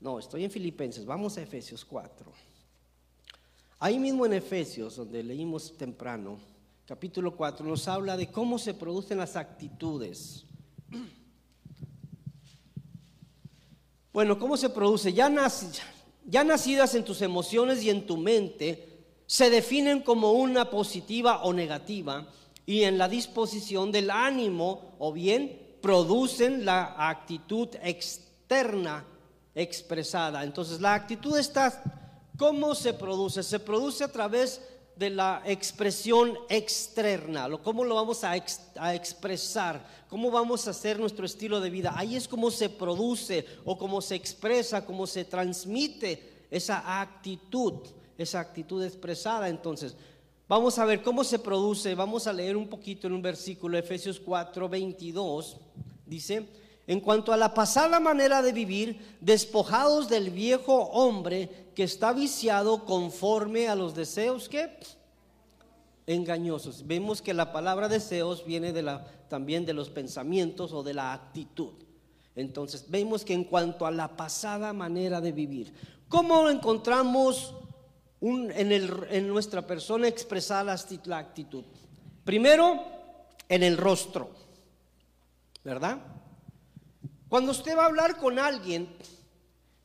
No, 0.01 0.19
estoy 0.19 0.45
en 0.45 0.51
Filipenses. 0.51 1.05
Vamos 1.05 1.37
a 1.37 1.43
Efesios 1.43 1.85
4. 1.85 2.33
Ahí 3.79 3.99
mismo 3.99 4.25
en 4.27 4.33
Efesios, 4.33 4.97
donde 4.97 5.23
leímos 5.23 5.77
temprano, 5.77 6.39
capítulo 6.87 7.37
4, 7.37 7.67
nos 7.67 7.87
habla 7.89 8.17
de 8.17 8.31
cómo 8.31 8.59
se 8.59 8.75
producen 8.75 9.19
las 9.19 9.37
actitudes. 9.37 10.45
Bueno, 14.13 14.39
¿cómo 14.39 14.57
se 14.57 14.71
produce? 14.71 15.13
Ya, 15.13 15.31
ya 16.25 16.45
nacidas 16.45 16.95
en 16.95 17.05
tus 17.05 17.21
emociones 17.21 17.83
y 17.83 17.91
en 17.91 18.07
tu 18.07 18.17
mente, 18.17 18.94
se 19.27 19.51
definen 19.51 20.01
como 20.01 20.33
una 20.33 20.71
positiva 20.71 21.43
o 21.45 21.53
negativa 21.53 22.27
y 22.67 22.83
en 22.83 22.99
la 22.99 23.09
disposición 23.09 23.93
del 23.93 24.11
ánimo 24.11 24.97
o 24.99 25.13
bien 25.13 25.77
producen 25.81 26.65
la 26.65 26.95
actitud 27.09 27.69
externa 27.83 29.05
expresada. 29.55 30.45
Entonces 30.45 30.81
la 30.81 30.95
actitud 30.95 31.37
está, 31.39 31.83
¿cómo 32.37 32.75
se 32.75 32.95
produce? 32.95 33.43
Se 33.43 33.61
produce 33.61 34.05
a 34.05 34.13
través 34.13 34.61
de 34.97 35.11
la 35.11 35.43
expresión 35.45 36.39
externa, 36.49 37.49
cómo 37.63 37.85
lo 37.85 37.97
vamos 37.97 38.23
a, 38.23 38.37
expresar, 38.37 39.85
cómo 40.09 40.31
vamos 40.31 40.67
a 40.67 40.71
hacer 40.71 41.01
nuestro 41.01 41.27
estilo 41.27 41.61
de 41.61 41.71
vida. 41.71 41.93
Ahí 41.97 42.15
es 42.15 42.29
como 42.29 42.51
se 42.51 42.69
produce 42.69 43.45
o 43.65 43.77
cómo 43.77 44.01
se 44.01 44.15
expresa, 44.15 44.87
cómo 44.87 45.07
se 45.07 45.25
transmite 45.25 46.47
esa 46.51 47.01
actitud, 47.01 47.75
esa 48.19 48.41
actitud 48.41 48.83
expresada. 48.83 49.49
Entonces, 49.49 49.97
vamos 50.49 50.79
a 50.79 50.85
ver 50.85 51.03
cómo 51.03 51.25
se 51.25 51.39
produce, 51.39 51.95
vamos 51.95 52.27
a 52.27 52.33
leer 52.33 52.57
un 52.57 52.69
poquito 52.69 53.07
en 53.07 53.15
un 53.15 53.23
versículo, 53.23 53.79
Efesios 53.79 54.21
4, 54.21 54.69
22, 54.69 55.57
dice, 56.07 56.49
en 56.87 57.01
cuanto 57.01 57.33
a 57.33 57.37
la 57.37 57.55
pasada 57.55 57.99
manera 57.99 58.43
de 58.43 58.53
vivir, 58.53 59.17
despojados 59.21 60.09
del 60.09 60.31
viejo 60.31 60.75
hombre, 60.75 61.71
que 61.75 61.85
está 61.85 62.13
viciado 62.13 62.85
conforme 62.85 63.69
a 63.69 63.75
los 63.75 63.95
deseos 63.95 64.49
que 64.49 64.71
engañosos. 66.07 66.87
Vemos 66.87 67.23
que 67.23 67.33
la 67.33 67.53
palabra 67.53 67.89
deseos 67.89 68.45
viene 68.45 68.73
de 68.73 68.83
la, 68.83 69.07
también 69.29 69.65
de 69.65 69.73
los 69.73 69.89
pensamientos 69.89 70.73
o 70.73 70.83
de 70.83 70.95
la 70.95 71.13
actitud. 71.15 71.73
Entonces, 72.37 72.87
vemos 72.89 73.25
que 73.25 73.33
en 73.33 73.45
cuanto 73.45 73.87
a 73.87 73.91
la 73.91 74.17
pasada 74.17 74.73
manera 74.73 75.21
de 75.21 75.33
vivir, 75.33 75.73
¿cómo 76.09 76.51
encontramos 76.51 77.55
en, 78.25 79.29
nuestra 79.29 79.67
persona 79.67 80.09
expresar 80.09 80.67
la 81.05 81.19
actitud? 81.19 81.65
Primero, 82.25 82.83
en 83.49 83.63
el 83.63 83.77
rostro, 83.77 84.31
¿verdad? 85.63 85.99
Cuando 87.29 87.53
usted 87.53 87.77
va 87.77 87.83
a 87.83 87.87
hablar 87.87 88.17
con 88.17 88.39
alguien, 88.39 88.89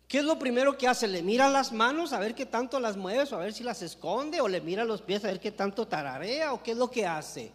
¿Qué 0.09 0.17
es 0.17 0.25
lo 0.25 0.39
primero 0.39 0.75
que 0.75 0.87
hace? 0.87 1.07
¿Le 1.07 1.21
mira 1.21 1.47
las 1.47 1.71
manos 1.71 2.13
a 2.13 2.19
ver 2.19 2.33
qué 2.33 2.47
tanto 2.47 2.79
las 2.79 2.97
mueve 2.97 3.29
o 3.31 3.35
a 3.35 3.39
ver 3.39 3.53
si 3.53 3.63
las 3.63 3.83
esconde? 3.83 4.41
¿O 4.41 4.47
le 4.47 4.59
mira 4.59 4.83
los 4.83 5.03
pies 5.03 5.23
a 5.23 5.27
ver 5.27 5.39
qué 5.39 5.51
tanto 5.51 5.87
tararea? 5.87 6.51
¿O 6.51 6.63
qué 6.63 6.71
es 6.71 6.77
lo 6.77 6.89
que 6.89 7.05
hace? 7.05 7.51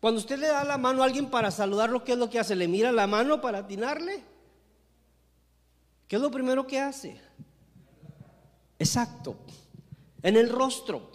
Cuando 0.00 0.18
usted 0.18 0.36
le 0.36 0.48
da 0.48 0.64
la 0.64 0.78
mano 0.78 1.02
a 1.02 1.06
alguien 1.06 1.30
para 1.30 1.52
saludarlo, 1.52 2.02
¿qué 2.02 2.12
es 2.12 2.18
lo 2.18 2.28
que 2.28 2.40
hace? 2.40 2.56
¿Le 2.56 2.66
mira 2.66 2.90
la 2.90 3.06
mano 3.06 3.40
para 3.40 3.58
atinarle? 3.58 4.20
¿Qué 6.08 6.16
es 6.16 6.22
lo 6.22 6.28
primero 6.28 6.66
que 6.66 6.80
hace? 6.80 7.20
Exacto. 8.80 9.36
En 10.26 10.36
el 10.36 10.48
rostro. 10.48 11.12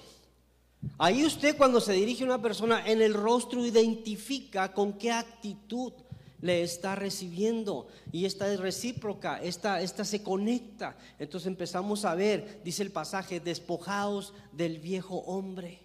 Ahí 0.97 1.25
usted 1.25 1.57
cuando 1.57 1.81
se 1.81 1.91
dirige 1.91 2.23
a 2.23 2.27
una 2.27 2.41
persona, 2.41 2.87
en 2.87 3.01
el 3.01 3.13
rostro 3.13 3.65
identifica 3.65 4.71
con 4.71 4.93
qué 4.93 5.11
actitud 5.11 5.91
le 6.39 6.63
está 6.63 6.95
recibiendo 6.95 7.89
y 8.13 8.23
esta 8.23 8.51
es 8.53 8.57
recíproca, 8.57 9.41
esta, 9.41 9.81
esta 9.81 10.05
se 10.05 10.23
conecta. 10.23 10.95
Entonces 11.19 11.47
empezamos 11.47 12.05
a 12.05 12.15
ver, 12.15 12.61
dice 12.63 12.83
el 12.83 12.91
pasaje, 12.91 13.41
despojados 13.41 14.33
del 14.53 14.79
viejo 14.79 15.17
hombre. 15.17 15.81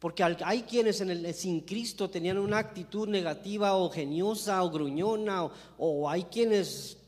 Porque 0.00 0.24
hay 0.24 0.62
quienes 0.62 1.00
en 1.02 1.10
el, 1.10 1.32
sin 1.34 1.60
Cristo 1.60 2.10
tenían 2.10 2.38
una 2.38 2.58
actitud 2.58 3.08
negativa 3.08 3.76
o 3.76 3.88
geniosa 3.90 4.60
o 4.64 4.72
gruñona, 4.72 5.48
o, 5.78 6.10
hay 6.10 6.24
quienes 6.24 6.98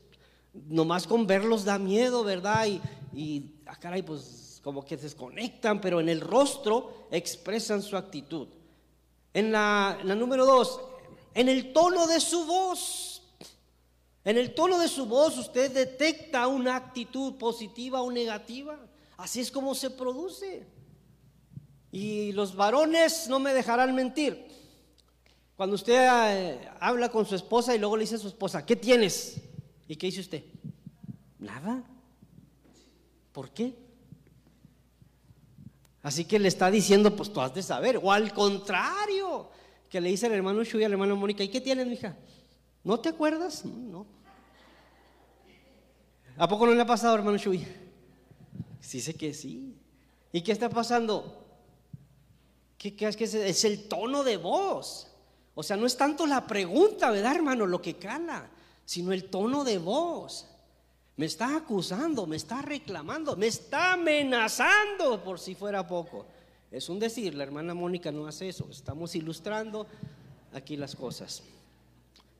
nomás 0.53 1.05
con 1.05 1.27
verlos 1.27 1.65
da 1.65 1.77
miedo, 1.77 2.23
¿verdad? 2.23 2.65
Y, 2.65 2.81
y 3.13 3.55
ah, 3.65 3.75
caray, 3.75 4.01
pues 4.01 4.44
como 4.65 4.83
que 4.83 4.97
se 4.97 5.03
desconectan, 5.03 5.79
pero 5.79 5.99
en 5.99 6.09
el 6.09 6.19
rostro 6.19 7.05
expresan 7.11 7.83
su 7.83 7.95
actitud. 7.95 8.47
En 9.31 9.51
la, 9.51 9.99
número 10.03 10.43
dos, 10.43 10.81
en 11.35 11.49
el 11.49 11.71
tono 11.71 12.07
de 12.07 12.19
su 12.19 12.47
voz. 12.47 13.21
En 14.23 14.39
el 14.39 14.55
tono 14.55 14.79
de 14.79 14.87
su 14.87 15.05
voz 15.05 15.37
usted 15.37 15.71
detecta 15.71 16.47
una 16.47 16.77
actitud 16.77 17.35
positiva 17.35 18.01
o 18.01 18.11
negativa. 18.11 18.79
Así 19.17 19.39
es 19.39 19.51
como 19.51 19.75
se 19.75 19.91
produce. 19.91 20.65
Y 21.91 22.31
los 22.31 22.55
varones 22.55 23.27
no 23.27 23.39
me 23.39 23.53
dejarán 23.53 23.93
mentir. 23.93 24.47
Cuando 25.55 25.75
usted 25.75 26.09
eh, 26.09 26.69
habla 26.79 27.09
con 27.09 27.27
su 27.27 27.35
esposa 27.35 27.75
y 27.75 27.77
luego 27.77 27.97
le 27.97 28.05
dice 28.05 28.15
a 28.15 28.17
su 28.17 28.29
esposa, 28.29 28.65
¿qué 28.65 28.75
tienes? 28.75 29.39
¿Y 29.87 29.95
qué 29.95 30.07
dice 30.07 30.21
usted? 30.21 30.43
Nada. 31.37 31.83
¿Por 33.31 33.51
qué? 33.51 33.84
Así 36.05 36.23
que 36.23 36.37
le 36.37 36.47
está 36.47 36.69
diciendo, 36.69 37.15
pues 37.15 37.33
tú 37.33 37.41
has 37.41 37.51
de 37.55 37.63
saber. 37.63 37.97
O 37.97 38.11
al 38.11 38.31
contrario, 38.31 39.49
que 39.89 39.99
le 39.99 40.09
dice 40.09 40.27
al 40.27 40.33
hermano 40.33 40.63
Shui 40.63 40.83
a 40.83 40.87
la 40.87 40.93
hermana 40.93 41.15
Mónica, 41.15 41.43
¿y 41.43 41.47
qué 41.47 41.59
tienes, 41.59 41.91
hija? 41.91 42.15
¿No 42.83 42.99
te 42.99 43.09
acuerdas? 43.09 43.65
No. 43.65 44.05
¿A 46.37 46.47
poco 46.47 46.67
no 46.67 46.75
le 46.75 46.81
ha 46.81 46.85
pasado, 46.85 47.15
hermano 47.15 47.39
Shui? 47.39 47.65
Sí 48.79 49.01
sé 49.01 49.15
que 49.15 49.33
sí. 49.33 49.79
¿Y 50.31 50.41
qué 50.41 50.51
está 50.51 50.69
pasando? 50.69 51.43
¿Qué, 52.77 52.95
es 52.99 53.17
que 53.17 53.23
es 53.23 53.65
el 53.65 53.87
tono 53.87 54.23
de 54.23 54.37
voz? 54.37 55.07
O 55.55 55.63
sea, 55.63 55.75
no 55.75 55.87
es 55.87 55.97
tanto 55.97 56.27
la 56.27 56.45
pregunta, 56.45 57.09
¿verdad, 57.09 57.33
hermano? 57.33 57.65
Lo 57.65 57.81
que 57.81 57.95
cala, 57.95 58.51
sino 58.85 59.11
el 59.11 59.23
tono 59.31 59.63
de 59.63 59.79
voz. 59.79 60.54
Me 61.17 61.25
está 61.25 61.55
acusando, 61.55 62.27
me 62.27 62.35
está 62.35 62.61
reclamando, 62.61 63.37
me 63.37 63.47
está 63.47 63.93
amenazando 63.93 65.23
por 65.23 65.39
si 65.39 65.55
fuera 65.55 65.87
poco. 65.87 66.25
Es 66.71 66.89
un 66.89 66.99
decir, 66.99 67.35
la 67.35 67.43
hermana 67.43 67.73
Mónica 67.73 68.11
no 68.11 68.27
hace 68.27 68.49
eso. 68.49 68.67
Estamos 68.69 69.15
ilustrando 69.15 69.87
aquí 70.53 70.75
las 70.75 70.95
cosas. 70.95 71.41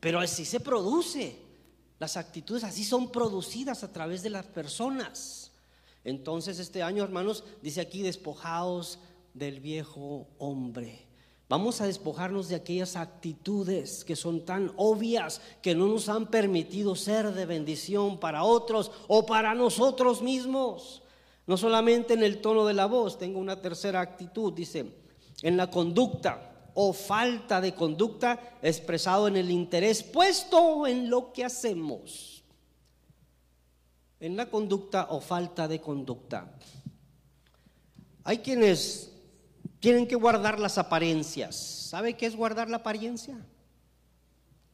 Pero 0.01 0.19
así 0.19 0.43
se 0.43 0.59
produce. 0.59 1.38
Las 1.99 2.17
actitudes 2.17 2.65
así 2.65 2.83
son 2.83 3.11
producidas 3.11 3.83
a 3.83 3.93
través 3.93 4.23
de 4.23 4.29
las 4.29 4.45
personas. 4.45 5.51
Entonces 6.03 6.59
este 6.59 6.83
año, 6.83 7.03
hermanos, 7.03 7.45
dice 7.61 7.79
aquí, 7.79 8.01
despojados 8.01 8.99
del 9.33 9.61
viejo 9.61 10.27
hombre. 10.38 11.07
Vamos 11.47 11.79
a 11.79 11.86
despojarnos 11.86 12.49
de 12.49 12.55
aquellas 12.55 12.95
actitudes 12.95 14.03
que 14.03 14.15
son 14.15 14.45
tan 14.45 14.71
obvias 14.77 15.41
que 15.62 15.75
no 15.75 15.88
nos 15.88 16.10
han 16.10 16.27
permitido 16.27 16.95
ser 16.95 17.34
de 17.34 17.45
bendición 17.45 18.19
para 18.19 18.43
otros 18.43 18.91
o 19.08 19.27
para 19.27 19.53
nosotros 19.53 20.23
mismos. 20.23 21.03
No 21.45 21.58
solamente 21.58 22.15
en 22.15 22.23
el 22.23 22.41
tono 22.41 22.65
de 22.65 22.73
la 22.73 22.88
voz, 22.88 23.19
tengo 23.19 23.39
una 23.39 23.62
tercera 23.62 24.01
actitud, 24.01 24.53
dice, 24.53 24.91
en 25.43 25.55
la 25.55 25.69
conducta 25.69 26.71
o 26.73 26.93
falta 26.93 27.62
de 27.62 27.75
conducta 27.75 28.58
expresado 28.63 29.27
en 29.27 29.38
el 29.38 29.51
interés 29.51 30.01
puesto 30.01 30.88
en 30.88 31.12
lo 31.12 31.31
que 31.31 31.45
hacemos. 31.45 32.43
En 34.19 34.36
la 34.36 34.49
conducta 34.49 35.08
o 35.12 35.21
falta 35.21 35.67
de 35.67 35.79
conducta. 35.79 36.58
Hay 38.23 38.39
quienes 38.39 39.14
tienen 39.85 40.07
que 40.07 40.15
guardar 40.15 40.59
las 40.59 40.79
apariencias. 40.79 41.55
¿Sabe 41.55 42.17
qué 42.17 42.25
es 42.25 42.35
guardar 42.35 42.71
la 42.71 42.77
apariencia? 42.77 43.37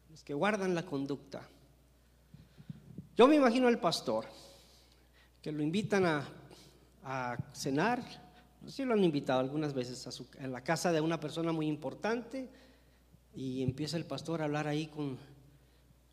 Los 0.10 0.24
que 0.24 0.34
guardan 0.34 0.74
la 0.74 0.86
conducta. 0.86 1.50
Yo 3.18 3.28
me 3.28 3.36
imagino 3.36 3.68
al 3.68 3.78
pastor 3.78 4.26
que 5.42 5.52
lo 5.52 5.64
invitan 5.64 6.06
a 7.04 7.38
cenar. 7.52 8.02
Sí 8.66 8.86
lo 8.86 8.94
han 8.94 9.04
invitado 9.04 9.42
algunas 9.42 9.74
veces 9.74 10.08
a, 10.08 10.48
la 10.48 10.64
casa 10.64 10.94
de 10.94 11.02
una 11.02 11.20
persona 11.20 11.52
muy 11.52 11.68
importante 11.68 12.48
y 13.36 13.64
empieza 13.64 13.98
el 13.98 14.06
pastor 14.06 14.42
a 14.42 14.46
hablar 14.46 14.66
ahí 14.70 14.88
con, 14.88 15.18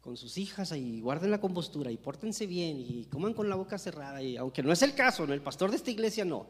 con 0.00 0.16
sus 0.16 0.38
hijas 0.38 0.72
y 0.72 1.00
guarden 1.00 1.30
la 1.30 1.40
compostura 1.40 1.92
y 1.92 1.98
pórtense 1.98 2.48
bien 2.48 2.80
y 2.80 3.04
coman 3.04 3.32
con 3.32 3.48
la 3.48 3.54
boca 3.54 3.78
cerrada. 3.78 4.20
Y 4.20 4.36
aunque 4.36 4.64
no 4.64 4.72
es 4.72 4.82
el 4.82 4.96
caso, 4.96 5.24
¿no? 5.24 5.34
el 5.34 5.40
pastor 5.40 5.70
de 5.70 5.76
esta 5.76 5.92
iglesia 5.92 6.24
no. 6.24 6.48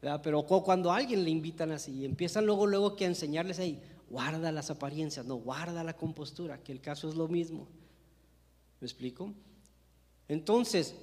Pero 0.00 0.42
cuando 0.44 0.90
alguien 0.92 1.24
le 1.24 1.30
invitan 1.30 1.72
así, 1.72 2.04
empiezan 2.04 2.46
luego, 2.46 2.66
luego 2.66 2.96
que 2.96 3.04
a 3.04 3.08
enseñarles 3.08 3.58
ahí, 3.58 3.80
guarda 4.08 4.50
las 4.50 4.70
apariencias, 4.70 5.26
no, 5.26 5.36
guarda 5.36 5.84
la 5.84 5.96
compostura, 5.96 6.62
que 6.62 6.72
el 6.72 6.80
caso 6.80 7.08
es 7.08 7.14
lo 7.14 7.28
mismo. 7.28 7.68
¿Me 8.80 8.86
explico? 8.86 9.32
Entonces, 10.26 10.94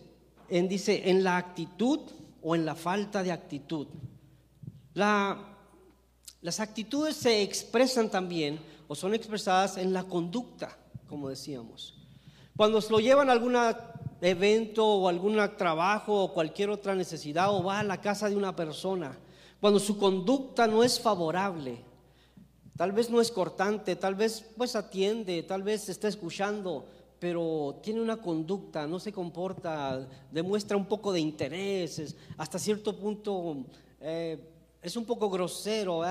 en, 0.50 0.68
dice, 0.68 1.10
en 1.10 1.24
la 1.24 1.38
actitud 1.38 2.00
o 2.42 2.56
en 2.56 2.66
la 2.66 2.76
falta 2.76 3.22
de 3.22 3.32
actitud. 3.32 3.88
las 4.94 6.60
actitudes 6.60 7.16
se 7.16 7.44
expresan 7.44 8.10
también 8.10 8.60
o 8.88 8.96
son 8.96 9.14
expresadas 9.14 9.78
en 9.78 9.94
la 9.94 10.06
conducta, 10.06 10.76
como 11.08 11.30
decíamos. 11.30 11.94
Cuando 12.56 12.82
se 12.82 12.92
lo 12.92 13.00
llevan 13.00 13.30
a 13.30 13.34
algún 13.34 13.56
evento 14.22 14.86
o 14.86 15.08
algún 15.08 15.38
trabajo 15.58 16.24
o 16.24 16.34
cualquier 16.34 16.70
otra 16.70 16.96
necesidad 16.96 17.54
o 17.54 17.64
va 17.64 17.80
a 17.80 17.84
la 17.84 18.02
casa 18.02 18.30
de 18.30 18.36
una 18.36 18.56
persona, 18.56 19.18
cuando 19.60 19.80
su 19.80 19.98
conducta 19.98 20.68
no 20.68 20.84
es 20.84 21.00
favorable, 21.00 21.80
tal 22.76 22.92
vez 22.92 23.10
no 23.10 23.20
es 23.20 23.32
cortante, 23.32 23.96
tal 23.96 24.16
vez 24.16 24.46
pues 24.56 24.76
atiende, 24.76 25.44
tal 25.44 25.64
vez 25.64 25.90
está 25.90 26.08
escuchando, 26.08 26.86
pero 27.20 27.80
tiene 27.82 28.02
una 28.02 28.18
conducta, 28.18 28.86
no 28.86 29.00
se 29.00 29.12
comporta, 29.12 30.08
demuestra 30.32 30.78
un 30.78 30.86
poco 30.86 31.12
de 31.12 31.20
intereses, 31.20 32.16
hasta 32.38 32.60
cierto 32.60 32.96
punto 32.96 33.66
eh, 34.00 34.38
es 34.82 34.96
un 34.96 35.06
poco 35.06 35.30
grosero 35.30 36.02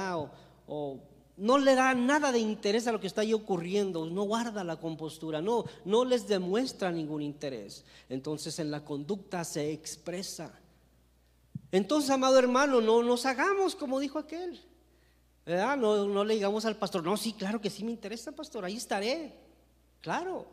o, 0.66 0.98
no 1.36 1.58
le 1.58 1.74
da 1.74 1.94
nada 1.94 2.32
de 2.32 2.38
interés 2.38 2.86
a 2.86 2.92
lo 2.92 3.00
que 3.00 3.06
está 3.06 3.20
ahí 3.20 3.32
ocurriendo, 3.32 4.06
no 4.06 4.22
guarda 4.22 4.64
la 4.64 4.76
compostura, 4.76 5.42
no, 5.42 5.64
no 5.84 6.04
les 6.04 6.26
demuestra 6.28 6.90
ningún 6.90 7.22
interés. 7.22 7.84
Entonces 8.08 8.58
en 8.58 8.70
la 8.70 8.84
conducta 8.84 9.44
se 9.44 9.72
expresa. 9.72 10.52
Entonces, 11.72 12.10
amado 12.10 12.38
hermano, 12.38 12.80
no 12.80 13.02
nos 13.02 13.26
hagamos 13.26 13.74
como 13.74 14.00
dijo 14.00 14.18
aquel. 14.18 14.60
No, 15.46 16.06
no 16.06 16.24
le 16.24 16.34
digamos 16.34 16.64
al 16.64 16.76
pastor, 16.76 17.04
no, 17.04 17.16
sí, 17.16 17.32
claro 17.32 17.60
que 17.60 17.70
sí 17.70 17.84
me 17.84 17.92
interesa, 17.92 18.32
pastor, 18.32 18.64
ahí 18.64 18.76
estaré. 18.76 19.38
Claro, 20.00 20.46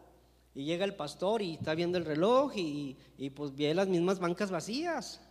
y 0.55 0.65
llega 0.65 0.85
el 0.85 0.95
pastor 0.95 1.41
y 1.41 1.53
está 1.53 1.73
viendo 1.73 1.97
el 1.97 2.05
reloj 2.05 2.53
y, 2.55 2.95
pues 3.35 3.55
ve 3.55 3.73
las 3.73 3.87
mismas 3.87 4.19
bancas 4.19 4.51
vacías. 4.51 5.21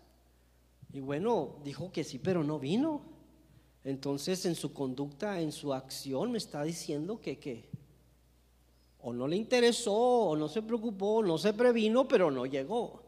Y 0.93 1.01
bueno, 1.01 1.57
dijo 1.65 1.93
que 1.93 2.05
sí, 2.05 2.19
pero 2.19 2.43
no 2.43 2.59
vino. 2.59 3.03
Entonces 3.85 4.47
en 4.47 4.55
su 4.55 4.73
conducta, 4.73 5.41
en 5.41 5.53
su 5.53 5.73
acción 5.75 6.33
me 6.33 6.39
está 6.39 6.63
diciendo 6.63 7.21
que, 7.21 7.39
que 7.39 7.69
o 9.01 9.13
no 9.13 9.27
le 9.27 9.37
interesó, 9.37 9.93
o 9.93 10.37
no 10.37 10.49
se 10.49 10.63
preocupó, 10.63 11.23
no 11.23 11.37
se 11.37 11.53
previno, 11.53 12.07
pero 12.07 12.31
no 12.31 12.47
llegó. 12.47 13.03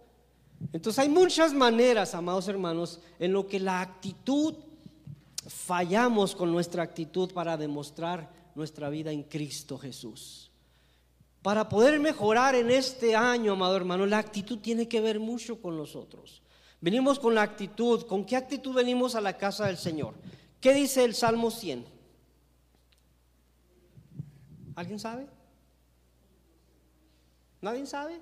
Entonces 0.73 0.99
hay 0.99 1.09
muchas 1.09 1.53
maneras, 1.53 2.15
amados 2.15 2.49
hermanos, 2.49 3.01
en 3.19 3.33
lo 3.33 3.47
que 3.47 3.61
la 3.61 3.81
actitud 3.81 4.55
fallamos 5.47 6.35
con 6.35 6.51
nuestra 6.51 6.83
actitud 6.83 7.33
para 7.33 7.57
demostrar 7.57 8.33
nuestra 8.55 8.89
vida 8.89 9.13
en 9.13 9.23
Cristo 9.25 9.79
Jesús. 9.79 10.51
Para 11.43 11.69
poder 11.69 12.01
mejorar 12.01 12.55
en 12.55 12.71
este 12.71 13.15
año, 13.15 13.53
amado 13.53 13.77
hermano, 13.77 14.07
la 14.07 14.19
actitud 14.19 14.59
tiene 14.59 14.89
que 14.89 15.01
ver 15.01 15.21
mucho 15.21 15.61
con 15.61 15.77
nosotros. 15.77 16.43
Venimos 16.81 17.19
con 17.19 17.35
la 17.35 17.43
actitud. 17.43 18.03
¿Con 18.07 18.25
qué 18.25 18.37
actitud 18.37 18.75
venimos 18.75 19.15
a 19.15 19.21
la 19.21 19.37
casa 19.37 19.67
del 19.67 19.77
Señor? 19.77 20.15
¿Qué 20.64 20.72
dice 20.72 21.05
el 21.05 21.14
Salmo 21.14 21.50
100? 21.50 21.85
¿Alguien 24.77 24.98
sabe? 24.98 25.27
¿Nadie 27.61 27.85
sabe? 27.85 28.18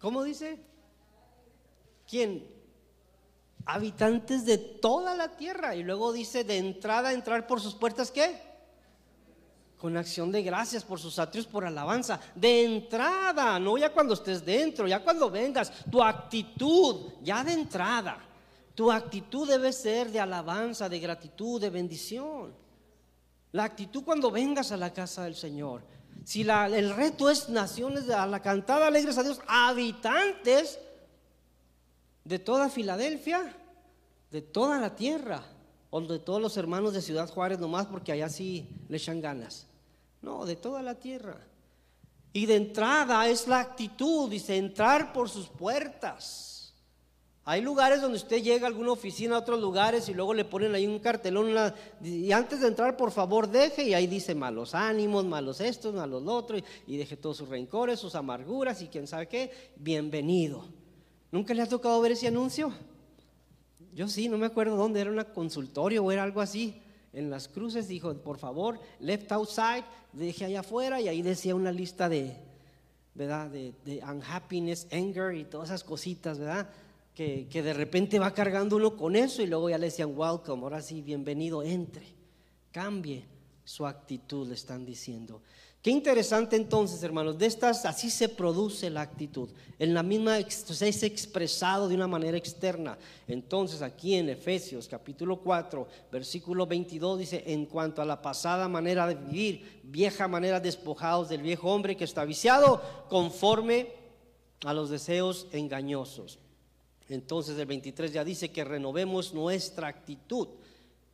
¿Cómo 0.00 0.24
dice? 0.24 0.58
¿Quién? 2.10 2.48
Habitantes 3.64 4.44
de 4.44 4.58
toda 4.58 5.14
la 5.14 5.36
tierra. 5.36 5.76
Y 5.76 5.84
luego 5.84 6.12
dice 6.12 6.42
de 6.42 6.58
entrada, 6.58 7.12
entrar 7.12 7.46
por 7.46 7.60
sus 7.60 7.76
puertas, 7.76 8.10
¿qué? 8.10 8.40
con 9.78 9.96
acción 9.96 10.32
de 10.32 10.42
gracias 10.42 10.82
por 10.82 10.98
sus 10.98 11.16
atrios, 11.20 11.46
por 11.46 11.64
alabanza. 11.64 12.18
De 12.34 12.64
entrada, 12.64 13.60
no 13.60 13.78
ya 13.78 13.92
cuando 13.92 14.14
estés 14.14 14.44
dentro, 14.44 14.88
ya 14.88 15.04
cuando 15.04 15.30
vengas, 15.30 15.70
tu 15.88 16.02
actitud, 16.02 17.12
ya 17.22 17.44
de 17.44 17.52
entrada. 17.52 18.25
Tu 18.76 18.92
actitud 18.92 19.48
debe 19.48 19.72
ser 19.72 20.12
de 20.12 20.20
alabanza, 20.20 20.86
de 20.86 21.00
gratitud, 21.00 21.58
de 21.58 21.70
bendición. 21.70 22.54
La 23.52 23.64
actitud 23.64 24.04
cuando 24.04 24.30
vengas 24.30 24.70
a 24.70 24.76
la 24.76 24.92
casa 24.92 25.24
del 25.24 25.34
Señor. 25.34 25.82
Si 26.24 26.44
la, 26.44 26.66
el 26.66 26.94
reto 26.94 27.30
es 27.30 27.48
naciones 27.48 28.10
a 28.10 28.26
la 28.26 28.42
cantada 28.42 28.86
alegres 28.86 29.16
a 29.16 29.22
Dios, 29.22 29.40
habitantes 29.48 30.78
de 32.24 32.38
toda 32.38 32.68
Filadelfia, 32.68 33.56
de 34.30 34.42
toda 34.42 34.78
la 34.78 34.94
tierra 34.94 35.42
o 35.88 36.02
de 36.02 36.18
todos 36.18 36.42
los 36.42 36.58
hermanos 36.58 36.92
de 36.92 37.00
Ciudad 37.00 37.30
Juárez 37.30 37.58
nomás 37.58 37.86
porque 37.86 38.12
allá 38.12 38.28
sí 38.28 38.68
le 38.90 38.98
echan 38.98 39.22
ganas. 39.22 39.68
No, 40.20 40.44
de 40.44 40.56
toda 40.56 40.82
la 40.82 40.96
tierra. 40.96 41.40
Y 42.34 42.44
de 42.44 42.56
entrada 42.56 43.26
es 43.26 43.48
la 43.48 43.60
actitud, 43.60 44.28
dice, 44.28 44.58
entrar 44.58 45.14
por 45.14 45.30
sus 45.30 45.48
puertas. 45.48 46.55
Hay 47.48 47.62
lugares 47.62 48.02
donde 48.02 48.16
usted 48.16 48.42
llega 48.42 48.66
a 48.66 48.68
alguna 48.68 48.90
oficina, 48.90 49.36
a 49.36 49.38
otros 49.38 49.60
lugares, 49.60 50.08
y 50.08 50.14
luego 50.14 50.34
le 50.34 50.44
ponen 50.44 50.74
ahí 50.74 50.84
un 50.84 50.98
cartelón, 50.98 51.54
y 52.02 52.32
antes 52.32 52.60
de 52.60 52.66
entrar, 52.66 52.96
por 52.96 53.12
favor, 53.12 53.48
deje, 53.48 53.84
y 53.84 53.94
ahí 53.94 54.08
dice 54.08 54.34
malos 54.34 54.74
ánimos, 54.74 55.24
malos 55.24 55.60
estos, 55.60 55.94
malos 55.94 56.24
lo 56.24 56.34
otro, 56.34 56.58
y, 56.58 56.64
y 56.88 56.96
deje 56.96 57.16
todos 57.16 57.36
sus 57.36 57.48
rencores, 57.48 58.00
sus 58.00 58.16
amarguras, 58.16 58.82
y 58.82 58.88
quién 58.88 59.06
sabe 59.06 59.28
qué, 59.28 59.52
bienvenido. 59.76 60.64
¿Nunca 61.30 61.54
le 61.54 61.62
ha 61.62 61.68
tocado 61.68 62.00
ver 62.00 62.12
ese 62.12 62.26
anuncio? 62.26 62.72
Yo 63.94 64.08
sí, 64.08 64.28
no 64.28 64.38
me 64.38 64.46
acuerdo 64.46 64.74
dónde, 64.74 65.00
era 65.00 65.12
un 65.12 65.24
consultorio 65.32 66.02
o 66.02 66.10
era 66.10 66.24
algo 66.24 66.40
así. 66.40 66.82
En 67.12 67.30
las 67.30 67.46
cruces 67.46 67.86
dijo, 67.86 68.12
por 68.12 68.38
favor, 68.38 68.80
left 68.98 69.30
outside, 69.30 69.84
deje 70.12 70.46
allá 70.46 70.60
afuera 70.60 71.00
y 71.00 71.06
ahí 71.06 71.22
decía 71.22 71.54
una 71.54 71.70
lista 71.70 72.08
de, 72.08 72.36
¿verdad? 73.14 73.48
De, 73.48 74.02
unhappiness, 74.02 74.88
anger 74.90 75.36
y 75.36 75.44
todas 75.44 75.68
esas 75.68 75.84
cositas, 75.84 76.40
¿verdad? 76.40 76.68
Que, 77.16 77.48
de 77.50 77.72
repente 77.72 78.18
va 78.18 78.34
cargando 78.34 78.76
uno 78.76 78.94
con 78.94 79.16
eso 79.16 79.40
y 79.40 79.46
luego 79.46 79.70
ya 79.70 79.78
le 79.78 79.86
decían, 79.86 80.12
welcome, 80.14 80.62
ahora 80.62 80.82
sí, 80.82 81.00
bienvenido, 81.00 81.62
entre, 81.62 82.06
cambie 82.70 83.24
su 83.64 83.86
actitud, 83.86 84.46
le 84.46 84.52
están 84.52 84.84
diciendo. 84.84 85.40
Qué 85.80 85.90
interesante 85.90 86.56
entonces, 86.56 87.02
hermanos, 87.02 87.38
de 87.38 87.46
estas 87.46 87.86
así 87.86 88.10
se 88.10 88.28
produce 88.28 88.90
la 88.90 89.00
actitud. 89.00 89.48
En 89.78 89.94
la 89.94 90.02
misma 90.02 90.38
es 90.38 91.02
expresado 91.04 91.88
de 91.88 91.94
una 91.94 92.06
manera 92.06 92.36
externa. 92.36 92.98
Entonces, 93.26 93.80
aquí 93.80 94.14
en 94.16 94.28
Efesios 94.28 94.86
capítulo 94.86 95.40
4, 95.40 95.88
versículo 96.12 96.66
22 96.66 97.18
dice, 97.18 97.44
"En 97.46 97.64
cuanto 97.64 98.02
a 98.02 98.04
la 98.04 98.20
pasada 98.20 98.68
manera 98.68 99.06
de 99.06 99.14
vivir, 99.14 99.80
vieja 99.84 100.28
manera 100.28 100.60
despojados 100.60 101.30
del 101.30 101.40
viejo 101.40 101.72
hombre 101.72 101.96
que 101.96 102.04
está 102.04 102.26
viciado 102.26 102.82
conforme 103.08 103.94
a 104.66 104.74
los 104.74 104.90
deseos 104.90 105.46
engañosos." 105.52 106.40
Entonces, 107.08 107.58
el 107.58 107.66
23 107.66 108.12
ya 108.12 108.24
dice 108.24 108.50
que 108.50 108.64
renovemos 108.64 109.32
nuestra 109.32 109.88
actitud 109.88 110.48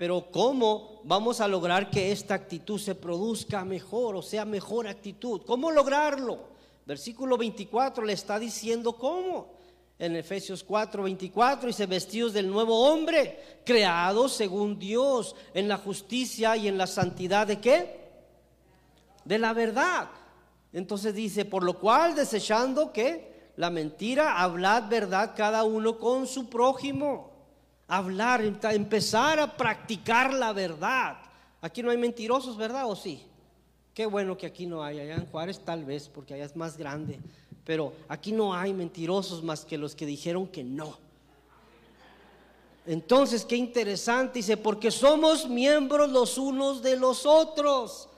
pero 0.03 0.33
¿cómo 0.33 1.01
vamos 1.05 1.41
a 1.41 1.47
lograr 1.47 1.89
que 1.89 2.11
esta 2.11 2.35
actitud 2.35 2.77
se 2.77 2.97
produzca 2.97 3.65
mejor 3.65 4.17
o 4.17 4.23
sea 4.23 4.45
mejor 4.45 4.89
actitud? 4.89 5.43
¿Cómo 5.47 5.71
lograrlo? 5.71 6.41
Versículo 6.85 7.39
24 7.39 8.05
le 8.05 8.13
está 8.13 8.41
diciendo 8.41 8.95
cómo. 8.95 9.53
En 10.01 10.17
Efesios 10.17 10.65
4, 10.65 11.05
24 11.05 11.69
dice, 11.69 11.87
vestidos 11.87 12.33
del 12.33 12.51
nuevo 12.51 12.91
hombre, 12.91 13.61
creados 13.65 14.33
según 14.33 14.77
Dios, 14.77 15.37
en 15.55 15.69
la 15.69 15.77
justicia 15.77 16.57
y 16.57 16.67
en 16.67 16.77
la 16.77 16.89
santidad 16.89 17.47
de 17.47 17.61
qué? 17.61 18.01
De 19.25 19.39
la 19.39 19.53
verdad. 19.53 20.11
Entonces 20.73 21.15
dice, 21.15 21.45
por 21.45 21.63
lo 21.63 21.79
cual 21.79 22.17
desechando 22.17 22.93
que 22.93 23.32
la 23.57 23.71
mentira, 23.71 24.41
hablad 24.41 24.89
verdad 24.89 25.35
cada 25.37 25.65
uno 25.65 25.99
con 25.99 26.27
su 26.27 26.49
prójimo 26.49 27.33
hablar, 27.93 28.43
empezar 28.43 29.39
a 29.39 29.55
practicar 29.55 30.33
la 30.33 30.55
verdad. 30.55 31.19
Aquí 31.61 31.83
no 31.83 31.91
hay 31.91 31.99
mentirosos, 31.99 32.57
¿verdad? 32.57 32.91
¿O 32.91 32.97
sí? 32.97 33.23
Qué 33.93 34.07
bueno 34.07 34.39
que 34.39 34.47
aquí 34.47 34.65
no 34.67 34.83
hay. 34.83 34.99
Allá 34.99 35.17
en 35.17 35.27
Juárez 35.27 35.61
tal 35.61 35.85
vez, 35.85 36.09
porque 36.09 36.33
allá 36.33 36.47
es 36.47 36.57
más 36.57 36.79
grande. 36.79 37.21
Pero 37.65 37.93
aquí 38.09 38.33
no 38.33 38.55
hay 38.55 38.73
mentirosos 38.73 39.43
más 39.43 39.67
que 39.67 39.77
los 39.77 39.95
que 39.95 40.07
dijeron 40.07 40.47
que 40.47 40.65
no. 40.65 40.97
Entonces, 42.87 43.45
qué 43.45 43.57
interesante, 43.57 44.39
dice, 44.39 44.57
porque 44.57 44.91
somos 44.91 45.47
miembros 45.47 46.11
los 46.11 46.39
unos 46.39 46.83
de 46.83 46.97
los 46.97 47.27
otros. 47.27 48.09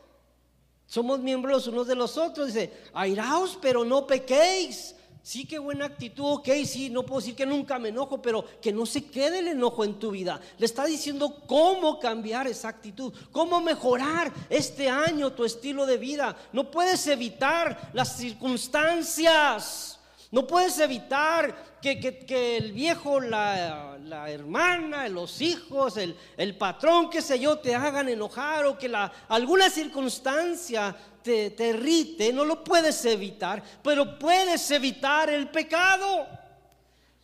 Somos 0.86 1.18
miembros 1.18 1.52
los 1.52 1.66
unos 1.66 1.86
de 1.88 1.96
los 1.96 2.16
otros. 2.16 2.46
Dice, 2.46 2.72
airaos, 2.94 3.58
pero 3.60 3.84
no 3.84 4.06
pequéis. 4.06 4.94
Sí, 5.24 5.46
qué 5.46 5.58
buena 5.58 5.86
actitud, 5.86 6.34
ok, 6.34 6.48
sí, 6.66 6.90
no 6.90 7.02
puedo 7.02 7.20
decir 7.20 7.34
que 7.34 7.46
nunca 7.46 7.78
me 7.78 7.88
enojo, 7.88 8.20
pero 8.20 8.44
que 8.60 8.74
no 8.74 8.84
se 8.84 9.06
quede 9.06 9.38
el 9.38 9.48
enojo 9.48 9.82
en 9.82 9.98
tu 9.98 10.10
vida. 10.10 10.38
Le 10.58 10.66
está 10.66 10.84
diciendo 10.84 11.40
cómo 11.46 11.98
cambiar 11.98 12.46
esa 12.46 12.68
actitud, 12.68 13.10
cómo 13.32 13.58
mejorar 13.62 14.30
este 14.50 14.90
año 14.90 15.32
tu 15.32 15.46
estilo 15.46 15.86
de 15.86 15.96
vida. 15.96 16.36
No 16.52 16.70
puedes 16.70 17.06
evitar 17.06 17.88
las 17.94 18.18
circunstancias, 18.18 19.98
no 20.30 20.46
puedes 20.46 20.78
evitar 20.78 21.78
que, 21.80 22.56
el 22.58 22.72
viejo, 22.72 23.18
la, 23.18 23.96
hermana, 24.28 25.08
los 25.08 25.40
hijos, 25.40 25.96
el, 25.96 26.14
el, 26.36 26.54
patrón, 26.58 27.08
qué 27.08 27.22
sé 27.22 27.38
yo, 27.38 27.58
te 27.58 27.74
hagan 27.74 28.10
enojar 28.10 28.66
o 28.66 28.76
que 28.76 28.90
la, 28.90 29.10
alguna 29.28 29.70
circunstancia 29.70 30.94
te, 31.24 31.50
te 31.50 31.70
irrite, 31.70 32.32
no 32.32 32.44
lo 32.44 32.62
puedes 32.62 33.04
evitar, 33.06 33.62
pero 33.82 34.18
puedes 34.18 34.70
evitar 34.70 35.30
el 35.30 35.48
pecado. 35.48 36.28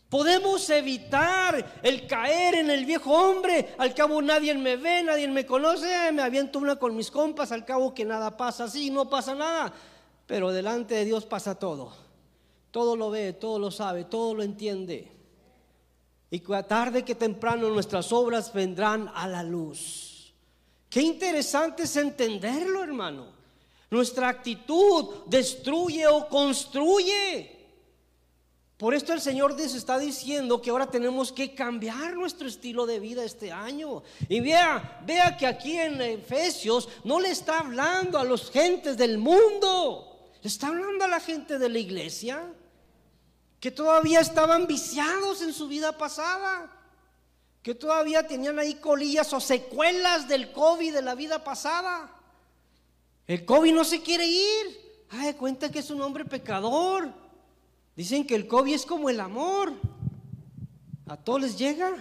Podemos 0.08 0.68
evitar 0.70 1.80
el 1.84 2.08
caer 2.08 2.56
en 2.56 2.70
el 2.70 2.84
viejo 2.84 3.12
hombre. 3.12 3.76
Al 3.78 3.94
cabo 3.94 4.20
nadie 4.20 4.52
me 4.54 4.74
ve, 4.74 5.04
nadie 5.04 5.28
me 5.28 5.46
conoce. 5.46 6.10
Me 6.10 6.22
aviento 6.22 6.58
una 6.58 6.74
con 6.74 6.96
mis 6.96 7.12
compas. 7.12 7.52
Al 7.52 7.64
cabo 7.64 7.94
que 7.94 8.04
nada 8.04 8.36
pasa 8.36 8.64
así, 8.64 8.90
no 8.90 9.08
pasa 9.08 9.36
nada. 9.36 9.72
Pero 10.26 10.50
delante 10.50 10.96
de 10.96 11.04
Dios 11.04 11.26
pasa 11.26 11.54
todo. 11.54 11.92
Todo 12.72 12.96
lo 12.96 13.10
ve, 13.10 13.34
todo 13.34 13.60
lo 13.60 13.70
sabe, 13.70 14.02
todo 14.02 14.34
lo 14.34 14.42
entiende. 14.42 15.12
Y 16.28 16.40
tarde 16.40 17.04
que 17.04 17.14
temprano 17.14 17.68
nuestras 17.68 18.12
obras 18.12 18.52
vendrán 18.52 19.12
a 19.14 19.28
la 19.28 19.44
luz. 19.44 20.34
Qué 20.88 21.02
interesante 21.02 21.84
es 21.84 21.96
entenderlo, 21.96 22.82
hermano. 22.82 23.39
Nuestra 23.90 24.28
actitud 24.28 25.24
destruye 25.26 26.06
o 26.06 26.28
construye. 26.28 27.58
Por 28.80 28.94
esto 28.94 29.12
el 29.12 29.20
Señor 29.20 29.60
nos 29.60 29.74
está 29.74 29.98
diciendo 29.98 30.62
que 30.62 30.70
ahora 30.70 30.86
tenemos 30.86 31.32
que 31.32 31.54
cambiar 31.54 32.14
nuestro 32.14 32.48
estilo 32.48 32.86
de 32.86 32.98
vida 32.98 33.22
este 33.22 33.52
año. 33.52 34.02
Y 34.26 34.40
vea, 34.40 35.02
vea 35.04 35.36
que 35.36 35.46
aquí 35.46 35.76
en 35.76 36.00
Efesios 36.00 36.88
no 37.04 37.20
le 37.20 37.30
está 37.30 37.58
hablando 37.58 38.18
a 38.18 38.24
los 38.24 38.50
gentes 38.50 38.96
del 38.96 39.18
mundo, 39.18 40.32
le 40.40 40.48
está 40.48 40.68
hablando 40.68 41.04
a 41.04 41.08
la 41.08 41.20
gente 41.20 41.58
de 41.58 41.68
la 41.68 41.78
iglesia 41.78 42.54
que 43.60 43.70
todavía 43.70 44.20
estaban 44.20 44.66
viciados 44.66 45.42
en 45.42 45.52
su 45.52 45.68
vida 45.68 45.98
pasada, 45.98 46.70
que 47.62 47.74
todavía 47.74 48.26
tenían 48.26 48.58
ahí 48.58 48.76
colillas 48.76 49.30
o 49.34 49.40
secuelas 49.40 50.26
del 50.26 50.52
COVID 50.52 50.94
de 50.94 51.02
la 51.02 51.14
vida 51.14 51.44
pasada. 51.44 52.19
El 53.30 53.44
COVID 53.44 53.72
no 53.72 53.84
se 53.84 54.02
quiere 54.02 54.26
ir. 54.26 55.06
Ay, 55.08 55.34
cuenta 55.34 55.70
que 55.70 55.78
es 55.78 55.88
un 55.92 56.00
hombre 56.02 56.24
pecador. 56.24 57.14
Dicen 57.94 58.26
que 58.26 58.34
el 58.34 58.48
COVID 58.48 58.74
es 58.74 58.84
como 58.84 59.08
el 59.08 59.20
amor. 59.20 59.72
A 61.06 61.16
todos 61.16 61.42
les 61.42 61.56
llega. 61.56 61.94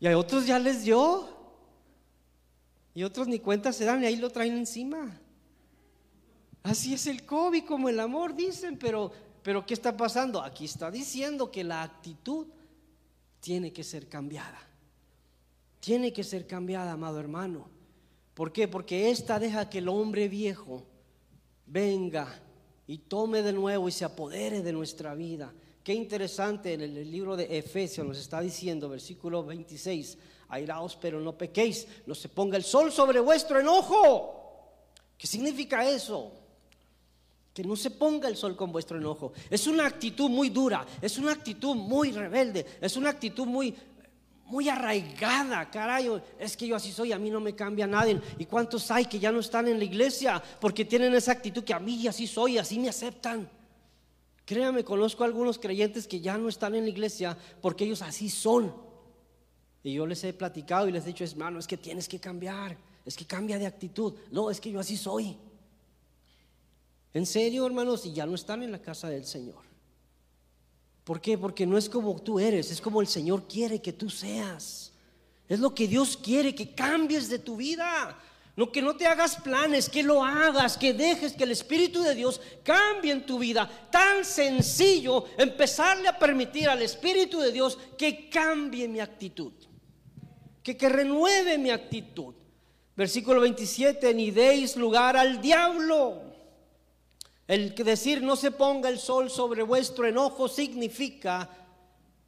Y 0.00 0.08
a 0.08 0.18
otros 0.18 0.44
ya 0.44 0.58
les 0.58 0.82
dio. 0.82 1.28
Y 2.94 3.04
otros 3.04 3.28
ni 3.28 3.38
cuenta 3.38 3.72
se 3.72 3.84
dan 3.84 4.02
y 4.02 4.06
ahí 4.06 4.16
lo 4.16 4.28
traen 4.30 4.56
encima. 4.56 5.20
Así 6.64 6.92
es 6.92 7.06
el 7.06 7.24
COVID 7.24 7.64
como 7.64 7.88
el 7.88 8.00
amor, 8.00 8.34
dicen, 8.34 8.76
pero 8.76 9.12
pero 9.44 9.64
¿qué 9.64 9.74
está 9.74 9.96
pasando? 9.96 10.42
Aquí 10.42 10.64
está 10.64 10.90
diciendo 10.90 11.52
que 11.52 11.62
la 11.62 11.84
actitud 11.84 12.48
tiene 13.38 13.72
que 13.72 13.84
ser 13.84 14.08
cambiada. 14.08 14.58
Tiene 15.78 16.12
que 16.12 16.24
ser 16.24 16.44
cambiada, 16.44 16.90
amado 16.90 17.20
hermano. 17.20 17.68
¿Por 18.34 18.52
qué? 18.52 18.66
Porque 18.68 19.10
esta 19.10 19.38
deja 19.38 19.70
que 19.70 19.78
el 19.78 19.88
hombre 19.88 20.28
viejo 20.28 20.84
venga 21.66 22.40
y 22.86 22.98
tome 22.98 23.42
de 23.42 23.52
nuevo 23.52 23.88
y 23.88 23.92
se 23.92 24.04
apodere 24.04 24.60
de 24.60 24.72
nuestra 24.72 25.14
vida. 25.14 25.52
Qué 25.82 25.94
interesante 25.94 26.72
en 26.74 26.80
el 26.80 27.10
libro 27.10 27.36
de 27.36 27.58
Efesios 27.58 28.06
nos 28.06 28.18
está 28.18 28.40
diciendo, 28.40 28.88
versículo 28.88 29.44
26, 29.44 30.18
airaos 30.48 30.96
pero 30.96 31.20
no 31.20 31.36
pequéis, 31.36 31.86
no 32.06 32.14
se 32.14 32.28
ponga 32.28 32.56
el 32.56 32.64
sol 32.64 32.90
sobre 32.90 33.20
vuestro 33.20 33.60
enojo. 33.60 34.40
¿Qué 35.16 35.26
significa 35.26 35.88
eso? 35.88 36.32
Que 37.52 37.62
no 37.62 37.76
se 37.76 37.90
ponga 37.90 38.28
el 38.28 38.36
sol 38.36 38.56
con 38.56 38.72
vuestro 38.72 38.98
enojo. 38.98 39.32
Es 39.48 39.66
una 39.66 39.86
actitud 39.86 40.28
muy 40.28 40.48
dura, 40.48 40.84
es 41.00 41.18
una 41.18 41.32
actitud 41.32 41.76
muy 41.76 42.10
rebelde, 42.10 42.66
es 42.80 42.96
una 42.96 43.10
actitud 43.10 43.46
muy, 43.46 43.74
muy 44.46 44.68
arraigada, 44.68 45.70
caray, 45.70 46.10
es 46.38 46.56
que 46.56 46.66
yo 46.66 46.76
así 46.76 46.92
soy, 46.92 47.12
a 47.12 47.18
mí 47.18 47.30
no 47.30 47.40
me 47.40 47.54
cambia 47.54 47.86
nadie. 47.86 48.20
¿Y 48.38 48.44
cuántos 48.44 48.90
hay 48.90 49.06
que 49.06 49.18
ya 49.18 49.32
no 49.32 49.40
están 49.40 49.68
en 49.68 49.78
la 49.78 49.84
iglesia 49.84 50.42
porque 50.60 50.84
tienen 50.84 51.14
esa 51.14 51.32
actitud 51.32 51.64
que 51.64 51.72
a 51.72 51.80
mí 51.80 52.06
así 52.06 52.26
soy, 52.26 52.58
así 52.58 52.78
me 52.78 52.88
aceptan? 52.88 53.48
Créame, 54.44 54.84
conozco 54.84 55.22
a 55.24 55.26
algunos 55.26 55.58
creyentes 55.58 56.06
que 56.06 56.20
ya 56.20 56.36
no 56.36 56.48
están 56.48 56.74
en 56.74 56.84
la 56.84 56.90
iglesia 56.90 57.36
porque 57.62 57.84
ellos 57.84 58.02
así 58.02 58.28
son. 58.28 58.74
Y 59.82 59.94
yo 59.94 60.06
les 60.06 60.22
he 60.24 60.32
platicado 60.32 60.88
y 60.88 60.92
les 60.92 61.04
he 61.04 61.08
dicho, 61.08 61.24
hermano, 61.24 61.58
es 61.58 61.66
que 61.66 61.76
tienes 61.76 62.08
que 62.08 62.18
cambiar, 62.18 62.76
es 63.04 63.16
que 63.16 63.24
cambia 63.24 63.58
de 63.58 63.66
actitud. 63.66 64.14
No, 64.30 64.50
es 64.50 64.60
que 64.60 64.70
yo 64.70 64.80
así 64.80 64.96
soy. 64.96 65.36
En 67.14 67.26
serio, 67.26 67.64
hermanos, 67.66 68.04
y 68.04 68.12
ya 68.12 68.26
no 68.26 68.34
están 68.34 68.62
en 68.62 68.72
la 68.72 68.80
casa 68.80 69.08
del 69.08 69.24
Señor. 69.24 69.73
¿Por 71.04 71.20
qué? 71.20 71.36
Porque 71.36 71.66
no 71.66 71.76
es 71.76 71.88
como 71.88 72.18
tú 72.20 72.40
eres, 72.40 72.70
es 72.70 72.80
como 72.80 73.00
el 73.00 73.06
Señor 73.06 73.46
quiere 73.46 73.80
que 73.82 73.92
tú 73.92 74.08
seas. 74.08 74.92
Es 75.48 75.60
lo 75.60 75.74
que 75.74 75.86
Dios 75.86 76.16
quiere, 76.16 76.54
que 76.54 76.74
cambies 76.74 77.28
de 77.28 77.38
tu 77.38 77.56
vida. 77.56 78.18
No 78.56 78.70
que 78.70 78.80
no 78.80 78.96
te 78.96 79.06
hagas 79.06 79.36
planes, 79.36 79.88
que 79.88 80.02
lo 80.02 80.24
hagas, 80.24 80.78
que 80.78 80.92
dejes 80.92 81.32
que 81.32 81.42
el 81.42 81.50
Espíritu 81.50 82.02
de 82.02 82.14
Dios 82.14 82.40
cambie 82.62 83.12
en 83.12 83.26
tu 83.26 83.38
vida. 83.38 83.68
Tan 83.90 84.24
sencillo 84.24 85.24
empezarle 85.36 86.08
a 86.08 86.18
permitir 86.18 86.68
al 86.68 86.80
Espíritu 86.80 87.40
de 87.40 87.50
Dios 87.50 87.76
que 87.98 88.30
cambie 88.30 88.86
mi 88.86 89.00
actitud. 89.00 89.52
Que, 90.62 90.76
que 90.76 90.88
renueve 90.88 91.58
mi 91.58 91.70
actitud. 91.70 92.32
Versículo 92.96 93.40
27, 93.40 94.14
ni 94.14 94.30
deis 94.30 94.76
lugar 94.76 95.16
al 95.16 95.42
diablo. 95.42 96.22
El 97.46 97.74
decir 97.74 98.22
no 98.22 98.36
se 98.36 98.50
ponga 98.50 98.88
el 98.88 98.98
sol 98.98 99.30
sobre 99.30 99.62
vuestro 99.62 100.06
enojo 100.06 100.48
significa 100.48 101.50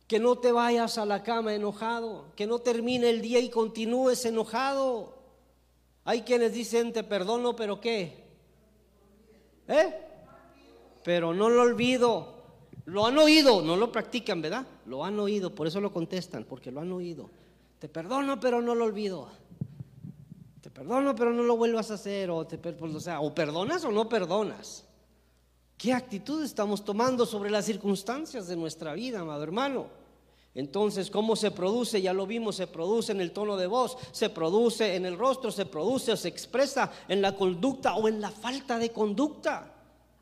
que 0.07 0.19
no 0.19 0.37
te 0.37 0.53
vayas 0.53 0.99
a 0.99 1.07
la 1.07 1.23
cama 1.23 1.55
enojado, 1.55 2.27
que 2.37 2.47
no 2.47 2.59
termine 2.61 3.11
el 3.11 3.23
día 3.23 3.41
y 3.41 3.49
continúes 3.49 4.25
enojado. 4.25 5.17
Hay 6.05 6.23
quienes 6.23 6.53
dicen 6.53 6.93
te 6.93 7.03
perdono, 7.03 7.57
pero 7.57 7.81
¿qué? 7.81 8.25
¿Eh? 9.67 9.95
Pero 11.03 11.35
no 11.35 11.49
lo 11.49 11.63
olvido. 11.63 12.37
Lo 12.85 13.05
han 13.05 13.19
oído, 13.19 13.63
no 13.63 13.77
lo 13.77 13.91
practican, 13.91 14.41
¿verdad? 14.41 14.65
Lo 14.87 15.05
han 15.05 15.19
oído, 15.19 15.53
por 15.53 15.67
eso 15.67 15.81
lo 15.81 15.93
contestan, 15.93 16.45
porque 16.45 16.71
lo 16.71 16.81
han 16.81 16.93
oído. 16.93 17.29
Te 17.81 17.89
perdono, 17.89 18.39
pero 18.39 18.63
no 18.63 18.77
lo 18.77 18.85
olvido. 18.85 19.29
Te 20.61 20.71
perdono, 20.71 21.17
pero 21.17 21.33
no 21.33 21.43
lo 21.43 21.57
vuelvas 21.57 21.91
a 21.91 21.95
hacer. 21.95 22.31
O, 22.31 22.47
te, 22.47 22.59
pues, 22.59 22.95
o 22.95 23.01
sea, 23.01 23.21
o 23.21 23.35
perdonas 23.35 23.85
o 23.85 23.91
no 23.91 24.09
perdonas. 24.09 24.86
¿Qué 25.79 25.93
actitud 25.93 26.43
estamos 26.43 26.85
tomando 26.85 27.27
sobre 27.27 27.51
las 27.51 27.67
circunstancias 27.67 28.49
de 28.49 28.57
nuestra 28.57 28.95
vida, 28.95 29.21
amado 29.21 29.43
hermano? 29.43 29.87
Entonces, 30.55 31.11
¿cómo 31.11 31.37
se 31.37 31.51
produce? 31.51 32.01
Ya 32.01 32.15
lo 32.15 32.27
vimos, 32.27 32.57
se 32.57 32.67
produce 32.67 33.13
en 33.13 33.21
el 33.21 33.33
tono 33.33 33.59
de 33.59 33.67
voz, 33.67 33.99
se 34.11 34.31
produce 34.31 34.97
en 34.97 35.05
el 35.05 35.19
rostro, 35.19 35.53
se 35.53 35.67
produce 35.67 36.13
o 36.13 36.17
se 36.17 36.29
expresa 36.29 36.91
en 37.09 37.21
la 37.21 37.37
conducta 37.37 37.95
o 37.97 38.09
en 38.09 38.23
la 38.23 38.31
falta 38.31 38.79
de 38.79 38.91
conducta. 38.91 39.71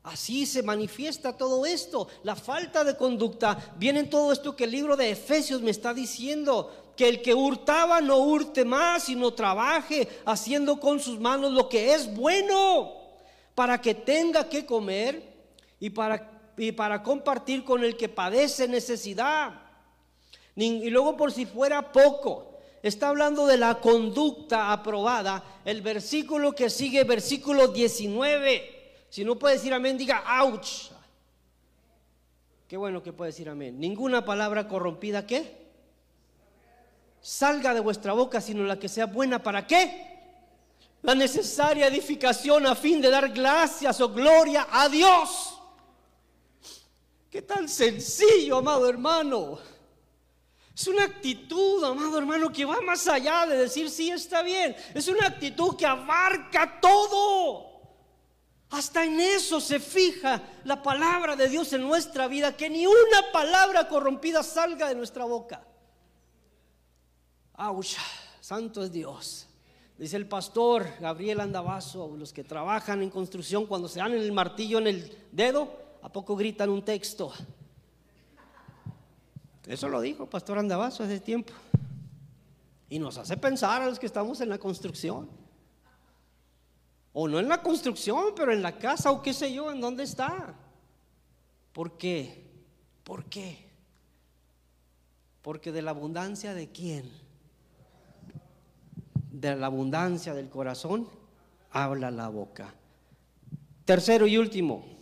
Así 0.03 0.45
se 0.45 0.61
manifiesta 0.61 1.37
todo 1.37 1.65
esto, 1.65 2.09
la 2.23 2.35
falta 2.35 2.83
de 2.83 2.97
conducta. 2.97 3.57
Viene 3.77 4.01
en 4.01 4.09
todo 4.09 4.33
esto 4.33 4.57
que 4.57 4.65
el 4.65 4.71
libro 4.71 4.97
de 4.97 5.11
Efesios 5.11 5.61
me 5.61 5.71
está 5.71 5.93
diciendo, 5.93 6.69
que 6.97 7.07
el 7.07 7.21
que 7.21 7.33
hurtaba 7.33 8.01
no 8.01 8.17
hurte 8.17 8.65
más, 8.65 9.03
sino 9.03 9.33
trabaje 9.33 10.05
haciendo 10.25 10.81
con 10.81 10.99
sus 10.99 11.17
manos 11.17 11.53
lo 11.53 11.69
que 11.69 11.93
es 11.93 12.13
bueno, 12.13 12.91
para 13.55 13.79
que 13.79 13.95
tenga 13.95 14.49
que 14.49 14.65
comer 14.65 15.34
y 15.79 15.89
para, 15.89 16.51
y 16.57 16.71
para 16.71 17.03
compartir 17.03 17.63
con 17.63 17.83
el 17.83 17.97
que 17.97 18.09
padece 18.09 18.67
necesidad. 18.67 19.61
Y 20.55 20.89
luego 20.89 21.17
por 21.17 21.31
si 21.31 21.45
fuera 21.45 21.91
poco, 21.91 22.59
está 22.81 23.09
hablando 23.09 23.45
de 23.45 23.57
la 23.57 23.75
conducta 23.75 24.71
aprobada. 24.71 25.43
El 25.65 25.81
versículo 25.81 26.53
que 26.53 26.69
sigue, 26.69 27.03
versículo 27.03 27.67
19. 27.67 28.75
Si 29.09 29.25
no 29.25 29.37
puede 29.37 29.55
decir 29.55 29.73
amén, 29.73 29.97
diga 29.97 30.23
ouch. 30.41 30.91
Qué 32.67 32.77
bueno 32.77 33.03
que 33.03 33.13
puede 33.13 33.31
decir 33.31 33.49
amén. 33.49 33.79
Ninguna 33.79 34.25
palabra 34.25 34.67
corrompida, 34.67 35.27
¿qué? 35.27 35.65
Salga 37.21 37.73
de 37.73 37.79
vuestra 37.79 38.13
boca, 38.13 38.39
sino 38.39 38.63
la 38.63 38.79
que 38.79 38.87
sea 38.89 39.07
buena. 39.07 39.41
¿Para 39.43 39.67
qué? 39.67 40.15
La 41.01 41.13
necesaria 41.13 41.87
edificación 41.87 42.65
a 42.65 42.75
fin 42.75 43.01
de 43.01 43.09
dar 43.09 43.29
gracias 43.29 43.99
o 44.01 44.09
gloria 44.09 44.67
a 44.71 44.89
Dios. 44.89 45.54
Qué 47.35 47.41
tan 47.41 47.67
sencillo, 47.67 48.59
amado 48.59 48.87
hermano. 48.87 49.59
Es 50.73 50.87
una 50.87 51.03
actitud, 51.03 51.83
amado 51.83 52.17
hermano, 52.17 52.49
que 52.49 52.63
va 52.63 52.79
más 52.79 53.09
allá 53.09 53.45
de 53.45 53.57
decir 53.57 53.89
sí 53.89 54.09
está 54.09 54.41
bien. 54.41 54.73
Es 54.93 55.09
una 55.09 55.27
actitud 55.27 55.75
que 55.75 55.85
abarca 55.85 56.79
todo. 56.79 57.81
Hasta 58.69 59.03
en 59.03 59.19
eso 59.19 59.59
se 59.59 59.81
fija 59.81 60.41
la 60.63 60.81
palabra 60.81 61.35
de 61.35 61.49
Dios 61.49 61.73
en 61.73 61.81
nuestra 61.81 62.29
vida, 62.29 62.55
que 62.55 62.69
ni 62.69 62.87
una 62.87 63.33
palabra 63.33 63.89
corrompida 63.89 64.41
salga 64.41 64.87
de 64.87 64.95
nuestra 64.95 65.25
boca. 65.25 65.61
¡Auch! 67.55 67.97
Santo 68.39 68.81
es 68.81 68.93
Dios. 68.93 69.45
Dice 69.97 70.15
el 70.15 70.29
pastor 70.29 70.87
Gabriel 71.01 71.41
Andabazo, 71.41 72.15
los 72.15 72.31
que 72.31 72.45
trabajan 72.45 73.01
en 73.01 73.09
construcción, 73.09 73.65
cuando 73.65 73.89
se 73.89 73.99
dan 73.99 74.13
el 74.13 74.31
martillo 74.31 74.77
en 74.77 74.87
el 74.87 75.27
dedo, 75.33 75.83
¿a 76.05 76.09
poco 76.09 76.35
gritan 76.35 76.69
un 76.69 76.85
texto? 76.85 77.33
Eso 79.65 79.89
lo 79.89 79.99
dijo 80.01 80.29
pastor 80.29 80.59
Andabazo 80.59 81.03
hace 81.03 81.19
tiempo. 81.19 81.51
Y 82.87 82.99
nos 82.99 83.17
hace 83.17 83.35
pensar 83.37 83.81
a 83.81 83.87
los 83.87 83.97
que 83.97 84.05
estamos 84.05 84.39
en 84.39 84.49
la 84.49 84.59
construcción. 84.59 85.27
O 87.11 87.27
no 87.27 87.39
en 87.39 87.49
la 87.49 87.63
construcción, 87.63 88.33
pero 88.35 88.53
en 88.53 88.61
la 88.61 88.77
casa 88.77 89.09
o 89.09 89.23
qué 89.23 89.33
sé 89.33 89.51
yo, 89.51 89.71
en 89.71 89.81
dónde 89.81 90.03
está. 90.03 90.53
¿Por 91.73 91.97
qué? 91.97 92.51
¿Por 93.03 93.25
qué? 93.25 93.67
Porque 95.41 95.71
de 95.71 95.81
la 95.81 95.89
abundancia 95.89 96.53
de 96.53 96.69
quién? 96.69 97.11
De 99.31 99.55
la 99.55 99.65
abundancia 99.65 100.35
del 100.35 100.49
corazón 100.49 101.09
habla 101.71 102.11
la 102.11 102.29
boca. 102.29 102.75
Tercero 103.85 104.27
y 104.27 104.37
último, 104.37 104.94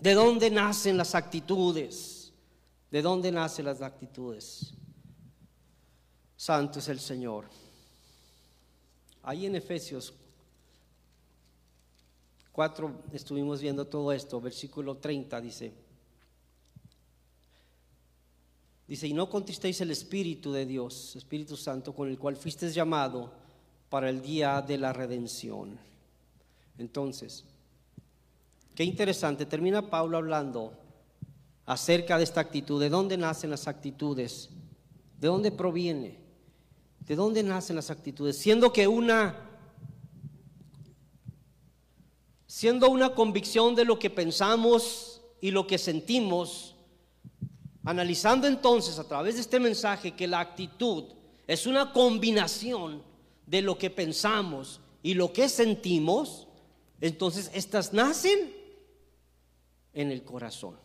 ¿de 0.00 0.14
dónde 0.14 0.50
nacen 0.50 0.96
las 0.96 1.14
actitudes? 1.14 2.32
¿De 2.90 3.02
dónde 3.02 3.30
nacen 3.30 3.64
las 3.66 3.82
actitudes? 3.82 4.74
Santo 6.36 6.78
es 6.78 6.88
el 6.88 6.98
Señor. 6.98 7.46
Ahí 9.22 9.46
en 9.46 9.54
Efesios 9.54 10.14
4 12.52 13.04
estuvimos 13.12 13.60
viendo 13.60 13.86
todo 13.86 14.12
esto, 14.12 14.40
versículo 14.40 14.96
30 14.96 15.40
dice, 15.40 15.72
dice, 18.88 19.06
y 19.06 19.12
no 19.12 19.30
contristéis 19.30 19.80
el 19.80 19.90
Espíritu 19.90 20.52
de 20.52 20.66
Dios, 20.66 21.14
Espíritu 21.16 21.56
Santo, 21.56 21.94
con 21.94 22.08
el 22.08 22.18
cual 22.18 22.36
fuisteis 22.36 22.74
llamado 22.74 23.32
para 23.88 24.10
el 24.10 24.20
día 24.20 24.60
de 24.62 24.78
la 24.78 24.92
redención. 24.92 25.78
Entonces, 26.78 27.44
qué 28.80 28.84
interesante, 28.84 29.44
termina 29.44 29.90
Pablo 29.90 30.16
hablando 30.16 30.72
acerca 31.66 32.16
de 32.16 32.24
esta 32.24 32.40
actitud, 32.40 32.80
de 32.80 32.88
dónde 32.88 33.18
nacen 33.18 33.50
las 33.50 33.68
actitudes, 33.68 34.48
de 35.18 35.28
dónde 35.28 35.52
proviene, 35.52 36.18
de 37.00 37.14
dónde 37.14 37.42
nacen 37.42 37.76
las 37.76 37.90
actitudes, 37.90 38.38
siendo 38.38 38.72
que 38.72 38.88
una 38.88 39.36
siendo 42.46 42.88
una 42.88 43.14
convicción 43.14 43.74
de 43.74 43.84
lo 43.84 43.98
que 43.98 44.08
pensamos 44.08 45.20
y 45.42 45.50
lo 45.50 45.66
que 45.66 45.76
sentimos, 45.76 46.74
analizando 47.84 48.46
entonces 48.46 48.98
a 48.98 49.06
través 49.06 49.34
de 49.34 49.42
este 49.42 49.60
mensaje 49.60 50.12
que 50.12 50.26
la 50.26 50.40
actitud 50.40 51.04
es 51.46 51.66
una 51.66 51.92
combinación 51.92 53.02
de 53.46 53.60
lo 53.60 53.76
que 53.76 53.90
pensamos 53.90 54.80
y 55.02 55.12
lo 55.12 55.34
que 55.34 55.50
sentimos, 55.50 56.46
entonces 57.02 57.50
estas 57.52 57.92
nacen 57.92 58.58
en 59.94 60.10
el 60.10 60.24
corazón. 60.24 60.76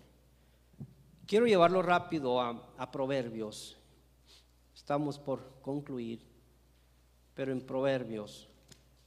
Quiero 1.25 1.47
llevarlo 1.47 1.81
rápido 1.81 2.39
a, 2.39 2.91
Proverbios. 2.91 3.77
Estamos 4.75 5.17
por 5.17 5.59
concluir, 5.61 6.21
pero 7.33 7.51
en 7.51 7.61
Proverbios 7.61 8.47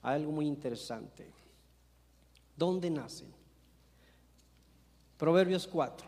hay 0.03 0.17
algo 0.17 0.33
muy 0.33 0.47
interesante. 0.47 1.31
¿Dónde 2.57 2.91
nacen? 2.91 3.29
Proverbios 5.17 5.67
4. 5.67 6.07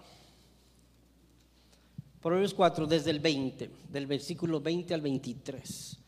Proverbios 2.20 2.54
4 2.54 2.86
desde 2.86 3.10
el 3.10 3.20
20, 3.20 3.70
del 3.88 4.06
versículo 4.06 4.60
20 4.60 4.92
al 4.94 5.00
23. 5.00 5.98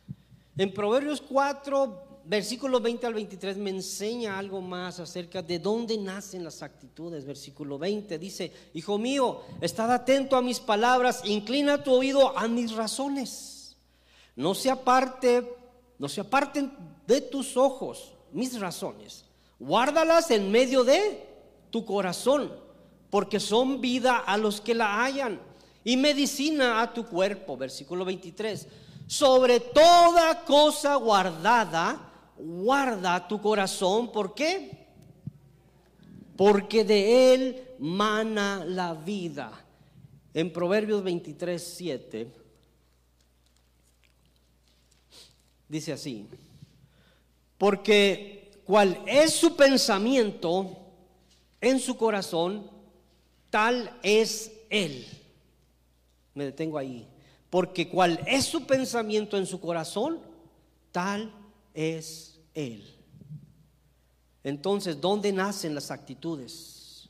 En 0.56 0.74
Proverbios 0.74 1.20
4, 1.20 2.11
versículo 2.24 2.80
20 2.80 3.06
al 3.06 3.14
23 3.14 3.56
me 3.56 3.70
enseña 3.70 4.38
algo 4.38 4.60
más 4.60 5.00
acerca 5.00 5.42
de 5.42 5.58
dónde 5.58 5.98
nacen 5.98 6.44
las 6.44 6.62
actitudes. 6.62 7.24
Versículo 7.24 7.78
20 7.78 8.18
dice, 8.18 8.52
Hijo 8.74 8.98
mío, 8.98 9.40
estad 9.60 9.92
atento 9.92 10.36
a 10.36 10.42
mis 10.42 10.60
palabras, 10.60 11.22
inclina 11.24 11.82
tu 11.82 11.92
oído 11.92 12.36
a 12.36 12.48
mis 12.48 12.72
razones. 12.72 13.76
No 14.36 14.54
se 14.54 14.70
aparte, 14.70 15.56
no 15.98 16.08
se 16.08 16.20
aparten 16.20 16.72
de 17.06 17.20
tus 17.20 17.56
ojos 17.56 18.14
mis 18.32 18.58
razones 18.58 19.26
Guárdalas 19.62 20.32
en 20.32 20.50
medio 20.50 20.82
de 20.82 21.24
tu 21.70 21.84
corazón, 21.84 22.52
porque 23.10 23.38
son 23.38 23.80
vida 23.80 24.16
a 24.18 24.36
los 24.36 24.60
que 24.60 24.74
la 24.74 25.04
hallan 25.04 25.40
y 25.84 25.96
medicina 25.96 26.82
a 26.82 26.92
tu 26.92 27.06
cuerpo. 27.06 27.56
Versículo 27.56 28.04
23. 28.04 28.66
Sobre 29.06 29.60
toda 29.60 30.44
cosa 30.44 30.96
guardada, 30.96 32.11
guarda 32.36 33.26
tu 33.28 33.40
corazón. 33.40 34.10
¿Por 34.12 34.34
qué? 34.34 34.86
Porque 36.36 36.84
de 36.84 37.34
él 37.34 37.68
mana 37.78 38.64
la 38.64 38.94
vida. 38.94 39.52
En 40.34 40.52
Proverbios 40.52 41.02
23, 41.02 41.62
7 41.76 42.42
dice 45.72 45.92
así. 45.92 46.26
Porque 47.56 48.60
cuál 48.64 49.02
es 49.06 49.32
su 49.32 49.56
pensamiento 49.56 50.76
en 51.60 51.80
su 51.80 51.96
corazón, 51.96 52.70
tal 53.50 53.98
es 54.02 54.52
él. 54.68 55.06
Me 56.34 56.44
detengo 56.44 56.76
ahí. 56.76 57.08
Porque 57.48 57.88
cuál 57.88 58.20
es 58.26 58.44
su 58.44 58.66
pensamiento 58.66 59.36
en 59.36 59.46
su 59.46 59.60
corazón, 59.60 60.20
tal 60.90 61.32
es 61.74 62.40
él. 62.54 62.84
Entonces, 64.44 65.00
¿dónde 65.00 65.32
nacen 65.32 65.74
las 65.74 65.90
actitudes? 65.90 67.08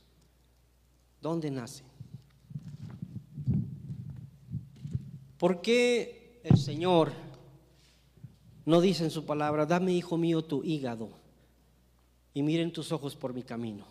¿Dónde 1.20 1.50
nacen? 1.50 1.86
¿Por 5.38 5.60
qué 5.60 6.40
el 6.44 6.56
Señor 6.56 7.12
no 8.64 8.80
dice 8.80 9.04
en 9.04 9.10
su 9.10 9.24
palabra, 9.24 9.66
dame, 9.66 9.92
hijo 9.92 10.16
mío, 10.16 10.44
tu 10.44 10.62
hígado? 10.62 11.22
y 12.34 12.42
miren 12.42 12.72
tus 12.72 12.92
ojos 12.92 13.14
por 13.14 13.34
mi 13.34 13.42
camino. 13.42 13.84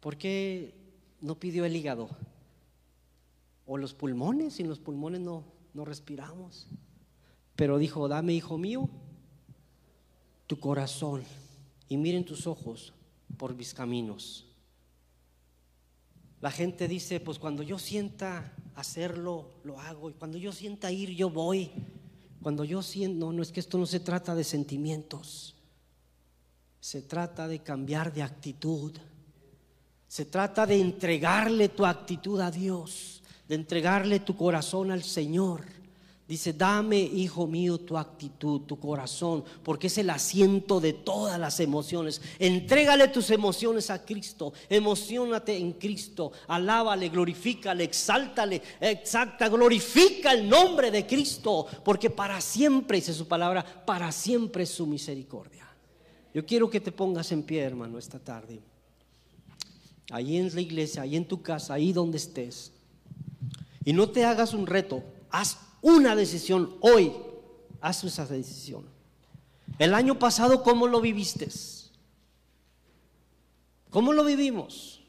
¿Por 0.00 0.16
qué 0.16 0.74
no 1.20 1.38
pidió 1.38 1.64
el 1.64 1.76
hígado? 1.76 2.08
O 3.66 3.78
los 3.78 3.94
pulmones, 3.94 4.54
sin 4.54 4.68
los 4.68 4.78
pulmones 4.78 5.20
no, 5.20 5.44
no 5.74 5.84
respiramos. 5.84 6.66
Pero 7.56 7.78
dijo, 7.78 8.06
dame, 8.06 8.34
hijo 8.34 8.58
mío, 8.58 8.88
tu 10.46 10.60
corazón 10.60 11.24
y 11.88 11.96
miren 11.96 12.24
tus 12.24 12.46
ojos 12.46 12.92
por 13.36 13.54
mis 13.54 13.74
caminos. 13.74 14.46
La 16.40 16.50
gente 16.50 16.86
dice, 16.86 17.18
pues 17.18 17.38
cuando 17.38 17.62
yo 17.62 17.78
sienta 17.78 18.52
hacerlo, 18.74 19.50
lo 19.64 19.80
hago. 19.80 20.10
Y 20.10 20.12
cuando 20.12 20.38
yo 20.38 20.52
sienta 20.52 20.92
ir, 20.92 21.10
yo 21.10 21.30
voy. 21.30 21.70
Cuando 22.42 22.62
yo 22.64 22.82
siento, 22.82 23.26
no, 23.26 23.32
no 23.32 23.42
es 23.42 23.50
que 23.50 23.60
esto 23.60 23.78
no 23.78 23.86
se 23.86 24.00
trata 24.00 24.34
de 24.34 24.44
sentimientos. 24.44 25.56
Se 26.78 27.02
trata 27.02 27.48
de 27.48 27.60
cambiar 27.60 28.12
de 28.12 28.22
actitud. 28.22 28.92
Se 30.06 30.26
trata 30.26 30.66
de 30.66 30.80
entregarle 30.80 31.68
tu 31.68 31.84
actitud 31.84 32.38
a 32.40 32.50
Dios, 32.50 33.22
de 33.48 33.56
entregarle 33.56 34.20
tu 34.20 34.36
corazón 34.36 34.90
al 34.90 35.02
Señor. 35.02 35.64
Dice, 36.28 36.52
dame, 36.52 36.98
hijo 36.98 37.46
mío, 37.46 37.78
tu 37.78 37.96
actitud, 37.96 38.62
tu 38.62 38.80
corazón, 38.80 39.44
porque 39.62 39.86
es 39.86 39.96
el 39.98 40.10
asiento 40.10 40.80
de 40.80 40.92
todas 40.92 41.38
las 41.38 41.60
emociones. 41.60 42.20
Entrégale 42.40 43.06
tus 43.08 43.30
emociones 43.30 43.90
a 43.90 44.04
Cristo, 44.04 44.52
emocionate 44.68 45.56
en 45.56 45.74
Cristo, 45.74 46.32
alábale, 46.48 47.10
glorifícale, 47.10 47.84
exáltale, 47.84 48.60
exacta, 48.80 49.48
glorifica 49.48 50.32
el 50.32 50.48
nombre 50.48 50.90
de 50.90 51.06
Cristo, 51.06 51.64
porque 51.84 52.10
para 52.10 52.40
siempre, 52.40 52.98
dice 52.98 53.14
su 53.14 53.28
palabra, 53.28 53.84
para 53.86 54.10
siempre 54.10 54.64
es 54.64 54.70
su 54.70 54.84
misericordia. 54.84 55.68
Yo 56.34 56.44
quiero 56.44 56.68
que 56.68 56.80
te 56.80 56.90
pongas 56.90 57.30
en 57.30 57.44
pie, 57.44 57.62
hermano, 57.62 57.98
esta 57.98 58.18
tarde. 58.18 58.60
Ahí 60.10 60.36
en 60.36 60.52
la 60.52 60.60
iglesia, 60.60 61.02
ahí 61.02 61.14
en 61.14 61.28
tu 61.28 61.40
casa, 61.40 61.74
ahí 61.74 61.92
donde 61.92 62.16
estés. 62.16 62.72
Y 63.84 63.92
no 63.92 64.08
te 64.10 64.24
hagas 64.24 64.54
un 64.54 64.66
reto, 64.66 65.04
haz 65.30 65.65
una 65.82 66.16
decisión 66.16 66.76
hoy. 66.80 67.12
Haz 67.80 68.04
esa 68.04 68.26
decisión. 68.26 68.84
El 69.78 69.94
año 69.94 70.18
pasado, 70.18 70.62
¿cómo 70.62 70.86
lo 70.86 71.00
viviste? 71.00 71.48
¿Cómo 73.90 74.12
lo 74.12 74.24
vivimos? 74.24 75.02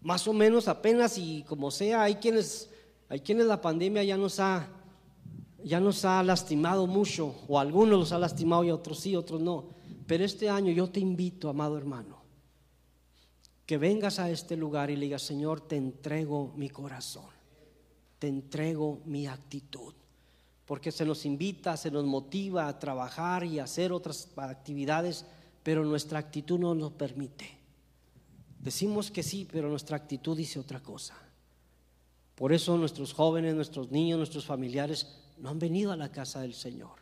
Más 0.00 0.26
o 0.28 0.32
menos 0.32 0.68
apenas 0.68 1.18
y 1.18 1.44
como 1.48 1.70
sea, 1.70 2.02
hay 2.02 2.16
quienes, 2.16 2.70
hay 3.08 3.20
quienes 3.20 3.46
la 3.46 3.60
pandemia 3.60 4.04
ya 4.04 4.16
nos 4.16 4.38
ha 4.40 4.68
ya 5.64 5.80
nos 5.80 6.04
ha 6.04 6.22
lastimado 6.22 6.86
mucho, 6.86 7.34
o 7.48 7.58
algunos 7.58 7.98
los 7.98 8.12
ha 8.12 8.18
lastimado 8.18 8.64
y 8.64 8.70
otros 8.70 9.00
sí, 9.00 9.16
otros 9.16 9.40
no. 9.40 9.66
Pero 10.06 10.24
este 10.24 10.48
año 10.48 10.72
yo 10.72 10.88
te 10.88 11.00
invito, 11.00 11.48
amado 11.48 11.76
hermano, 11.76 12.22
que 13.66 13.76
vengas 13.76 14.18
a 14.18 14.30
este 14.30 14.56
lugar 14.56 14.90
y 14.90 14.96
digas, 14.96 15.22
Señor, 15.22 15.60
te 15.60 15.76
entrego 15.76 16.52
mi 16.56 16.70
corazón, 16.70 17.26
te 18.18 18.28
entrego 18.28 19.00
mi 19.04 19.26
actitud. 19.26 19.94
Porque 20.66 20.92
se 20.92 21.04
nos 21.04 21.24
invita, 21.24 21.76
se 21.76 21.90
nos 21.90 22.04
motiva 22.04 22.68
a 22.68 22.78
trabajar 22.78 23.44
y 23.44 23.58
a 23.58 23.64
hacer 23.64 23.92
otras 23.92 24.28
actividades, 24.36 25.24
pero 25.62 25.84
nuestra 25.84 26.18
actitud 26.18 26.58
no 26.58 26.74
nos 26.74 26.92
permite. 26.92 27.58
Decimos 28.60 29.10
que 29.10 29.22
sí, 29.22 29.48
pero 29.50 29.68
nuestra 29.68 29.96
actitud 29.96 30.36
dice 30.36 30.58
otra 30.58 30.80
cosa. 30.80 31.16
Por 32.34 32.52
eso 32.52 32.76
nuestros 32.76 33.14
jóvenes, 33.14 33.54
nuestros 33.54 33.90
niños, 33.90 34.18
nuestros 34.18 34.44
familiares 34.44 35.06
no 35.38 35.48
han 35.48 35.58
venido 35.58 35.92
a 35.92 35.96
la 35.96 36.12
casa 36.12 36.40
del 36.40 36.54
Señor. 36.54 36.98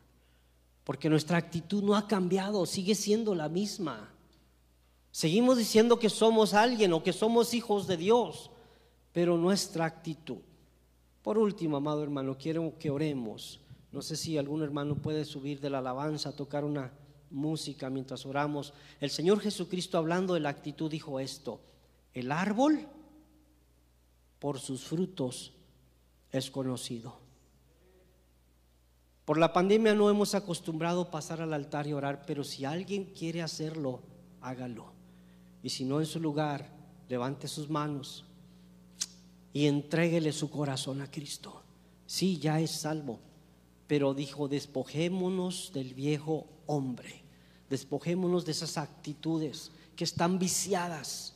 Porque 0.85 1.11
nuestra 1.11 1.39
actitud 1.39 1.83
no 1.83 1.97
ha 1.97 2.07
cambiado, 2.07 2.65
sigue 2.67 2.95
siendo 2.95 3.35
la 3.35 3.49
misma. 3.49 4.13
Seguimos 5.11 5.59
diciendo 5.59 5.99
que 5.99 6.11
somos 6.11 6.55
alguien 6.55 6.93
o 6.93 7.03
que 7.03 7.13
somos 7.13 7.55
hijos 7.55 7.87
de 7.87 7.97
Dios, 7.97 8.51
pero 9.13 9.37
nuestra 9.37 9.87
actitud. 9.87 10.39
Por 11.27 11.39
último, 11.39 11.77
amado 11.77 12.05
hermano, 12.05 12.39
quiero 12.39 12.79
que 12.79 12.89
oremos. 12.89 13.59
No 13.91 14.01
sé 14.01 14.15
si 14.15 14.39
algún 14.39 14.63
hermano 14.63 14.95
puede 14.95 15.25
subir 15.25 15.59
de 15.59 15.69
la 15.69 15.79
alabanza, 15.79 16.29
a 16.29 16.37
tocar 16.37 16.65
una 16.65 16.93
música 17.33 17.91
mientras 17.91 18.25
oramos. 18.25 18.73
El 19.01 19.11
Señor 19.11 19.41
Jesucristo 19.41 19.99
hablando 19.99 20.35
de 20.35 20.39
la 20.39 20.51
actitud 20.51 20.89
dijo 20.89 21.19
esto, 21.19 21.61
el 22.15 22.31
árbol 22.31 22.87
por 24.39 24.61
sus 24.61 24.85
frutos 24.85 25.53
es 26.31 26.49
conocido. 26.49 27.19
Por 29.25 29.37
la 29.37 29.53
pandemia 29.53 29.97
no 29.97 30.09
hemos 30.09 30.37
acostumbrado 30.37 31.11
pasar 31.11 31.41
al 31.41 31.55
altar 31.55 31.89
y 31.89 31.93
orar, 31.93 32.23
pero 32.25 32.45
si 32.45 32.65
alguien 32.65 33.07
quiere 33.07 33.43
hacerlo, 33.43 34.01
hágalo. 34.41 34.93
Y 35.61 35.71
si 35.71 35.85
no 35.85 35.99
en 35.99 36.07
su 36.07 36.21
lugar, 36.21 36.71
levante 37.09 37.49
sus 37.49 37.69
manos 37.69 38.27
y 39.53 39.67
entréguele 39.67 40.33
su 40.33 40.51
corazón 40.51 41.01
a 41.01 41.11
Cristo. 41.11 41.63
Sí, 42.07 42.39
ya 42.39 42.61
es 42.61 42.71
salvo, 42.71 43.19
pero 43.87 44.15
dijo, 44.15 44.49
despojémonos 44.49 45.73
del 45.73 45.95
viejo 45.95 46.47
hombre, 46.67 47.23
despojémonos 47.69 48.45
de 48.45 48.53
esas 48.53 48.79
actitudes 48.79 49.73
que 49.97 50.05
están 50.05 50.39
viciadas, 50.39 51.35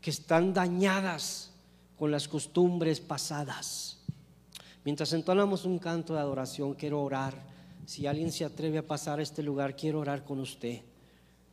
que 0.00 0.10
están 0.10 0.52
dañadas 0.52 1.52
con 1.96 2.10
las 2.10 2.28
costumbres 2.28 3.00
pasadas. 3.00 3.98
Mientras 4.84 5.12
entonamos 5.14 5.64
un 5.64 5.78
canto 5.78 6.14
de 6.14 6.20
adoración, 6.20 6.74
quiero 6.74 7.02
orar. 7.02 7.42
Si 7.86 8.06
alguien 8.06 8.32
se 8.32 8.44
atreve 8.44 8.78
a 8.78 8.86
pasar 8.86 9.18
a 9.18 9.22
este 9.22 9.42
lugar, 9.42 9.76
quiero 9.76 10.00
orar 10.00 10.24
con 10.24 10.40
usted. 10.40 10.82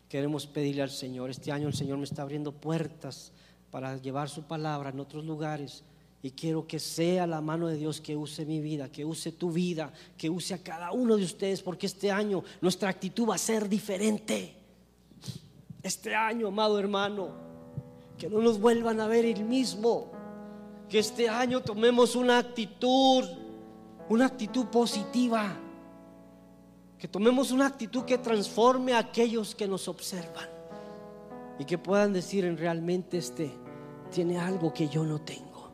Queremos 0.10 0.48
pedirle 0.48 0.82
al 0.82 0.90
Señor. 0.90 1.30
Este 1.30 1.52
año 1.52 1.70
el 1.70 1.74
Señor 1.74 1.98
me 1.98 2.04
está 2.04 2.24
abriendo 2.24 2.52
puertas 2.52 3.32
para 3.72 3.98
llevar 3.98 4.30
su 4.30 4.44
palabra 4.44 4.90
en 4.90 5.00
otros 5.00 5.26
lugares. 5.26 5.84
Y 6.22 6.32
quiero 6.32 6.68
que 6.68 6.80
sea 6.80 7.26
la 7.26 7.42
mano 7.42 7.68
de 7.68 7.78
Dios 7.78 8.00
que 8.00 8.16
use 8.16 8.46
mi 8.46 8.60
vida, 8.60 8.92
que 8.92 9.04
use 9.04 9.32
tu 9.32 9.52
vida, 9.52 9.92
que 10.18 10.30
use 10.30 10.54
a 10.54 10.62
cada 10.62 10.92
uno 10.92 11.18
de 11.18 11.24
ustedes, 11.24 11.64
porque 11.64 11.88
este 11.88 12.12
año 12.12 12.44
nuestra 12.62 12.90
actitud 12.90 13.30
va 13.30 13.36
a 13.36 13.40
ser 13.40 13.68
diferente. 13.68 14.54
Este 15.82 16.14
año, 16.14 16.50
amado 16.50 16.78
hermano, 16.78 17.30
que 18.20 18.30
no 18.30 18.40
nos 18.40 18.60
vuelvan 18.60 19.00
a 19.00 19.08
ver 19.08 19.26
el 19.26 19.44
mismo. 19.44 20.12
Que 20.88 21.00
este 21.00 21.28
año 21.28 21.62
tomemos 21.62 22.16
una 22.16 22.38
actitud, 22.38 23.26
una 24.10 24.26
actitud 24.28 24.68
positiva 24.68 25.58
que 27.00 27.08
tomemos 27.08 27.50
una 27.50 27.66
actitud 27.66 28.06
que 28.06 28.20
transforme 28.20 28.94
a 28.94 29.00
aquellos 29.00 29.56
que 29.56 29.68
nos 29.68 29.88
observan 29.88 30.61
y 31.60 31.66
que 31.66 31.78
puedan 31.78 32.14
decir 32.14 32.46
en 32.46 32.58
realmente 32.58 33.18
este 33.18 33.52
tiene 34.12 34.38
algo 34.38 34.74
que 34.74 34.90
yo 34.90 35.04
no 35.04 35.22
tengo. 35.22 35.72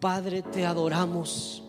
Padre, 0.00 0.42
te 0.42 0.66
adoramos, 0.66 1.62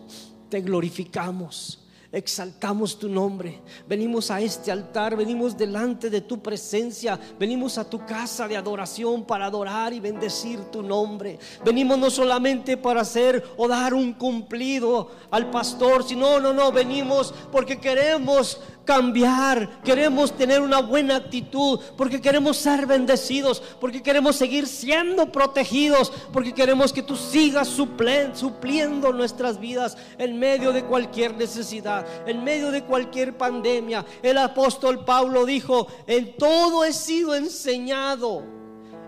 te 0.48 0.60
glorificamos 0.60 1.88
exaltamos 2.10 2.98
tu 2.98 3.08
nombre. 3.08 3.60
Venimos 3.86 4.30
a 4.30 4.40
este 4.40 4.72
altar, 4.72 5.16
venimos 5.16 5.56
delante 5.56 6.08
de 6.08 6.22
tu 6.22 6.40
presencia, 6.40 7.18
venimos 7.38 7.76
a 7.76 7.88
tu 7.88 8.04
casa 8.06 8.48
de 8.48 8.56
adoración 8.56 9.24
para 9.24 9.46
adorar 9.46 9.92
y 9.92 10.00
bendecir 10.00 10.58
tu 10.70 10.82
nombre. 10.82 11.38
Venimos 11.64 11.98
no 11.98 12.10
solamente 12.10 12.76
para 12.76 13.02
hacer 13.02 13.44
o 13.56 13.68
dar 13.68 13.92
un 13.92 14.14
cumplido 14.14 15.10
al 15.30 15.50
pastor, 15.50 16.02
sino, 16.02 16.40
no, 16.40 16.52
no, 16.52 16.72
venimos 16.72 17.34
porque 17.52 17.78
queremos 17.78 18.60
cambiar, 18.88 19.82
queremos 19.82 20.34
tener 20.34 20.62
una 20.62 20.80
buena 20.80 21.16
actitud, 21.16 21.78
porque 21.94 22.22
queremos 22.22 22.56
ser 22.56 22.86
bendecidos, 22.86 23.62
porque 23.78 24.02
queremos 24.02 24.36
seguir 24.36 24.66
siendo 24.66 25.30
protegidos, 25.30 26.10
porque 26.32 26.54
queremos 26.54 26.90
que 26.90 27.02
tú 27.02 27.14
sigas 27.14 27.68
supliendo 27.68 29.12
nuestras 29.12 29.60
vidas 29.60 29.98
en 30.16 30.38
medio 30.38 30.72
de 30.72 30.84
cualquier 30.84 31.36
necesidad, 31.36 32.06
en 32.26 32.42
medio 32.42 32.70
de 32.70 32.82
cualquier 32.82 33.36
pandemia. 33.36 34.06
El 34.22 34.38
apóstol 34.38 35.04
Pablo 35.04 35.44
dijo, 35.44 35.86
en 36.06 36.34
todo 36.38 36.82
he 36.82 36.94
sido 36.94 37.34
enseñado. 37.34 38.42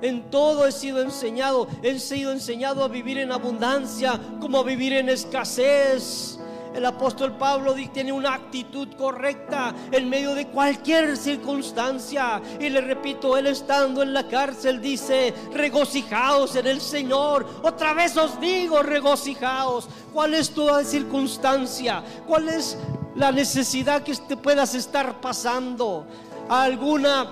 En 0.03 0.31
todo 0.31 0.66
he 0.66 0.72
sido 0.72 1.01
enseñado. 1.01 1.66
He 1.83 1.99
sido 1.99 2.33
enseñado 2.33 2.85
a 2.85 2.89
vivir 2.89 3.16
en 3.16 3.33
abundancia 3.33 4.20
como 4.43 4.59
a 4.59 4.62
vivir 4.62 4.93
en 4.93 5.09
escasez. 5.09 6.39
El 6.74 6.86
apóstol 6.86 7.32
Pablo 7.36 7.74
tiene 7.92 8.12
una 8.12 8.34
actitud 8.34 8.88
correcta 8.96 9.74
en 9.90 10.08
medio 10.08 10.34
de 10.34 10.46
cualquier 10.46 11.16
circunstancia. 11.16 12.40
Y 12.60 12.68
le 12.68 12.80
repito, 12.80 13.36
él 13.36 13.48
estando 13.48 14.02
en 14.02 14.14
la 14.14 14.28
cárcel 14.28 14.80
dice, 14.80 15.34
regocijaos 15.52 16.54
en 16.54 16.68
el 16.68 16.80
Señor. 16.80 17.46
Otra 17.62 17.92
vez 17.92 18.16
os 18.16 18.40
digo, 18.40 18.82
regocijaos. 18.82 19.88
¿Cuál 20.12 20.34
es 20.34 20.50
tu 20.50 20.68
circunstancia? 20.84 22.04
¿Cuál 22.26 22.48
es 22.48 22.78
la 23.16 23.32
necesidad 23.32 24.02
que 24.02 24.14
te 24.14 24.36
puedas 24.36 24.74
estar 24.74 25.20
pasando? 25.20 26.06
¿Alguna 26.48 27.26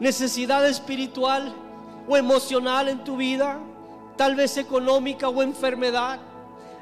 necesidad 0.00 0.66
espiritual 0.66 1.54
o 2.08 2.16
emocional 2.16 2.88
en 2.88 3.04
tu 3.04 3.16
vida? 3.16 3.60
Tal 4.16 4.34
vez 4.34 4.56
económica 4.56 5.28
o 5.28 5.42
enfermedad 5.42 6.18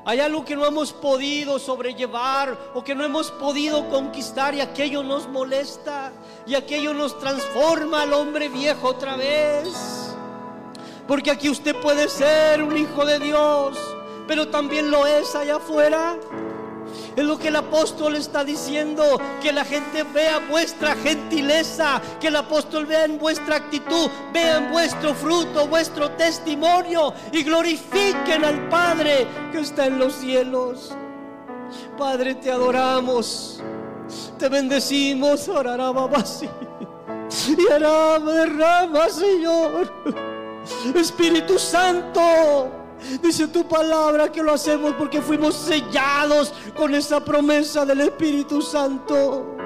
hay 0.05 0.19
algo 0.21 0.45
que 0.45 0.57
no 0.57 0.67
hemos 0.67 0.93
podido 0.93 1.59
sobrellevar 1.59 2.59
o 2.75 2.83
que 2.83 2.95
no 2.95 3.05
hemos 3.05 3.31
podido 3.31 3.89
conquistar 3.89 4.55
y 4.55 4.61
aquello 4.61 5.03
nos 5.03 5.29
molesta 5.29 6.13
y 6.45 6.55
aquello 6.55 6.93
nos 6.93 7.19
transforma 7.19 8.03
al 8.03 8.13
hombre 8.13 8.49
viejo 8.49 8.89
otra 8.89 9.17
vez. 9.17 9.69
Porque 11.07 11.31
aquí 11.31 11.49
usted 11.49 11.77
puede 11.77 12.09
ser 12.09 12.63
un 12.63 12.77
hijo 12.77 13.05
de 13.05 13.21
Dios, 13.21 13.79
pero 14.27 14.49
también 14.49 14.91
lo 14.91 15.07
es 15.07 15.35
allá 15.37 15.57
afuera. 15.57 16.19
Es 17.17 17.25
lo 17.25 17.39
que 17.39 17.49
el 17.49 17.57
apóstol 17.57 18.17
está 18.17 18.45
diciendo, 18.45 19.21
que 19.43 19.53
la 19.53 19.65
gente 19.65 20.03
vea 20.03 20.39
vuestra 20.51 20.95
gentileza, 20.95 22.01
que 22.21 22.29
el 22.29 22.37
apóstol 22.37 22.87
vea 22.87 23.05
en 23.05 23.19
vuestra 23.19 23.57
actitud, 23.57 24.11
vean 24.33 24.71
vuestro 24.71 25.15
fruto, 25.15 25.67
vuestro 25.67 26.11
testimonio 26.13 27.13
y 27.33 27.43
glorifiquen 27.43 28.45
al 28.45 28.69
Padre 28.69 29.27
que 29.53 29.61
está 29.61 29.87
en 29.87 29.99
los 29.99 30.15
cielos. 30.15 30.95
Padre, 31.97 32.35
te 32.35 32.51
adoramos, 32.51 33.63
te 34.39 34.49
bendecimos, 34.49 35.49
así. 36.17 36.49
Y 37.49 37.73
derrama, 38.33 39.09
Señor. 39.09 39.91
Espíritu 40.95 41.59
Santo. 41.59 42.82
Dice 43.23 43.49
tu 43.49 43.67
palabra 43.67 44.31
que 44.31 44.43
lo 44.43 44.53
hacemos 44.53 44.95
porque 44.95 45.21
fuimos 45.21 45.55
sellados 45.55 46.53
con 46.77 46.95
esa 46.95 47.25
promesa 47.25 47.85
del 47.85 48.01
Espíritu 48.03 48.63
Santo. 48.63 49.57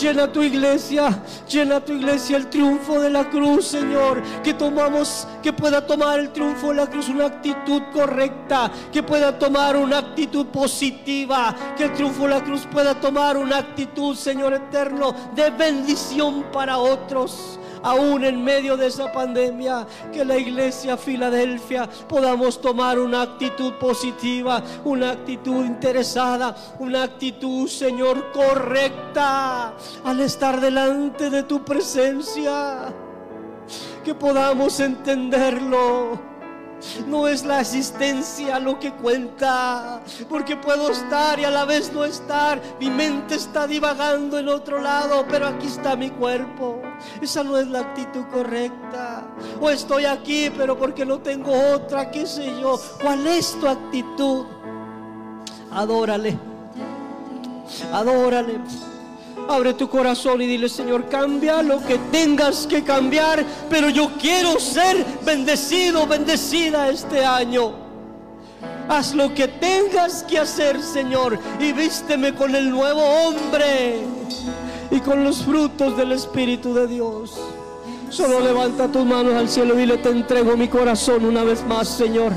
Llena 0.00 0.30
tu 0.30 0.42
iglesia, 0.42 1.22
llena 1.48 1.84
tu 1.84 1.92
iglesia 1.92 2.36
el 2.36 2.48
triunfo 2.48 3.00
de 3.00 3.10
la 3.10 3.28
cruz, 3.28 3.66
Señor. 3.66 4.22
Que 4.42 4.54
tomamos, 4.54 5.26
que 5.42 5.52
pueda 5.52 5.84
tomar 5.84 6.20
el 6.20 6.32
triunfo 6.32 6.68
de 6.68 6.74
la 6.74 6.86
cruz 6.86 7.08
una 7.08 7.26
actitud 7.26 7.82
correcta, 7.92 8.70
que 8.92 9.02
pueda 9.02 9.38
tomar 9.38 9.76
una 9.76 9.98
actitud 9.98 10.46
positiva, 10.46 11.54
que 11.76 11.84
el 11.84 11.92
triunfo 11.94 12.24
de 12.24 12.30
la 12.30 12.44
cruz 12.44 12.66
pueda 12.70 12.94
tomar 13.00 13.36
una 13.36 13.58
actitud, 13.58 14.14
Señor 14.16 14.54
eterno, 14.54 15.14
de 15.34 15.50
bendición 15.50 16.44
para 16.52 16.78
otros 16.78 17.58
aún 17.86 18.24
en 18.24 18.42
medio 18.42 18.76
de 18.76 18.88
esa 18.88 19.12
pandemia, 19.12 19.86
que 20.12 20.24
la 20.24 20.36
iglesia 20.36 20.96
Filadelfia 20.96 21.88
podamos 22.08 22.60
tomar 22.60 22.98
una 22.98 23.22
actitud 23.22 23.74
positiva, 23.74 24.62
una 24.84 25.12
actitud 25.12 25.64
interesada, 25.64 26.56
una 26.80 27.04
actitud, 27.04 27.68
Señor, 27.68 28.32
correcta 28.32 29.74
al 30.04 30.20
estar 30.20 30.60
delante 30.60 31.30
de 31.30 31.44
tu 31.44 31.64
presencia. 31.64 32.92
Que 34.04 34.14
podamos 34.14 34.80
entenderlo 34.80 36.35
No 37.06 37.26
es 37.28 37.44
la 37.44 37.60
existencia 37.60 38.58
lo 38.58 38.78
que 38.78 38.92
cuenta, 38.92 40.02
porque 40.28 40.56
puedo 40.56 40.90
estar 40.90 41.38
y 41.38 41.44
a 41.44 41.50
la 41.50 41.64
vez 41.64 41.92
no 41.92 42.04
estar. 42.04 42.60
Mi 42.78 42.90
mente 42.90 43.34
está 43.34 43.66
divagando 43.66 44.38
en 44.38 44.48
otro 44.48 44.80
lado, 44.80 45.24
pero 45.28 45.46
aquí 45.46 45.66
está 45.66 45.96
mi 45.96 46.10
cuerpo. 46.10 46.80
Esa 47.20 47.42
no 47.42 47.58
es 47.58 47.66
la 47.66 47.80
actitud 47.80 48.24
correcta. 48.32 49.26
O 49.60 49.70
estoy 49.70 50.04
aquí, 50.04 50.50
pero 50.56 50.78
porque 50.78 51.04
no 51.04 51.18
tengo 51.18 51.52
otra, 51.74 52.10
qué 52.10 52.26
sé 52.26 52.46
yo. 52.60 52.80
¿Cuál 53.00 53.26
es 53.26 53.58
tu 53.60 53.68
actitud? 53.68 54.46
Adórale. 55.72 56.38
Adórale. 57.92 58.60
Abre 59.48 59.74
tu 59.74 59.88
corazón 59.88 60.42
y 60.42 60.46
dile, 60.46 60.68
Señor, 60.68 61.08
cambia 61.08 61.62
lo 61.62 61.80
que 61.84 61.98
tengas 62.10 62.66
que 62.66 62.82
cambiar, 62.82 63.44
pero 63.70 63.88
yo 63.88 64.10
quiero 64.20 64.58
ser 64.58 65.04
bendecido, 65.24 66.06
bendecida 66.06 66.88
este 66.88 67.24
año. 67.24 67.72
Haz 68.88 69.14
lo 69.14 69.32
que 69.34 69.48
tengas 69.48 70.24
que 70.24 70.38
hacer, 70.38 70.82
Señor, 70.82 71.38
y 71.60 71.72
vísteme 71.72 72.34
con 72.34 72.54
el 72.54 72.70
nuevo 72.70 73.02
hombre 73.02 74.00
y 74.90 75.00
con 75.00 75.24
los 75.24 75.44
frutos 75.44 75.96
del 75.96 76.12
Espíritu 76.12 76.74
de 76.74 76.86
Dios. 76.86 77.34
Solo 78.10 78.40
levanta 78.40 78.88
tus 78.88 79.04
manos 79.04 79.34
al 79.34 79.48
cielo 79.48 79.74
y 79.74 79.78
dile, 79.78 79.98
te 79.98 80.10
entrego 80.10 80.56
mi 80.56 80.68
corazón 80.68 81.24
una 81.24 81.44
vez 81.44 81.64
más, 81.64 81.88
Señor. 81.88 82.32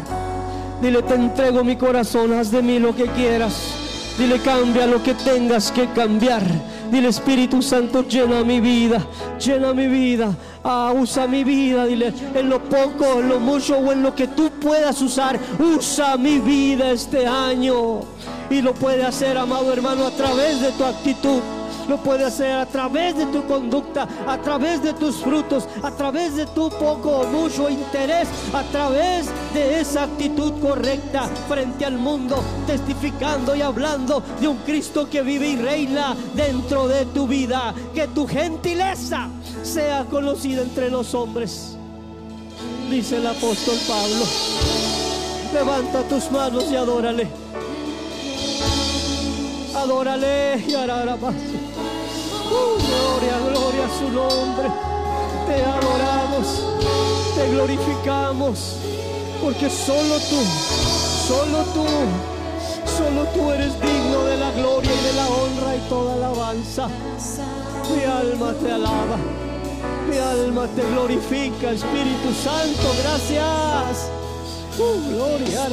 Dile, 0.81 1.01
te 1.03 1.13
entrego 1.13 1.63
mi 1.63 1.75
corazón, 1.75 2.33
haz 2.33 2.51
de 2.51 2.61
mí 2.61 2.79
lo 2.79 2.95
que 2.95 3.05
quieras. 3.05 3.53
Dile, 4.17 4.39
cambia 4.39 4.87
lo 4.87 5.01
que 5.03 5.13
tengas 5.13 5.71
que 5.71 5.87
cambiar. 5.91 6.43
Dile, 6.91 7.09
Espíritu 7.09 7.61
Santo, 7.61 8.03
llena 8.07 8.43
mi 8.43 8.59
vida, 8.59 9.05
llena 9.39 9.73
mi 9.73 9.87
vida. 9.87 10.35
Ah, 10.63 10.93
usa 10.95 11.27
mi 11.27 11.43
vida, 11.43 11.85
dile, 11.85 12.13
en 12.33 12.49
lo 12.49 12.59
poco, 12.63 13.19
en 13.19 13.29
lo 13.29 13.39
mucho 13.39 13.77
o 13.77 13.91
en 13.91 14.03
lo 14.03 14.13
que 14.15 14.27
tú 14.27 14.49
puedas 14.61 15.01
usar. 15.01 15.39
Usa 15.59 16.17
mi 16.17 16.39
vida 16.39 16.91
este 16.91 17.25
año. 17.25 18.01
Y 18.49 18.61
lo 18.61 18.73
puede 18.73 19.03
hacer, 19.03 19.37
amado 19.37 19.71
hermano, 19.71 20.07
a 20.07 20.11
través 20.11 20.61
de 20.61 20.71
tu 20.71 20.83
actitud 20.83 21.39
lo 21.89 21.97
puede 21.97 22.23
hacer 22.23 22.51
a 22.51 22.67
través 22.67 23.17
de 23.17 23.25
tu 23.25 23.43
conducta, 23.47 24.07
a 24.27 24.37
través 24.37 24.83
de 24.83 24.93
tus 24.93 25.17
frutos, 25.17 25.67
a 25.81 25.89
través 25.89 26.35
de 26.35 26.45
tu 26.45 26.69
poco 26.69 27.09
o 27.09 27.27
mucho 27.27 27.67
interés, 27.67 28.27
a 28.53 28.61
través 28.63 29.25
de 29.55 29.79
esa 29.79 30.03
actitud 30.03 30.53
correcta 30.61 31.27
frente 31.47 31.83
al 31.85 31.97
mundo, 31.97 32.43
testificando 32.67 33.55
y 33.55 33.63
hablando 33.63 34.21
de 34.39 34.47
un 34.47 34.57
Cristo 34.57 35.09
que 35.09 35.23
vive 35.23 35.49
y 35.49 35.55
reina 35.55 36.15
dentro 36.35 36.87
de 36.87 37.07
tu 37.07 37.27
vida. 37.27 37.73
Que 37.95 38.07
tu 38.07 38.27
gentileza 38.27 39.27
sea 39.63 40.05
conocida 40.05 40.61
entre 40.61 40.91
los 40.91 41.15
hombres. 41.15 41.75
Dice 42.91 43.17
el 43.17 43.25
apóstol 43.25 43.77
Pablo, 43.87 44.25
levanta 45.53 46.03
tus 46.03 46.29
manos 46.29 46.65
y 46.71 46.75
adórale. 46.75 47.27
Adórale 49.75 50.63
y 50.67 50.73
hará 50.75 51.15
más. 51.15 51.35
Gloria, 52.49 53.37
gloria 53.39 53.85
a 53.85 53.99
su 53.99 54.09
nombre. 54.09 54.67
Te 55.47 55.63
adoramos, 55.63 56.63
te 57.35 57.49
glorificamos, 57.51 58.75
porque 59.41 59.69
solo 59.69 60.15
tú, 60.29 60.41
solo 61.27 61.63
tú, 61.73 61.85
solo 62.97 63.25
tú 63.33 63.51
eres 63.51 63.79
digno 63.79 64.23
de 64.25 64.37
la 64.37 64.51
gloria 64.51 64.91
y 64.91 65.03
de 65.05 65.13
la 65.13 65.27
honra 65.27 65.75
y 65.75 65.89
toda 65.89 66.13
alabanza. 66.15 66.87
Mi 67.95 68.03
alma 68.03 68.53
te 68.53 68.71
alaba, 68.71 69.17
mi 70.09 70.17
alma 70.17 70.67
te 70.75 70.81
glorifica, 70.81 71.71
Espíritu 71.71 72.33
Santo, 72.43 72.93
gracias. 73.03 74.09
Uh, 74.77 75.13
gloria, 75.13 75.67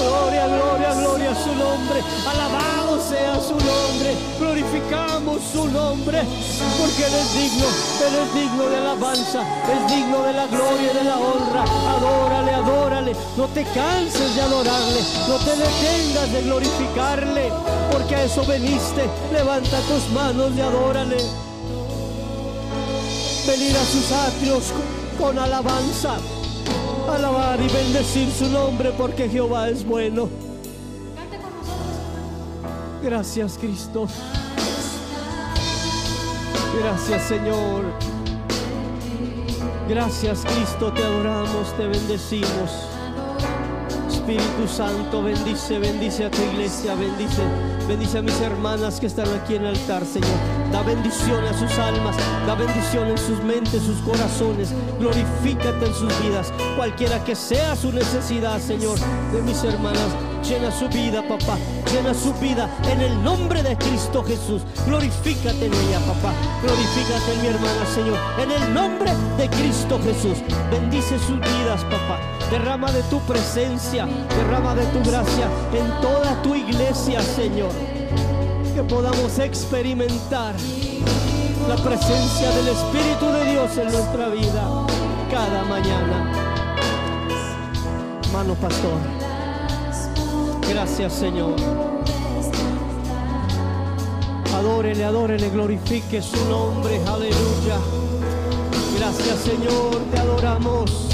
Gloria, 0.00 0.46
gloria, 0.46 0.94
gloria 0.94 1.30
a 1.30 1.34
su 1.34 1.54
nombre. 1.54 2.02
Alabado 2.26 3.00
sea 3.08 3.40
su 3.40 3.54
nombre. 3.54 4.16
Glorificamos 4.38 5.42
su 5.52 5.68
nombre. 5.68 6.22
Porque 6.78 7.04
Él 7.04 7.14
es 7.14 7.34
digno. 7.34 7.66
Él 8.06 8.14
es 8.22 8.34
digno 8.34 8.64
de 8.70 8.76
alabanza. 8.78 9.42
Es 9.70 9.94
digno 9.94 10.22
de 10.22 10.32
la 10.32 10.46
gloria 10.46 10.92
y 10.92 10.94
de 10.94 11.04
la 11.04 11.18
honra. 11.18 11.64
Adórale, 11.96 12.52
adórale. 12.54 13.16
No 13.36 13.46
te 13.48 13.64
canses 13.64 14.34
de 14.34 14.40
adorarle. 14.40 15.00
No 15.28 15.36
te 15.36 15.50
detengas 15.50 16.32
de 16.32 16.42
glorificarle. 16.42 17.52
Porque 17.92 18.16
a 18.16 18.24
eso 18.24 18.44
veniste. 18.46 19.08
Levanta 19.32 19.80
tus 19.82 20.08
manos 20.14 20.52
y 20.56 20.60
adórale. 20.60 21.16
Venir 23.46 23.76
a 23.76 23.84
sus 23.84 24.12
atrios 24.12 24.72
con 25.18 25.38
alabanza 25.38 26.16
alabar 27.12 27.58
y 27.60 27.68
bendecir 27.68 28.30
su 28.30 28.48
nombre 28.48 28.92
porque 28.96 29.28
Jehová 29.28 29.68
es 29.68 29.84
bueno. 29.84 30.28
Gracias 33.02 33.58
Cristo. 33.58 34.06
Gracias 36.78 37.22
Señor. 37.28 37.84
Gracias 39.88 40.44
Cristo, 40.44 40.92
te 40.92 41.02
adoramos, 41.02 41.76
te 41.76 41.86
bendecimos. 41.86 42.70
Espíritu 44.08 44.68
Santo, 44.68 45.22
bendice, 45.22 45.78
bendice 45.78 46.26
a 46.26 46.30
tu 46.30 46.40
iglesia, 46.42 46.94
bendice, 46.94 47.42
bendice 47.90 48.18
a 48.18 48.22
mis 48.22 48.40
hermanas 48.40 49.00
que 49.00 49.06
están 49.06 49.26
aquí 49.34 49.56
en 49.56 49.62
el 49.62 49.74
altar, 49.74 50.04
Señor. 50.06 50.30
Da 50.70 50.80
bendición 50.82 51.44
a 51.44 51.52
sus 51.52 51.76
almas, 51.76 52.16
da 52.46 52.54
bendición 52.54 53.08
en 53.08 53.18
sus 53.18 53.42
mentes, 53.42 53.82
sus 53.82 53.98
corazones. 54.02 54.72
Glorifícate 55.00 55.86
en 55.86 55.94
sus 55.94 56.22
vidas, 56.22 56.52
cualquiera 56.76 57.22
que 57.24 57.34
sea 57.34 57.74
su 57.74 57.90
necesidad, 57.90 58.60
Señor, 58.60 58.96
de 59.32 59.42
mis 59.42 59.64
hermanas. 59.64 60.06
Llena 60.48 60.70
su 60.70 60.88
vida, 60.88 61.22
papá. 61.26 61.58
Llena 61.92 62.14
su 62.14 62.32
vida 62.34 62.70
en 62.88 63.00
el 63.00 63.24
nombre 63.24 63.60
de 63.62 63.76
Cristo 63.76 64.22
Jesús. 64.22 64.62
Glorifícate 64.86 65.66
en 65.66 65.74
ella, 65.74 65.98
papá. 66.06 66.32
Glorifícate 66.62 67.34
en 67.34 67.42
mi 67.42 67.48
hermana, 67.48 67.86
Señor. 67.92 68.18
En 68.38 68.50
el 68.52 68.72
nombre 68.72 69.12
de 69.36 69.48
Cristo 69.50 69.98
Jesús. 70.04 70.38
Bendice 70.70 71.18
sus 71.18 71.40
vidas, 71.40 71.82
papá. 71.84 72.20
Derrama 72.50 72.90
de 72.90 73.02
tu 73.04 73.20
presencia, 73.20 74.08
derrama 74.36 74.74
de 74.74 74.84
tu 74.86 74.98
gracia 75.08 75.48
en 75.72 76.00
toda 76.00 76.42
tu 76.42 76.54
iglesia, 76.54 77.22
Señor. 77.22 77.70
Que 78.74 78.82
podamos 78.84 79.38
experimentar 79.40 80.54
la 81.68 81.76
presencia 81.76 82.50
del 82.50 82.68
Espíritu 82.68 83.26
de 83.32 83.50
Dios 83.50 83.76
en 83.76 83.92
nuestra 83.92 84.28
vida 84.28 84.86
cada 85.30 85.64
mañana. 85.64 86.32
Mano 88.32 88.54
pastor. 88.54 89.00
Gracias, 90.68 91.12
Señor. 91.14 91.56
Adórele, 94.54 95.04
adórele, 95.04 95.50
glorifique 95.50 96.22
su 96.22 96.48
nombre. 96.48 97.00
Aleluya. 97.06 97.78
Gracias, 98.96 99.38
Señor. 99.40 99.96
Te 100.12 100.18
adoramos. 100.20 101.09